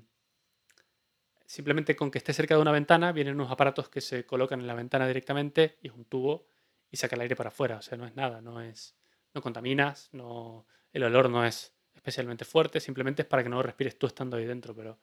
simplemente 1.47 1.97
con 1.97 2.11
que 2.11 2.19
esté 2.19 2.35
cerca 2.35 2.57
de 2.57 2.61
una 2.61 2.73
ventana 2.73 3.13
vienen 3.13 3.37
unos 3.37 3.51
aparatos 3.51 3.89
que 3.89 4.03
se 4.03 4.27
colocan 4.27 4.61
en 4.61 4.67
la 4.67 4.75
ventana 4.75 5.07
directamente 5.07 5.79
y 5.81 5.89
es 5.89 5.95
un 5.95 6.05
tubo 6.05 6.47
y 6.91 6.99
saca 6.99 7.17
el 7.17 7.23
aire 7.23 7.37
para 7.37 7.49
afuera. 7.49 7.79
O 7.79 7.83
sea, 7.83 7.97
no 7.97 8.07
es 8.07 8.15
nada, 8.15 8.43
no 8.43 8.61
es. 8.61 8.99
No 9.35 9.43
contaminas, 9.43 10.09
no. 10.13 10.67
El 10.93 11.05
olor 11.05 11.31
no 11.31 11.45
es 11.45 11.75
especialmente 11.95 12.45
fuerte, 12.45 12.81
simplemente 12.81 13.23
es 13.23 13.29
para 13.29 13.43
que 13.43 13.49
no 13.49 13.63
respires 13.63 13.99
tú 13.99 14.07
estando 14.07 14.37
ahí 14.37 14.47
dentro, 14.47 14.75
pero 14.75 14.99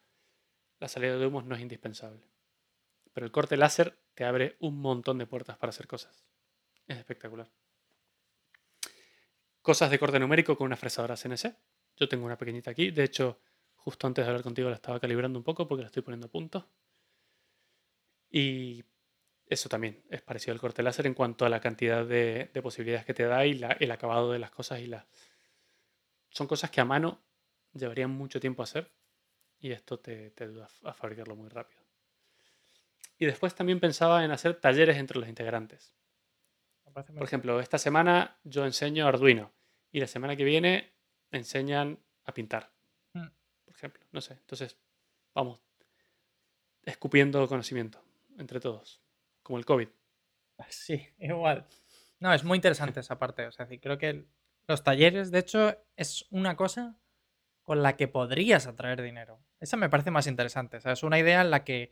la 0.80 0.88
salida 0.88 1.18
de 1.18 1.26
humos 1.26 1.46
no 1.46 1.56
es 1.56 1.62
indispensable. 1.62 2.24
Pero 3.14 3.26
el 3.26 3.32
corte 3.32 3.58
láser 3.58 3.98
te 4.14 4.26
abre 4.26 4.58
un 4.60 4.80
montón 4.80 5.18
de 5.18 5.28
puertas 5.28 5.58
para 5.58 5.70
hacer 5.70 5.88
cosas. 5.88 6.26
Es 6.88 6.98
espectacular. 6.98 7.50
Cosas 9.62 9.90
de 9.90 10.00
corte 10.00 10.20
numérico 10.20 10.58
con 10.58 10.66
una 10.66 10.76
fresadora 10.76 11.16
CNC. 11.16 11.56
Yo 11.98 12.10
tengo 12.10 12.26
una 12.26 12.38
pequeñita 12.38 12.72
aquí. 12.72 12.92
De 12.92 13.04
hecho, 13.04 13.40
justo 13.76 14.06
antes 14.08 14.26
de 14.26 14.30
hablar 14.30 14.44
contigo 14.44 14.70
la 14.70 14.76
estaba 14.76 15.00
calibrando 15.00 15.40
un 15.40 15.44
poco 15.44 15.68
porque 15.68 15.84
la 15.84 15.88
estoy 15.88 16.04
poniendo 16.04 16.28
a 16.28 16.32
punto. 16.32 16.70
Y 18.30 18.84
eso 19.48 19.70
también 19.70 20.04
es 20.10 20.22
parecido 20.22 20.54
al 20.54 20.60
corte 20.60 20.82
láser 20.84 21.06
en 21.08 21.14
cuanto 21.14 21.46
a 21.46 21.50
la 21.50 21.60
cantidad 21.62 22.06
de, 22.06 22.50
de 22.54 22.62
posibilidades 22.62 23.06
que 23.06 23.14
te 23.14 23.24
da 23.26 23.46
y 23.46 23.54
la- 23.56 23.78
el 23.80 23.92
acabado 23.92 24.32
de 24.32 24.40
las 24.40 24.52
cosas. 24.52 24.80
y 24.80 24.88
la... 24.88 25.06
Son 26.30 26.48
cosas 26.48 26.72
que 26.72 26.82
a 26.82 26.86
mano 26.86 27.22
llevarían 27.74 28.10
mucho 28.12 28.40
tiempo 28.40 28.64
hacer 28.64 28.92
y 29.60 29.72
esto 29.72 30.00
te, 30.00 30.32
te 30.32 30.44
ayuda 30.46 30.68
a 30.84 30.94
fabricarlo 30.94 31.36
muy 31.36 31.50
rápido. 31.50 31.82
Y 33.18 33.26
después 33.26 33.56
también 33.56 33.80
pensaba 33.80 34.26
en 34.26 34.32
hacer 34.32 34.56
talleres 34.60 34.98
entre 34.98 35.20
los 35.20 35.30
integrantes. 35.30 35.94
Por 36.94 37.24
ejemplo, 37.24 37.60
esta 37.60 37.78
semana 37.78 38.38
yo 38.44 38.66
enseño 38.66 39.08
Arduino 39.08 39.54
y 39.92 40.00
la 40.00 40.08
semana 40.08 40.36
que 40.36 40.44
viene 40.44 40.94
enseñan 41.32 42.00
a 42.24 42.34
pintar. 42.34 42.72
Mm. 43.14 43.28
Por 43.66 43.76
ejemplo, 43.76 44.04
no 44.12 44.22
sé. 44.22 44.34
Entonces, 44.34 44.78
vamos 45.34 45.62
escupiendo 46.84 47.48
conocimiento 47.48 48.02
entre 48.38 48.60
todos, 48.60 49.02
como 49.46 49.58
el 49.60 49.66
COVID. 49.66 49.88
Sí, 50.70 51.06
igual. 51.20 51.66
No, 52.20 52.34
es 52.34 52.44
muy 52.44 52.58
interesante 52.58 53.02
esa 53.02 53.20
parte. 53.20 53.46
O 53.46 53.52
sea, 53.52 53.68
creo 53.68 53.98
que 53.98 54.26
los 54.68 54.84
talleres, 54.84 55.30
de 55.32 55.40
hecho, 55.40 55.78
es 55.98 56.26
una 56.32 56.56
cosa 56.56 56.98
con 57.62 57.84
la 57.84 57.98
que 57.98 58.08
podrías 58.08 58.68
atraer 58.68 59.02
dinero. 59.02 59.44
Esa 59.60 59.76
me 59.76 59.90
parece 59.90 60.12
más 60.12 60.28
interesante. 60.28 60.78
O 60.78 60.80
sea, 60.80 60.94
es 60.94 61.04
una 61.04 61.20
idea 61.20 61.42
en 61.42 61.52
la 61.52 61.66
que 61.66 61.92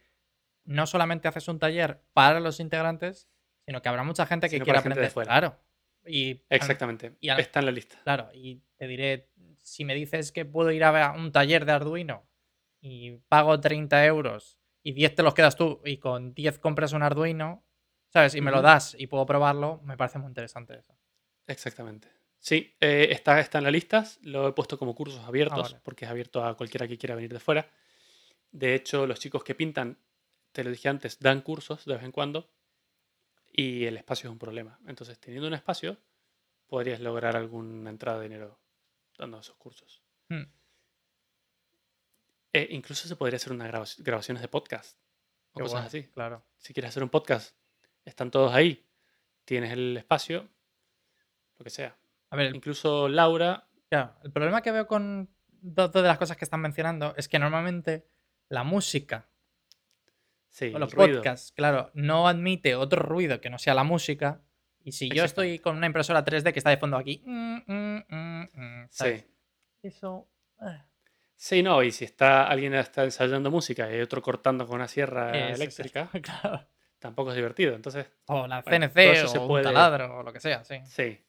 no 0.64 0.88
solamente 0.88 1.28
haces 1.28 1.48
un 1.50 1.60
taller 1.60 2.02
para 2.14 2.40
los 2.40 2.62
integrantes, 2.62 3.28
sino 3.66 3.82
que 3.82 3.90
habrá 3.90 4.04
mucha 4.04 4.26
gente 4.26 4.50
que 4.50 4.62
quiera 4.62 4.80
aprender. 4.80 5.12
fuera. 5.12 5.32
Claro. 5.32 5.60
Y, 6.06 6.42
Exactamente. 6.50 7.18
y 7.20 7.30
Está 7.30 7.60
en 7.60 7.66
la 7.66 7.72
lista. 7.72 8.00
Claro, 8.04 8.30
y 8.34 8.62
te 8.78 8.88
diré, 8.88 9.30
si 9.62 9.84
me 9.84 9.94
dices 9.94 10.32
que 10.32 10.46
puedo 10.46 10.72
ir 10.72 10.84
a 10.84 10.92
ver 10.92 11.10
un 11.20 11.32
taller 11.32 11.66
de 11.66 11.74
Arduino 11.74 12.26
y 12.80 13.12
pago 13.28 13.60
30 13.60 14.06
euros 14.06 14.63
y 14.84 14.92
10 14.92 15.16
te 15.16 15.24
los 15.24 15.34
quedas 15.34 15.56
tú 15.56 15.82
y 15.86 15.98
con 15.98 16.34
10 16.34 16.60
compras 16.60 16.94
un 16.94 17.02
Arduino, 17.02 17.64
¿sabes? 18.10 18.36
Y 18.36 18.42
me 18.42 18.52
lo 18.52 18.62
das 18.62 18.96
y 18.98 19.08
puedo 19.08 19.26
probarlo, 19.26 19.82
me 19.84 19.98
parece 19.98 20.20
muy 20.20 20.28
interesante 20.28 20.78
eso. 20.78 20.96
Exactamente. 21.48 22.10
Sí, 22.40 22.76
eh, 22.82 23.08
está, 23.12 23.40
está 23.40 23.60
en 23.60 23.64
la 23.64 23.72
lista. 23.72 24.04
Lo 24.24 24.50
he 24.50 24.52
puesto 24.52 24.78
como 24.78 24.94
cursos 24.94 25.22
abiertos 25.22 25.72
vale. 25.72 25.82
porque 25.84 26.06
es 26.06 26.12
abierto 26.12 26.44
a 26.44 26.58
cualquiera 26.58 26.88
que 26.88 26.98
quiera 26.98 27.16
venir 27.16 27.32
de 27.32 27.40
fuera. 27.40 27.70
De 28.52 28.76
hecho, 28.76 29.08
los 29.08 29.20
chicos 29.20 29.44
que 29.44 29.56
pintan, 29.56 29.98
te 30.52 30.64
lo 30.64 30.70
dije 30.70 30.90
antes, 30.90 31.20
dan 31.20 31.42
cursos 31.42 31.86
de 31.86 31.96
vez 31.96 32.04
en 32.04 32.12
cuando 32.12 32.52
y 33.54 33.86
el 33.86 33.96
espacio 33.96 34.30
es 34.30 34.34
un 34.34 34.40
problema. 34.40 34.80
Entonces, 34.88 35.20
teniendo 35.20 35.48
un 35.48 35.54
espacio, 35.54 35.98
podrías 36.68 37.00
lograr 37.00 37.38
alguna 37.38 37.90
entrada 37.90 38.20
de 38.20 38.24
dinero 38.28 38.60
dando 39.18 39.40
esos 39.40 39.56
cursos. 39.56 40.04
Hmm. 40.28 40.44
E 42.54 42.68
incluso 42.72 43.08
se 43.08 43.16
podría 43.16 43.38
hacer 43.38 43.52
unas 43.52 43.68
graba- 43.68 43.86
grabaciones 43.98 44.42
de 44.42 44.48
podcast 44.48 44.98
o 45.54 45.58
Qué 45.58 45.64
cosas 45.64 45.82
guay, 45.82 45.88
así. 45.88 46.04
Claro. 46.12 46.46
Si 46.58 46.74
quieres 46.74 46.90
hacer 46.90 47.04
un 47.04 47.10
podcast, 47.10 47.56
están 48.06 48.30
todos 48.32 48.54
ahí, 48.54 48.86
tienes 49.46 49.72
el 49.72 49.98
espacio, 49.98 50.48
lo 51.58 51.64
que 51.64 51.70
sea. 51.70 51.98
A 52.30 52.36
ver, 52.36 52.56
Incluso 52.56 53.08
Laura, 53.10 53.68
claro, 53.90 54.16
el 54.24 54.32
problema 54.32 54.62
que 54.62 54.72
veo 54.72 54.88
con 54.88 55.30
dos 55.48 55.92
de 55.92 56.02
las 56.04 56.18
cosas 56.18 56.38
que 56.38 56.46
están 56.46 56.62
mencionando 56.62 57.14
es 57.18 57.28
que 57.28 57.40
normalmente 57.40 58.08
la 58.50 58.64
música 58.64 59.28
Sí, 60.48 60.72
o 60.74 60.78
los 60.78 60.94
podcasts, 60.94 61.52
claro, 61.52 61.90
no 61.96 62.28
admite 62.28 62.76
otro 62.76 63.02
ruido 63.02 63.42
que 63.42 63.50
no 63.50 63.58
sea 63.58 63.74
la 63.74 63.84
música. 63.84 64.42
Y 64.84 64.92
si 64.92 65.10
yo 65.10 65.24
estoy 65.24 65.58
con 65.58 65.78
una 65.78 65.88
impresora 65.88 66.24
3D 66.24 66.54
que 66.54 66.60
está 66.60 66.70
de 66.70 66.78
fondo 66.78 66.98
aquí, 66.98 67.24
mm, 67.26 67.58
mm, 67.66 68.04
mm, 68.08 68.42
mm, 68.54 68.88
¿sabes? 68.92 69.22
Sí. 69.22 69.88
Eso. 69.88 70.28
ah, 70.60 70.86
Sí, 71.44 71.62
no, 71.62 71.84
y 71.84 71.92
si 71.92 72.06
está 72.06 72.48
alguien 72.48 72.74
está 72.74 73.04
ensayando 73.04 73.52
música 73.52 73.94
y 73.94 74.00
otro 74.00 74.22
cortando 74.22 74.66
con 74.66 74.76
una 74.78 74.88
sierra 74.88 75.50
eléctrica, 75.50 76.10
claro. 76.22 76.66
tampoco 77.00 77.32
es 77.32 77.36
divertido. 77.36 77.76
Entonces, 77.76 78.08
O 78.28 78.48
la 78.48 78.62
Bueno, 78.62 78.88
CNC 78.88 79.24
o 79.26 79.28
se 79.28 79.40
un 79.40 79.48
puede- 79.48 79.66
taladro 79.66 80.20
o 80.20 80.24
lo 80.24 80.32
que 80.32 80.40
sea, 80.40 80.64
sí. 80.64 80.78
sí. 80.86 81.22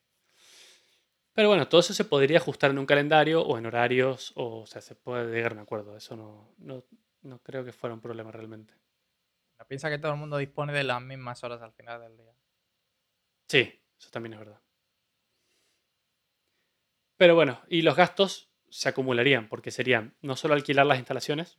Pero 1.32 1.48
bueno, 1.48 1.66
todo 1.66 1.80
eso 1.80 1.92
se 1.92 2.04
podría 2.04 2.38
ajustar 2.38 2.70
en 2.70 2.78
un 2.78 2.86
calendario 2.86 3.42
o 3.42 3.58
en 3.58 3.66
horarios, 3.66 4.32
o, 4.36 4.60
o 4.60 4.66
sea, 4.66 4.80
se 4.80 4.94
puede 4.94 5.34
llegar 5.34 5.50
a 5.50 5.54
un 5.56 5.60
acuerdo. 5.62 5.96
Eso 5.96 6.14
no, 6.14 6.54
no, 6.58 6.84
no 7.22 7.40
creo 7.42 7.64
que 7.64 7.72
fuera 7.72 7.92
un 7.92 8.00
problema 8.00 8.30
realmente. 8.30 8.72
Pero 9.56 9.66
Piensa 9.66 9.90
que 9.90 9.98
todo 9.98 10.12
el 10.12 10.18
mundo 10.18 10.36
dispone 10.36 10.72
de 10.72 10.84
las 10.84 11.02
mismas 11.02 11.42
horas 11.42 11.60
al 11.60 11.72
final 11.72 12.00
del 12.00 12.16
día. 12.16 12.32
Sí, 13.48 13.82
eso 13.98 14.10
también 14.12 14.34
es 14.34 14.38
verdad. 14.38 14.60
Pero 17.16 17.34
bueno, 17.34 17.60
y 17.66 17.82
los 17.82 17.96
gastos 17.96 18.53
se 18.74 18.88
acumularían, 18.88 19.48
porque 19.48 19.70
serían 19.70 20.16
no 20.20 20.34
solo 20.34 20.54
alquilar 20.54 20.84
las 20.84 20.98
instalaciones, 20.98 21.56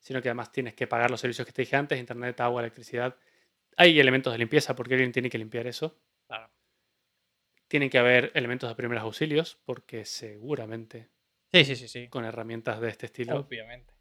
sino 0.00 0.20
que 0.20 0.28
además 0.28 0.50
tienes 0.50 0.74
que 0.74 0.88
pagar 0.88 1.08
los 1.08 1.20
servicios 1.20 1.46
que 1.46 1.52
te 1.52 1.62
dije 1.62 1.76
antes, 1.76 2.00
internet, 2.00 2.40
agua, 2.40 2.62
electricidad. 2.62 3.16
Hay 3.76 4.00
elementos 4.00 4.32
de 4.32 4.38
limpieza, 4.40 4.74
porque 4.74 4.94
alguien 4.94 5.12
tiene 5.12 5.30
que 5.30 5.38
limpiar 5.38 5.68
eso. 5.68 6.00
Claro. 6.26 6.50
Tienen 7.68 7.90
que 7.90 7.98
haber 7.98 8.32
elementos 8.34 8.68
de 8.68 8.74
primeros 8.74 9.04
auxilios, 9.04 9.60
porque 9.64 10.04
seguramente 10.04 11.10
Sí, 11.52 11.64
sí, 11.64 11.76
sí, 11.76 11.86
sí. 11.86 12.08
con 12.08 12.24
herramientas 12.24 12.80
de 12.80 12.88
este 12.88 13.06
estilo 13.06 13.36
Obviamente. 13.36 13.94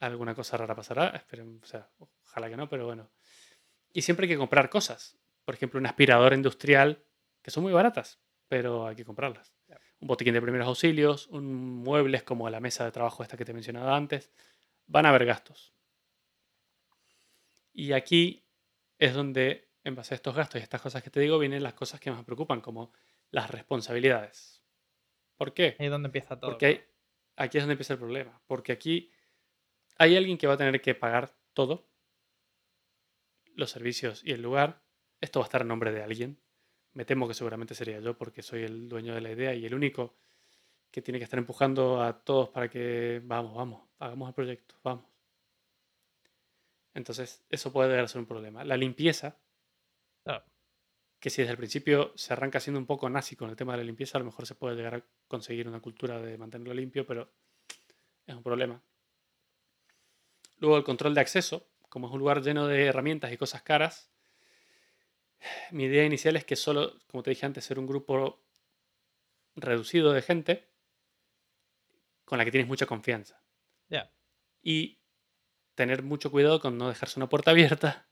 alguna 0.00 0.34
cosa 0.34 0.56
rara 0.56 0.74
pasará. 0.74 1.08
Esperen, 1.08 1.60
o 1.62 1.66
sea, 1.66 1.90
ojalá 1.98 2.48
que 2.48 2.56
no, 2.56 2.66
pero 2.66 2.86
bueno. 2.86 3.10
Y 3.92 4.00
siempre 4.00 4.24
hay 4.24 4.30
que 4.30 4.38
comprar 4.38 4.70
cosas. 4.70 5.18
Por 5.44 5.54
ejemplo, 5.54 5.78
una 5.78 5.90
aspiradora 5.90 6.34
industrial, 6.34 7.04
que 7.42 7.50
son 7.50 7.62
muy 7.62 7.74
baratas, 7.74 8.22
pero 8.48 8.86
hay 8.86 8.96
que 8.96 9.04
comprarlas. 9.04 9.53
Un 10.04 10.08
botiquín 10.08 10.34
de 10.34 10.42
primeros 10.42 10.68
auxilios, 10.68 11.28
un 11.28 11.46
muebles 11.82 12.22
como 12.22 12.50
la 12.50 12.60
mesa 12.60 12.84
de 12.84 12.92
trabajo 12.92 13.22
esta 13.22 13.38
que 13.38 13.46
te 13.46 13.52
he 13.52 13.54
mencionado 13.54 13.90
antes. 13.94 14.30
Van 14.86 15.06
a 15.06 15.08
haber 15.08 15.24
gastos. 15.24 15.72
Y 17.72 17.92
aquí 17.92 18.44
es 18.98 19.14
donde, 19.14 19.70
en 19.82 19.94
base 19.94 20.12
a 20.12 20.16
estos 20.16 20.34
gastos 20.36 20.60
y 20.60 20.62
estas 20.62 20.82
cosas 20.82 21.02
que 21.02 21.08
te 21.08 21.20
digo, 21.20 21.38
vienen 21.38 21.62
las 21.62 21.72
cosas 21.72 22.00
que 22.00 22.10
más 22.10 22.18
me 22.18 22.24
preocupan, 22.26 22.60
como 22.60 22.92
las 23.30 23.50
responsabilidades. 23.50 24.62
¿Por 25.36 25.54
qué? 25.54 25.74
Ahí 25.78 25.86
es 25.86 25.90
donde 25.90 26.08
empieza 26.08 26.38
todo. 26.38 26.50
Porque 26.50 26.66
hay- 26.66 26.84
aquí 27.36 27.56
es 27.56 27.62
donde 27.64 27.72
empieza 27.72 27.94
el 27.94 27.98
problema. 27.98 28.42
Porque 28.46 28.72
aquí 28.72 29.10
hay 29.96 30.18
alguien 30.18 30.36
que 30.36 30.46
va 30.46 30.52
a 30.52 30.58
tener 30.58 30.82
que 30.82 30.94
pagar 30.94 31.34
todo, 31.54 31.88
los 33.54 33.70
servicios 33.70 34.22
y 34.22 34.32
el 34.32 34.42
lugar. 34.42 34.82
Esto 35.22 35.40
va 35.40 35.46
a 35.46 35.48
estar 35.48 35.62
a 35.62 35.64
nombre 35.64 35.92
de 35.92 36.02
alguien. 36.02 36.38
Me 36.94 37.04
temo 37.04 37.28
que 37.28 37.34
seguramente 37.34 37.74
sería 37.74 38.00
yo 38.00 38.16
porque 38.16 38.42
soy 38.42 38.62
el 38.62 38.88
dueño 38.88 39.14
de 39.14 39.20
la 39.20 39.32
idea 39.32 39.54
y 39.54 39.66
el 39.66 39.74
único 39.74 40.14
que 40.90 41.02
tiene 41.02 41.18
que 41.18 41.24
estar 41.24 41.38
empujando 41.38 42.00
a 42.02 42.24
todos 42.24 42.48
para 42.50 42.68
que 42.68 43.20
vamos, 43.24 43.54
vamos, 43.56 43.88
hagamos 43.98 44.28
el 44.28 44.34
proyecto, 44.34 44.76
vamos. 44.82 45.04
Entonces, 46.94 47.44
eso 47.50 47.72
puede 47.72 47.88
llegar 47.88 48.04
a 48.04 48.08
ser 48.08 48.20
un 48.20 48.26
problema. 48.26 48.64
La 48.64 48.76
limpieza, 48.76 49.36
que 51.18 51.30
si 51.30 51.42
desde 51.42 51.52
el 51.52 51.58
principio 51.58 52.12
se 52.14 52.32
arranca 52.32 52.60
siendo 52.60 52.78
un 52.78 52.86
poco 52.86 53.08
nazi 53.08 53.34
con 53.34 53.50
el 53.50 53.56
tema 53.56 53.72
de 53.72 53.78
la 53.78 53.84
limpieza, 53.84 54.18
a 54.18 54.20
lo 54.20 54.26
mejor 54.26 54.46
se 54.46 54.54
puede 54.54 54.76
llegar 54.76 54.94
a 54.94 55.04
conseguir 55.26 55.66
una 55.66 55.80
cultura 55.80 56.20
de 56.20 56.38
mantenerlo 56.38 56.74
limpio, 56.74 57.06
pero 57.06 57.32
es 58.26 58.34
un 58.34 58.42
problema. 58.42 58.80
Luego 60.58 60.76
el 60.76 60.84
control 60.84 61.14
de 61.14 61.22
acceso, 61.22 61.66
como 61.88 62.06
es 62.06 62.12
un 62.12 62.20
lugar 62.20 62.42
lleno 62.42 62.68
de 62.68 62.84
herramientas 62.84 63.32
y 63.32 63.36
cosas 63.36 63.62
caras, 63.62 64.10
mi 65.70 65.84
idea 65.84 66.04
inicial 66.04 66.36
es 66.36 66.44
que 66.44 66.56
solo, 66.56 66.98
como 67.06 67.22
te 67.22 67.30
dije 67.30 67.46
antes, 67.46 67.64
ser 67.64 67.78
un 67.78 67.86
grupo 67.86 68.42
reducido 69.56 70.12
de 70.12 70.22
gente 70.22 70.68
con 72.24 72.38
la 72.38 72.44
que 72.44 72.50
tienes 72.50 72.68
mucha 72.68 72.86
confianza. 72.86 73.40
Y 74.66 74.98
tener 75.74 76.02
mucho 76.02 76.30
cuidado 76.30 76.58
con 76.58 76.78
no 76.78 76.88
dejarse 76.88 77.18
una 77.18 77.28
puerta 77.28 77.50
abierta, 77.50 78.08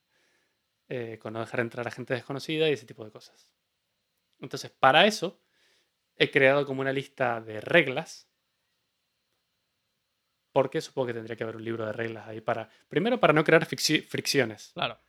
eh, 0.88 1.18
con 1.18 1.32
no 1.32 1.40
dejar 1.40 1.60
entrar 1.60 1.88
a 1.88 1.90
gente 1.90 2.12
desconocida 2.12 2.68
y 2.68 2.72
ese 2.72 2.84
tipo 2.84 3.04
de 3.06 3.10
cosas. 3.10 3.48
Entonces, 4.38 4.70
para 4.70 5.06
eso, 5.06 5.40
he 6.16 6.30
creado 6.30 6.66
como 6.66 6.82
una 6.82 6.92
lista 6.92 7.40
de 7.40 7.62
reglas. 7.62 8.28
Porque 10.52 10.82
supongo 10.82 11.06
que 11.06 11.14
tendría 11.14 11.36
que 11.36 11.44
haber 11.44 11.56
un 11.56 11.64
libro 11.64 11.86
de 11.86 11.92
reglas 11.92 12.28
ahí 12.28 12.42
para. 12.42 12.68
Primero, 12.88 13.18
para 13.18 13.32
no 13.32 13.44
crear 13.44 13.64
fricciones. 13.64 14.72
Claro. 14.74 15.00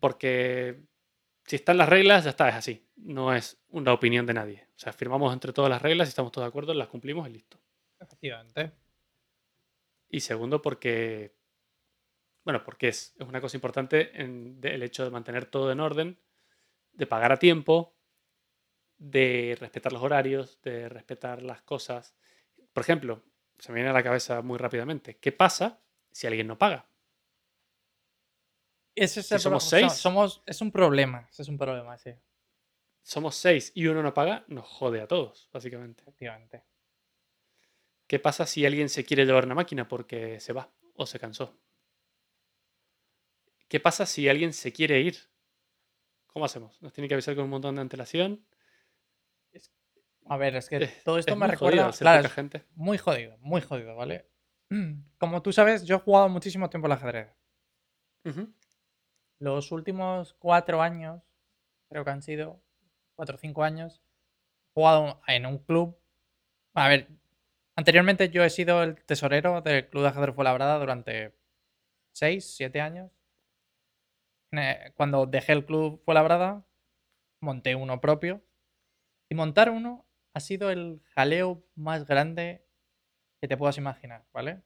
Porque 0.00 0.86
si 1.46 1.56
están 1.56 1.76
las 1.78 1.88
reglas, 1.88 2.24
ya 2.24 2.30
está, 2.30 2.48
es 2.48 2.54
así. 2.54 2.86
No 2.96 3.34
es 3.34 3.62
una 3.68 3.92
opinión 3.92 4.26
de 4.26 4.34
nadie. 4.34 4.68
O 4.76 4.78
sea, 4.78 4.92
firmamos 4.92 5.32
entre 5.32 5.52
todas 5.52 5.70
las 5.70 5.82
reglas 5.82 6.08
y 6.08 6.10
estamos 6.10 6.32
todos 6.32 6.44
de 6.46 6.48
acuerdo, 6.48 6.74
las 6.74 6.88
cumplimos 6.88 7.28
y 7.28 7.32
listo. 7.32 7.58
Efectivamente. 8.00 8.72
Y 10.08 10.20
segundo, 10.20 10.60
porque. 10.62 11.34
Bueno, 12.44 12.62
porque 12.64 12.88
es, 12.88 13.14
es 13.18 13.26
una 13.26 13.40
cosa 13.40 13.56
importante 13.56 14.20
en, 14.20 14.60
de- 14.60 14.74
el 14.74 14.82
hecho 14.82 15.04
de 15.04 15.10
mantener 15.10 15.46
todo 15.46 15.70
en 15.72 15.80
orden, 15.80 16.18
de 16.92 17.06
pagar 17.06 17.32
a 17.32 17.38
tiempo, 17.38 17.96
de 18.98 19.56
respetar 19.60 19.92
los 19.92 20.02
horarios, 20.02 20.60
de 20.62 20.88
respetar 20.88 21.42
las 21.42 21.62
cosas. 21.62 22.14
Por 22.72 22.82
ejemplo, 22.82 23.22
se 23.58 23.72
me 23.72 23.76
viene 23.76 23.90
a 23.90 23.94
la 23.94 24.02
cabeza 24.04 24.42
muy 24.42 24.58
rápidamente. 24.58 25.18
¿Qué 25.18 25.32
pasa 25.32 25.80
si 26.12 26.26
alguien 26.26 26.46
no 26.48 26.58
paga? 26.58 26.88
Es 28.94 29.12
somos 29.14 29.64
seis. 29.64 29.92
somos, 29.94 30.42
es 30.46 30.60
un 30.60 30.70
problema. 30.70 31.28
Es 31.36 31.48
un 31.48 31.56
problema, 31.58 31.96
sí. 31.98 32.10
Somos 33.02 33.34
seis 33.34 33.72
y 33.74 33.86
uno 33.86 34.02
no 34.02 34.14
paga, 34.14 34.44
nos 34.48 34.66
jode 34.66 35.00
a 35.00 35.08
todos, 35.08 35.48
básicamente. 35.52 36.02
Efectivamente. 36.02 36.64
¿Qué 38.06 38.18
pasa 38.18 38.46
si 38.46 38.66
alguien 38.66 38.88
se 38.88 39.04
quiere 39.04 39.24
llevar 39.24 39.46
una 39.46 39.54
máquina 39.54 39.88
porque 39.88 40.38
se 40.40 40.52
va 40.52 40.70
o 40.94 41.06
se 41.06 41.18
cansó? 41.18 41.58
¿Qué 43.68 43.80
pasa 43.80 44.04
si 44.04 44.28
alguien 44.28 44.52
se 44.52 44.72
quiere 44.72 45.00
ir? 45.00 45.16
¿Cómo 46.26 46.44
hacemos? 46.44 46.80
¿Nos 46.82 46.92
tiene 46.92 47.08
que 47.08 47.14
avisar 47.14 47.34
con 47.34 47.44
un 47.44 47.50
montón 47.50 47.74
de 47.74 47.80
antelación? 47.80 48.46
A 50.26 50.36
ver, 50.36 50.54
es 50.56 50.68
que 50.68 50.76
Es- 50.76 51.02
todo 51.04 51.18
esto 51.18 51.32
es 51.32 51.38
me 51.38 51.46
jodido 51.46 51.70
recuerda. 51.70 51.92
ser 51.92 52.04
Claro, 52.04 52.26
es 52.26 52.32
gente. 52.32 52.64
muy 52.74 52.98
jodido, 52.98 53.36
muy 53.38 53.60
jodido, 53.60 53.96
¿vale? 53.96 54.28
Como 55.18 55.42
tú 55.42 55.52
sabes, 55.52 55.84
yo 55.84 55.96
he 55.96 56.00
jugado 56.00 56.28
muchísimo 56.28 56.68
tiempo 56.70 56.86
al 56.86 56.92
ajedrez. 56.92 57.28
Los 59.42 59.72
últimos 59.72 60.34
cuatro 60.34 60.82
años, 60.82 61.20
creo 61.88 62.04
que 62.04 62.10
han 62.12 62.22
sido 62.22 62.62
cuatro 63.16 63.34
o 63.34 63.38
cinco 63.38 63.64
años, 63.64 64.00
he 64.70 64.74
jugado 64.74 65.20
en 65.26 65.46
un 65.46 65.58
club. 65.58 65.98
A 66.74 66.86
ver, 66.86 67.08
anteriormente 67.74 68.30
yo 68.30 68.44
he 68.44 68.50
sido 68.50 68.84
el 68.84 69.04
tesorero 69.04 69.60
del 69.60 69.88
club 69.88 70.04
de 70.04 70.10
ajedrez 70.10 70.36
Fuenlabrada 70.36 70.78
durante 70.78 71.34
seis, 72.12 72.54
siete 72.54 72.80
años. 72.80 73.10
Eh, 74.52 74.92
Cuando 74.94 75.26
dejé 75.26 75.54
el 75.54 75.66
club 75.66 76.00
Fuenlabrada, 76.04 76.64
monté 77.40 77.74
uno 77.74 78.00
propio. 78.00 78.44
Y 79.28 79.34
montar 79.34 79.70
uno 79.70 80.06
ha 80.34 80.38
sido 80.38 80.70
el 80.70 81.02
jaleo 81.16 81.64
más 81.74 82.06
grande 82.06 82.64
que 83.40 83.48
te 83.48 83.56
puedas 83.56 83.76
imaginar, 83.76 84.24
¿vale? 84.32 84.62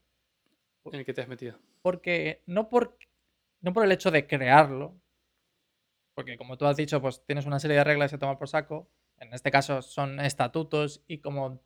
En 0.85 0.97
el 1.01 1.07
que 1.07 1.15
te 1.15 1.23
has 1.23 1.29
metido. 1.29 1.59
porque 1.81 2.43
no 2.47 2.69
por, 2.69 2.99
no 3.61 3.73
por 3.73 3.85
el 3.85 3.93
hecho 3.93 4.11
de 4.11 4.27
crearlo, 4.27 5.01
porque 6.15 6.37
como 6.37 6.57
tú 6.57 6.67
has 6.67 6.77
dicho, 6.77 7.01
pues 7.01 7.25
tienes 7.27 7.47
una 7.47 7.59
serie 7.59 7.77
de 7.77 7.85
reglas 7.85 8.11
que 8.11 8.19
tomar 8.19 8.39
por 8.39 8.49
saco, 8.49 8.91
en 9.19 9.33
este 9.35 9.51
caso 9.51 9.83
son 9.83 10.21
estatutos 10.21 11.05
y 11.07 11.19
como 11.19 11.61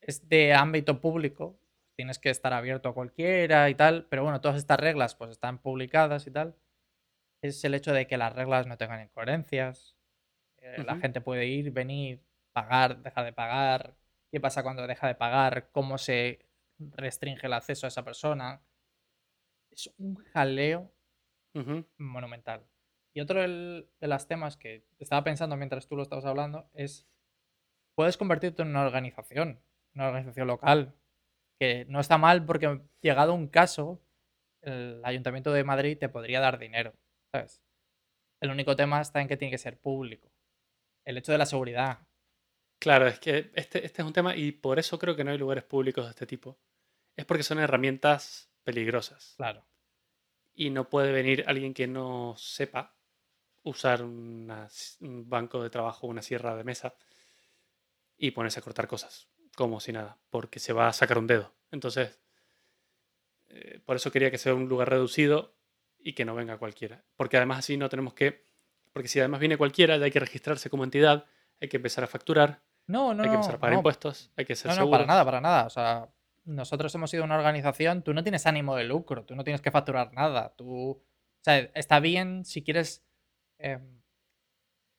es 0.00 0.28
de 0.28 0.54
ámbito 0.54 1.00
público, 1.00 1.60
tienes 1.96 2.18
que 2.18 2.30
estar 2.30 2.52
abierto 2.52 2.88
a 2.88 2.94
cualquiera 2.94 3.68
y 3.70 3.74
tal, 3.74 4.06
pero 4.06 4.22
bueno, 4.22 4.40
todas 4.40 4.56
estas 4.56 4.78
reglas 4.78 5.14
pues 5.14 5.30
están 5.30 5.58
publicadas 5.58 6.26
y 6.26 6.30
tal, 6.30 6.56
es 7.42 7.62
el 7.64 7.74
hecho 7.74 7.92
de 7.92 8.06
que 8.06 8.16
las 8.16 8.32
reglas 8.32 8.66
no 8.66 8.76
tengan 8.76 9.02
incoherencias, 9.02 9.96
eh, 10.58 10.82
la 10.84 10.96
gente 10.96 11.20
puede 11.20 11.46
ir, 11.46 11.70
venir, 11.70 12.24
pagar, 12.52 13.02
dejar 13.02 13.24
de 13.24 13.32
pagar, 13.32 13.96
qué 14.30 14.40
pasa 14.40 14.62
cuando 14.62 14.86
deja 14.86 15.06
de 15.06 15.14
pagar, 15.14 15.70
cómo 15.72 15.98
se 15.98 16.46
restringe 16.78 17.46
el 17.46 17.52
acceso 17.52 17.86
a 17.86 17.88
esa 17.88 18.04
persona. 18.04 18.62
Es 19.78 19.94
un 19.98 20.16
jaleo 20.16 20.92
monumental. 21.98 22.66
Y 23.14 23.20
otro 23.20 23.40
del- 23.40 23.88
de 24.00 24.08
los 24.08 24.26
temas 24.26 24.56
que 24.56 24.84
estaba 24.98 25.22
pensando 25.24 25.56
mientras 25.56 25.86
tú 25.86 25.94
lo 25.96 26.02
estabas 26.02 26.24
hablando 26.24 26.68
es, 26.74 27.08
puedes 27.96 28.16
convertirte 28.16 28.62
en 28.62 28.68
una 28.68 28.84
organización, 28.84 29.60
una 29.94 30.08
organización 30.08 30.48
local, 30.48 30.94
que 31.60 31.84
no 31.88 32.00
está 32.00 32.18
mal 32.18 32.44
porque 32.44 32.80
llegado 33.00 33.34
un 33.34 33.48
caso, 33.48 34.00
el 34.62 35.00
Ayuntamiento 35.04 35.52
de 35.52 35.64
Madrid 35.64 35.96
te 35.98 36.08
podría 36.08 36.40
dar 36.40 36.58
dinero, 36.58 36.92
¿sabes? 37.32 37.62
El 38.40 38.50
único 38.50 38.74
tema 38.76 39.00
está 39.00 39.20
en 39.20 39.28
que 39.28 39.36
tiene 39.36 39.50
que 39.52 39.58
ser 39.58 39.78
público. 39.78 40.30
El 41.04 41.18
hecho 41.18 41.32
de 41.32 41.38
la 41.38 41.46
seguridad. 41.46 42.06
Claro, 42.80 43.06
es 43.06 43.18
que 43.18 43.50
este, 43.54 43.84
este 43.84 44.02
es 44.02 44.06
un 44.06 44.12
tema 44.12 44.36
y 44.36 44.52
por 44.52 44.78
eso 44.78 44.98
creo 44.98 45.16
que 45.16 45.24
no 45.24 45.30
hay 45.30 45.38
lugares 45.38 45.64
públicos 45.64 46.04
de 46.04 46.10
este 46.10 46.26
tipo. 46.26 46.58
Es 47.16 47.24
porque 47.24 47.42
son 47.42 47.58
herramientas 47.58 48.47
peligrosas. 48.68 49.32
Claro. 49.38 49.64
y 50.54 50.68
no 50.68 50.90
puede 50.90 51.10
venir 51.10 51.44
alguien 51.46 51.72
que 51.72 51.86
no 51.86 52.34
sepa 52.36 52.94
usar 53.62 54.02
una 54.02 54.68
un 55.00 55.26
banco 55.26 55.62
de 55.62 55.70
trabajo, 55.70 56.06
una 56.06 56.20
sierra 56.20 56.54
de 56.54 56.64
mesa 56.64 56.94
y 58.18 58.32
ponerse 58.32 58.58
a 58.60 58.62
cortar 58.62 58.86
cosas, 58.86 59.28
como 59.56 59.80
si 59.80 59.92
nada, 59.92 60.18
porque 60.28 60.58
se 60.58 60.74
va 60.74 60.88
a 60.88 60.92
sacar 60.92 61.16
un 61.16 61.26
dedo. 61.26 61.54
Entonces, 61.70 62.20
eh, 63.48 63.80
por 63.86 63.96
eso 63.96 64.10
quería 64.10 64.30
que 64.30 64.36
sea 64.38 64.52
un 64.52 64.68
lugar 64.68 64.90
reducido 64.90 65.54
y 65.98 66.12
que 66.12 66.26
no 66.26 66.34
venga 66.34 66.58
cualquiera. 66.58 67.04
Porque 67.16 67.38
además 67.38 67.60
así 67.60 67.76
no 67.78 67.88
tenemos 67.88 68.12
que... 68.12 68.44
Porque 68.92 69.08
si 69.08 69.20
además 69.20 69.40
viene 69.40 69.56
cualquiera, 69.56 69.96
ya 69.96 70.04
hay 70.06 70.10
que 70.10 70.20
registrarse 70.20 70.68
como 70.68 70.84
entidad, 70.84 71.24
hay 71.60 71.68
que 71.68 71.78
empezar 71.78 72.04
a 72.04 72.08
facturar, 72.08 72.60
No, 72.86 73.14
no, 73.14 73.22
hay 73.22 73.28
que 73.30 73.36
empezar 73.36 73.54
a 73.54 73.60
pagar 73.60 73.74
no, 73.74 73.78
impuestos, 73.78 74.30
hay 74.36 74.44
que 74.44 74.56
ser 74.56 74.72
No, 74.72 74.84
no, 74.84 74.90
para 74.90 75.06
nada, 75.06 75.24
para 75.24 75.40
nada. 75.40 75.66
O 75.66 75.70
sea, 75.70 76.08
nosotros 76.48 76.94
hemos 76.94 77.10
sido 77.10 77.24
una 77.24 77.36
organización, 77.36 78.02
tú 78.02 78.14
no 78.14 78.22
tienes 78.22 78.46
ánimo 78.46 78.74
de 78.74 78.84
lucro, 78.84 79.24
tú 79.24 79.36
no 79.36 79.44
tienes 79.44 79.60
que 79.60 79.70
facturar 79.70 80.12
nada. 80.14 80.54
Tú, 80.56 80.90
o 80.90 81.04
sea, 81.42 81.58
está 81.74 82.00
bien 82.00 82.44
si 82.44 82.62
quieres, 82.62 83.04
em, 83.58 84.00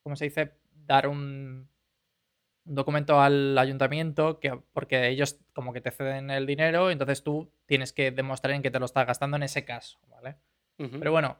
¿cómo 0.03 0.15
se 0.15 0.25
dice? 0.25 0.53
Dar 0.85 1.07
un, 1.07 1.67
un 2.65 2.75
documento 2.75 3.19
al 3.19 3.57
ayuntamiento 3.57 4.39
que, 4.39 4.61
porque 4.73 5.07
ellos 5.07 5.39
como 5.53 5.73
que 5.73 5.81
te 5.81 5.91
ceden 5.91 6.29
el 6.29 6.45
dinero, 6.45 6.91
entonces 6.91 7.23
tú 7.23 7.51
tienes 7.65 7.93
que 7.93 8.11
demostrar 8.11 8.53
en 8.53 8.61
que 8.61 8.71
te 8.71 8.79
lo 8.79 8.85
estás 8.85 9.07
gastando 9.07 9.37
en 9.37 9.43
ese 9.43 9.65
caso, 9.65 9.99
¿vale? 10.07 10.37
Pero 10.77 11.11
bueno, 11.11 11.37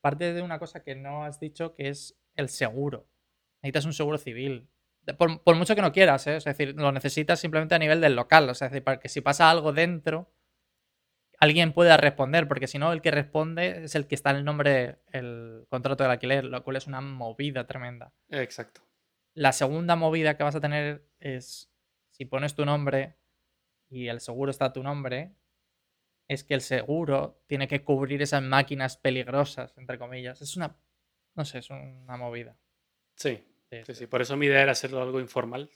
parte 0.00 0.32
de 0.32 0.42
una 0.42 0.58
cosa 0.58 0.82
que 0.82 0.96
no 0.96 1.22
has 1.22 1.38
dicho 1.38 1.74
que 1.74 1.90
es 1.90 2.18
el 2.34 2.48
seguro. 2.48 3.06
Necesitas 3.62 3.84
un 3.84 3.92
seguro 3.92 4.18
civil. 4.18 4.68
Por, 5.18 5.42
por 5.42 5.56
mucho 5.56 5.74
que 5.74 5.82
no 5.82 5.92
quieras, 5.92 6.26
¿eh? 6.26 6.36
Es 6.36 6.44
decir, 6.44 6.74
lo 6.76 6.92
necesitas 6.92 7.40
simplemente 7.40 7.74
a 7.74 7.78
nivel 7.78 8.00
del 8.00 8.16
local. 8.16 8.48
O 8.48 8.54
sea, 8.54 8.66
es 8.66 8.72
decir, 8.72 8.84
para 8.84 9.00
que 9.00 9.08
si 9.08 9.20
pasa 9.20 9.50
algo 9.50 9.72
dentro, 9.72 10.32
alguien 11.38 11.72
pueda 11.72 11.96
responder, 11.96 12.46
porque 12.46 12.66
si 12.66 12.78
no, 12.78 12.92
el 12.92 13.00
que 13.00 13.10
responde 13.10 13.84
es 13.84 13.94
el 13.94 14.06
que 14.06 14.14
está 14.14 14.30
en 14.30 14.36
el 14.36 14.44
nombre, 14.44 14.98
el 15.12 15.66
contrato 15.68 16.04
del 16.04 16.12
alquiler, 16.12 16.44
lo 16.44 16.62
cual 16.62 16.76
es 16.76 16.86
una 16.86 17.00
movida 17.00 17.66
tremenda. 17.66 18.12
Exacto. 18.28 18.82
La 19.34 19.52
segunda 19.52 19.96
movida 19.96 20.36
que 20.36 20.44
vas 20.44 20.56
a 20.56 20.60
tener 20.60 21.08
es, 21.18 21.72
si 22.10 22.26
pones 22.26 22.54
tu 22.54 22.64
nombre 22.64 23.16
y 23.88 24.08
el 24.08 24.20
seguro 24.20 24.50
está 24.50 24.66
a 24.66 24.72
tu 24.72 24.82
nombre, 24.82 25.34
es 26.28 26.44
que 26.44 26.54
el 26.54 26.60
seguro 26.60 27.42
tiene 27.46 27.66
que 27.66 27.82
cubrir 27.82 28.22
esas 28.22 28.42
máquinas 28.42 28.96
peligrosas, 28.96 29.76
entre 29.78 29.98
comillas. 29.98 30.42
Es 30.42 30.56
una, 30.56 30.76
no 31.34 31.44
sé, 31.44 31.58
es 31.58 31.70
una 31.70 32.16
movida. 32.16 32.56
Sí, 33.16 33.49
Sí, 33.70 33.94
sí. 33.94 34.06
Por 34.06 34.20
eso 34.20 34.36
mi 34.36 34.46
idea 34.46 34.62
era 34.62 34.72
hacerlo 34.72 35.00
algo 35.00 35.20
informal. 35.20 35.70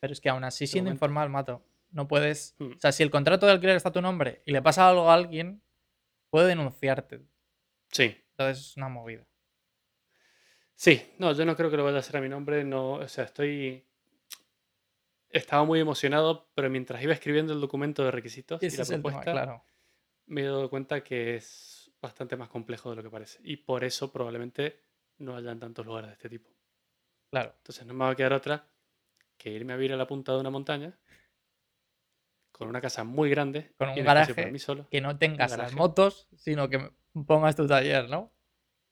Pero 0.00 0.12
es 0.12 0.20
que 0.20 0.28
aún 0.28 0.44
así, 0.44 0.66
siendo 0.66 0.88
momento. 0.90 0.96
informal, 0.96 1.30
mato, 1.30 1.62
no 1.90 2.06
puedes... 2.06 2.54
Mm. 2.58 2.72
O 2.76 2.80
sea, 2.80 2.92
si 2.92 3.02
el 3.02 3.10
contrato 3.10 3.46
de 3.46 3.52
alquiler 3.52 3.76
está 3.76 3.88
a 3.88 3.92
tu 3.92 4.02
nombre 4.02 4.42
y 4.44 4.52
le 4.52 4.60
pasa 4.60 4.88
algo 4.88 5.10
a 5.10 5.14
alguien, 5.14 5.62
puede 6.28 6.48
denunciarte. 6.48 7.22
Sí, 7.90 8.16
Entonces 8.30 8.66
es 8.66 8.76
una 8.76 8.88
movida. 8.88 9.26
Sí, 10.74 11.14
no, 11.18 11.32
yo 11.32 11.44
no 11.44 11.56
creo 11.56 11.70
que 11.70 11.76
lo 11.76 11.84
vaya 11.84 11.98
a 11.98 12.00
hacer 12.00 12.16
a 12.16 12.20
mi 12.20 12.28
nombre, 12.28 12.64
no, 12.64 12.94
o 12.94 13.08
sea, 13.08 13.24
estoy... 13.24 13.86
Estaba 15.30 15.64
muy 15.64 15.80
emocionado, 15.80 16.50
pero 16.54 16.70
mientras 16.70 17.02
iba 17.02 17.12
escribiendo 17.12 17.52
el 17.52 17.60
documento 17.60 18.04
de 18.04 18.10
requisitos 18.10 18.62
y 18.62 18.70
la 18.70 18.84
tema, 18.84 19.02
propuesta, 19.02 19.32
claro. 19.32 19.64
me 20.26 20.42
he 20.42 20.44
dado 20.44 20.70
cuenta 20.70 21.02
que 21.02 21.36
es 21.36 21.90
bastante 22.00 22.36
más 22.36 22.48
complejo 22.48 22.90
de 22.90 22.96
lo 22.96 23.02
que 23.02 23.10
parece. 23.10 23.40
Y 23.42 23.56
por 23.56 23.82
eso 23.82 24.12
probablemente 24.12 24.80
no 25.18 25.36
hayan 25.36 25.58
tantos 25.58 25.86
lugares 25.86 26.10
de 26.10 26.12
este 26.14 26.28
tipo. 26.28 26.53
Claro. 27.34 27.52
Entonces 27.56 27.84
no 27.84 27.94
me 27.94 28.04
va 28.04 28.12
a 28.12 28.14
quedar 28.14 28.32
otra 28.32 28.64
que 29.36 29.50
irme 29.50 29.72
a 29.72 29.76
vivir 29.76 29.92
a 29.92 29.96
la 29.96 30.06
punta 30.06 30.30
de 30.30 30.38
una 30.38 30.50
montaña 30.50 30.96
con 32.52 32.68
una 32.68 32.80
casa 32.80 33.02
muy 33.02 33.28
grande 33.28 33.72
Con 33.76 33.88
un 33.88 34.04
garaje 34.04 34.36
para 34.36 34.52
mí 34.52 34.60
solo. 34.60 34.88
Que 34.88 35.00
no 35.00 35.18
tengas 35.18 35.58
las 35.58 35.74
motos, 35.74 36.28
sino 36.36 36.68
que 36.68 36.92
pongas 37.26 37.56
tu 37.56 37.66
taller, 37.66 38.08
¿no? 38.08 38.32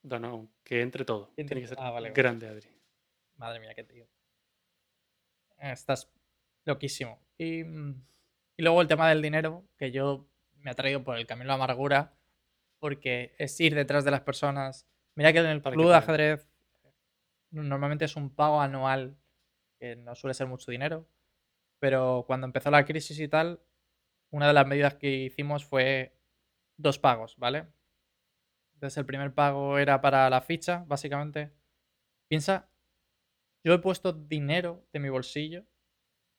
No, 0.02 0.18
no, 0.18 0.50
que 0.64 0.80
entre 0.80 1.04
todo. 1.04 1.32
Tiene 1.36 1.60
que 1.60 1.68
ser 1.68 1.76
ah, 1.78 1.92
vale, 1.92 2.10
grande, 2.10 2.48
Adri. 2.48 2.68
Madre 3.36 3.60
mía, 3.60 3.74
qué 3.76 3.84
tío. 3.84 4.08
Estás 5.58 6.12
loquísimo. 6.64 7.22
Y, 7.38 7.62
mm, 7.62 8.04
y 8.56 8.62
luego 8.64 8.82
el 8.82 8.88
tema 8.88 9.08
del 9.08 9.22
dinero, 9.22 9.68
que 9.76 9.92
yo 9.92 10.26
me 10.56 10.72
ha 10.72 10.74
traído 10.74 11.04
por 11.04 11.16
el 11.16 11.28
camino 11.28 11.44
de 11.44 11.58
la 11.58 11.64
amargura, 11.64 12.16
porque 12.80 13.36
es 13.38 13.60
ir 13.60 13.76
detrás 13.76 14.04
de 14.04 14.10
las 14.10 14.22
personas. 14.22 14.88
Mira 15.14 15.32
que 15.32 15.38
en 15.38 15.46
el 15.46 15.62
club 15.62 15.90
de 15.90 15.94
ajedrez 15.94 16.51
normalmente 17.52 18.04
es 18.06 18.16
un 18.16 18.34
pago 18.34 18.60
anual, 18.60 19.16
que 19.78 19.96
no 19.96 20.14
suele 20.14 20.34
ser 20.34 20.46
mucho 20.46 20.70
dinero, 20.70 21.06
pero 21.78 22.24
cuando 22.26 22.46
empezó 22.46 22.70
la 22.70 22.84
crisis 22.84 23.18
y 23.20 23.28
tal, 23.28 23.60
una 24.30 24.46
de 24.48 24.52
las 24.52 24.66
medidas 24.66 24.94
que 24.94 25.10
hicimos 25.10 25.64
fue 25.64 26.16
dos 26.76 26.98
pagos, 26.98 27.36
¿vale? 27.36 27.66
Entonces 28.74 28.96
el 28.96 29.06
primer 29.06 29.34
pago 29.34 29.78
era 29.78 30.00
para 30.00 30.28
la 30.30 30.40
ficha, 30.40 30.84
básicamente. 30.86 31.52
Piensa, 32.28 32.68
yo 33.62 33.74
he 33.74 33.78
puesto 33.78 34.12
dinero 34.12 34.86
de 34.92 35.00
mi 35.00 35.08
bolsillo 35.08 35.64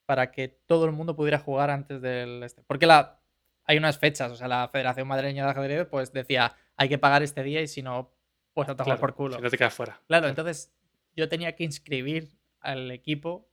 para 0.06 0.32
que 0.32 0.48
todo 0.48 0.86
el 0.86 0.92
mundo 0.92 1.16
pudiera 1.16 1.40
jugar 1.40 1.70
antes 1.70 2.02
del 2.02 2.44
este. 2.44 2.64
Porque 2.64 2.86
la, 2.88 3.22
hay 3.66 3.78
unas 3.78 3.98
fechas, 3.98 4.32
o 4.32 4.36
sea, 4.36 4.48
la 4.48 4.68
Federación 4.68 5.08
Madrileña 5.08 5.46
de 5.46 5.52
Ajedrez 5.52 5.88
pues 5.88 6.12
decía, 6.12 6.56
hay 6.76 6.90
que 6.90 6.98
pagar 6.98 7.24
este 7.24 7.44
día 7.44 7.62
y 7.62 7.68
si 7.68 7.82
no, 7.82 8.14
pues 8.54 8.68
a 8.68 8.76
tomar 8.76 8.86
Claro, 8.86 9.00
por 9.00 9.16
culo. 9.16 9.36
si 9.36 9.42
no 9.42 9.50
te 9.50 9.58
quedas 9.58 9.74
fuera. 9.74 10.02
Claro, 10.08 10.28
entonces 10.28 10.74
yo 11.16 11.30
tenía 11.30 11.56
que 11.56 11.64
inscribir 11.64 12.38
al 12.60 12.92
equipo. 12.92 13.50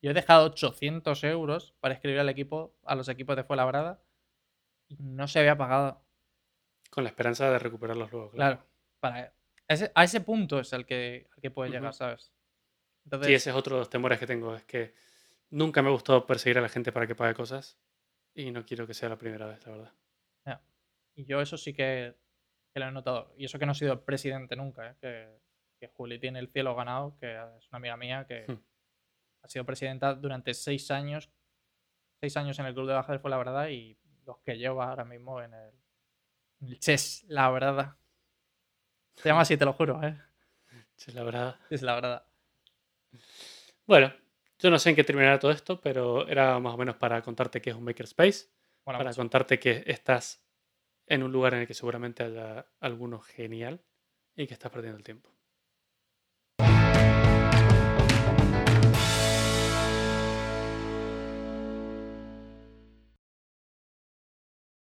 Yo 0.00 0.10
he 0.10 0.14
dejado 0.14 0.46
800 0.46 1.24
euros 1.24 1.74
para 1.80 1.94
escribir 1.94 2.20
al 2.20 2.28
equipo, 2.28 2.76
a 2.84 2.94
los 2.94 3.08
equipos 3.08 3.36
de 3.36 3.44
Fuenlabrada 3.44 4.02
y 4.88 4.96
no 5.00 5.26
se 5.28 5.40
había 5.40 5.56
pagado. 5.56 6.04
Con 6.90 7.04
la 7.04 7.10
esperanza 7.10 7.50
de 7.50 7.58
recuperarlos 7.58 8.10
luego. 8.12 8.30
Claro. 8.30 8.56
Claro, 8.56 8.68
para 9.00 9.34
a 9.68 9.74
ese, 9.74 9.92
a 9.94 10.04
ese 10.04 10.20
punto 10.22 10.60
es 10.60 10.72
al 10.72 10.86
que, 10.86 11.28
al 11.34 11.42
que 11.42 11.50
puede 11.50 11.70
llegar, 11.70 11.90
Ujú. 11.90 11.98
¿sabes? 11.98 12.32
Entonces, 13.04 13.26
Sí, 13.26 13.34
ese 13.34 13.50
es 13.50 13.56
otro 13.56 13.76
de 13.76 13.80
los 13.80 13.90
temores 13.90 14.18
que 14.18 14.26
tengo. 14.26 14.54
Es 14.54 14.64
que 14.64 14.94
nunca 15.50 15.82
me 15.82 15.88
ha 15.88 15.92
gustado 15.92 16.26
perseguir 16.26 16.58
a 16.58 16.62
la 16.62 16.68
gente 16.68 16.92
para 16.92 17.06
que 17.06 17.14
pague 17.14 17.34
cosas. 17.34 17.78
Y 18.34 18.50
no 18.50 18.64
quiero 18.64 18.86
que 18.86 18.94
sea 18.94 19.08
la 19.08 19.18
primera 19.18 19.46
vez, 19.46 19.64
la 19.66 19.72
verdad. 19.72 19.92
Y 21.14 21.24
yo 21.24 21.40
eso 21.40 21.56
sí 21.56 21.74
que, 21.74 22.14
que 22.72 22.78
lo 22.78 22.86
he 22.86 22.92
notado. 22.92 23.34
Y 23.36 23.46
eso 23.46 23.58
que 23.58 23.66
no 23.66 23.72
he 23.72 23.74
sido 23.74 24.04
presidente 24.04 24.54
nunca, 24.54 24.90
¿eh? 24.90 24.94
que, 25.00 25.40
que 25.78 25.88
Juli 25.88 26.18
tiene 26.18 26.38
el 26.38 26.48
cielo 26.48 26.74
ganado, 26.74 27.16
que 27.18 27.34
es 27.36 27.68
una 27.68 27.76
amiga 27.78 27.96
mía 27.96 28.26
que 28.26 28.44
Hmm. 28.46 28.62
ha 29.42 29.48
sido 29.48 29.64
presidenta 29.64 30.14
durante 30.14 30.54
seis 30.54 30.90
años. 30.90 31.30
Seis 32.20 32.36
años 32.36 32.58
en 32.58 32.66
el 32.66 32.74
Club 32.74 32.88
de 32.88 32.94
Baja 32.94 33.18
fue 33.18 33.30
la 33.30 33.38
verdad 33.38 33.68
y 33.68 33.96
los 34.26 34.38
que 34.38 34.58
lleva 34.58 34.88
ahora 34.90 35.04
mismo 35.04 35.40
en 35.40 35.54
el, 35.54 35.70
en 36.60 36.68
el 36.68 36.78
Chess, 36.80 37.24
la 37.28 37.48
verdad. 37.50 37.96
Se 39.14 39.28
llama 39.28 39.42
así, 39.42 39.56
te 39.56 39.64
lo 39.64 39.72
juro, 39.72 40.02
¿eh? 40.02 40.20
Sí, 40.96 41.12
la 41.12 41.22
verdad. 41.22 41.56
Es 41.70 41.82
la 41.82 41.94
verdad. 41.94 42.26
Bueno, 43.86 44.12
yo 44.58 44.70
no 44.70 44.78
sé 44.78 44.90
en 44.90 44.96
qué 44.96 45.04
terminará 45.04 45.38
todo 45.38 45.50
esto, 45.50 45.80
pero 45.80 46.26
era 46.28 46.58
más 46.58 46.74
o 46.74 46.76
menos 46.76 46.96
para 46.96 47.22
contarte 47.22 47.60
qué 47.60 47.70
es 47.70 47.76
un 47.76 47.84
makerspace. 47.84 48.48
Bueno, 48.84 48.98
para 48.98 49.14
contarte 49.14 49.58
que 49.58 49.84
estás 49.86 50.44
en 51.06 51.22
un 51.22 51.32
lugar 51.32 51.54
en 51.54 51.60
el 51.60 51.66
que 51.66 51.74
seguramente 51.74 52.22
haya 52.22 52.66
alguno 52.80 53.20
genial 53.20 53.82
y 54.36 54.46
que 54.46 54.54
estás 54.54 54.70
perdiendo 54.70 54.98
el 54.98 55.04
tiempo. 55.04 55.30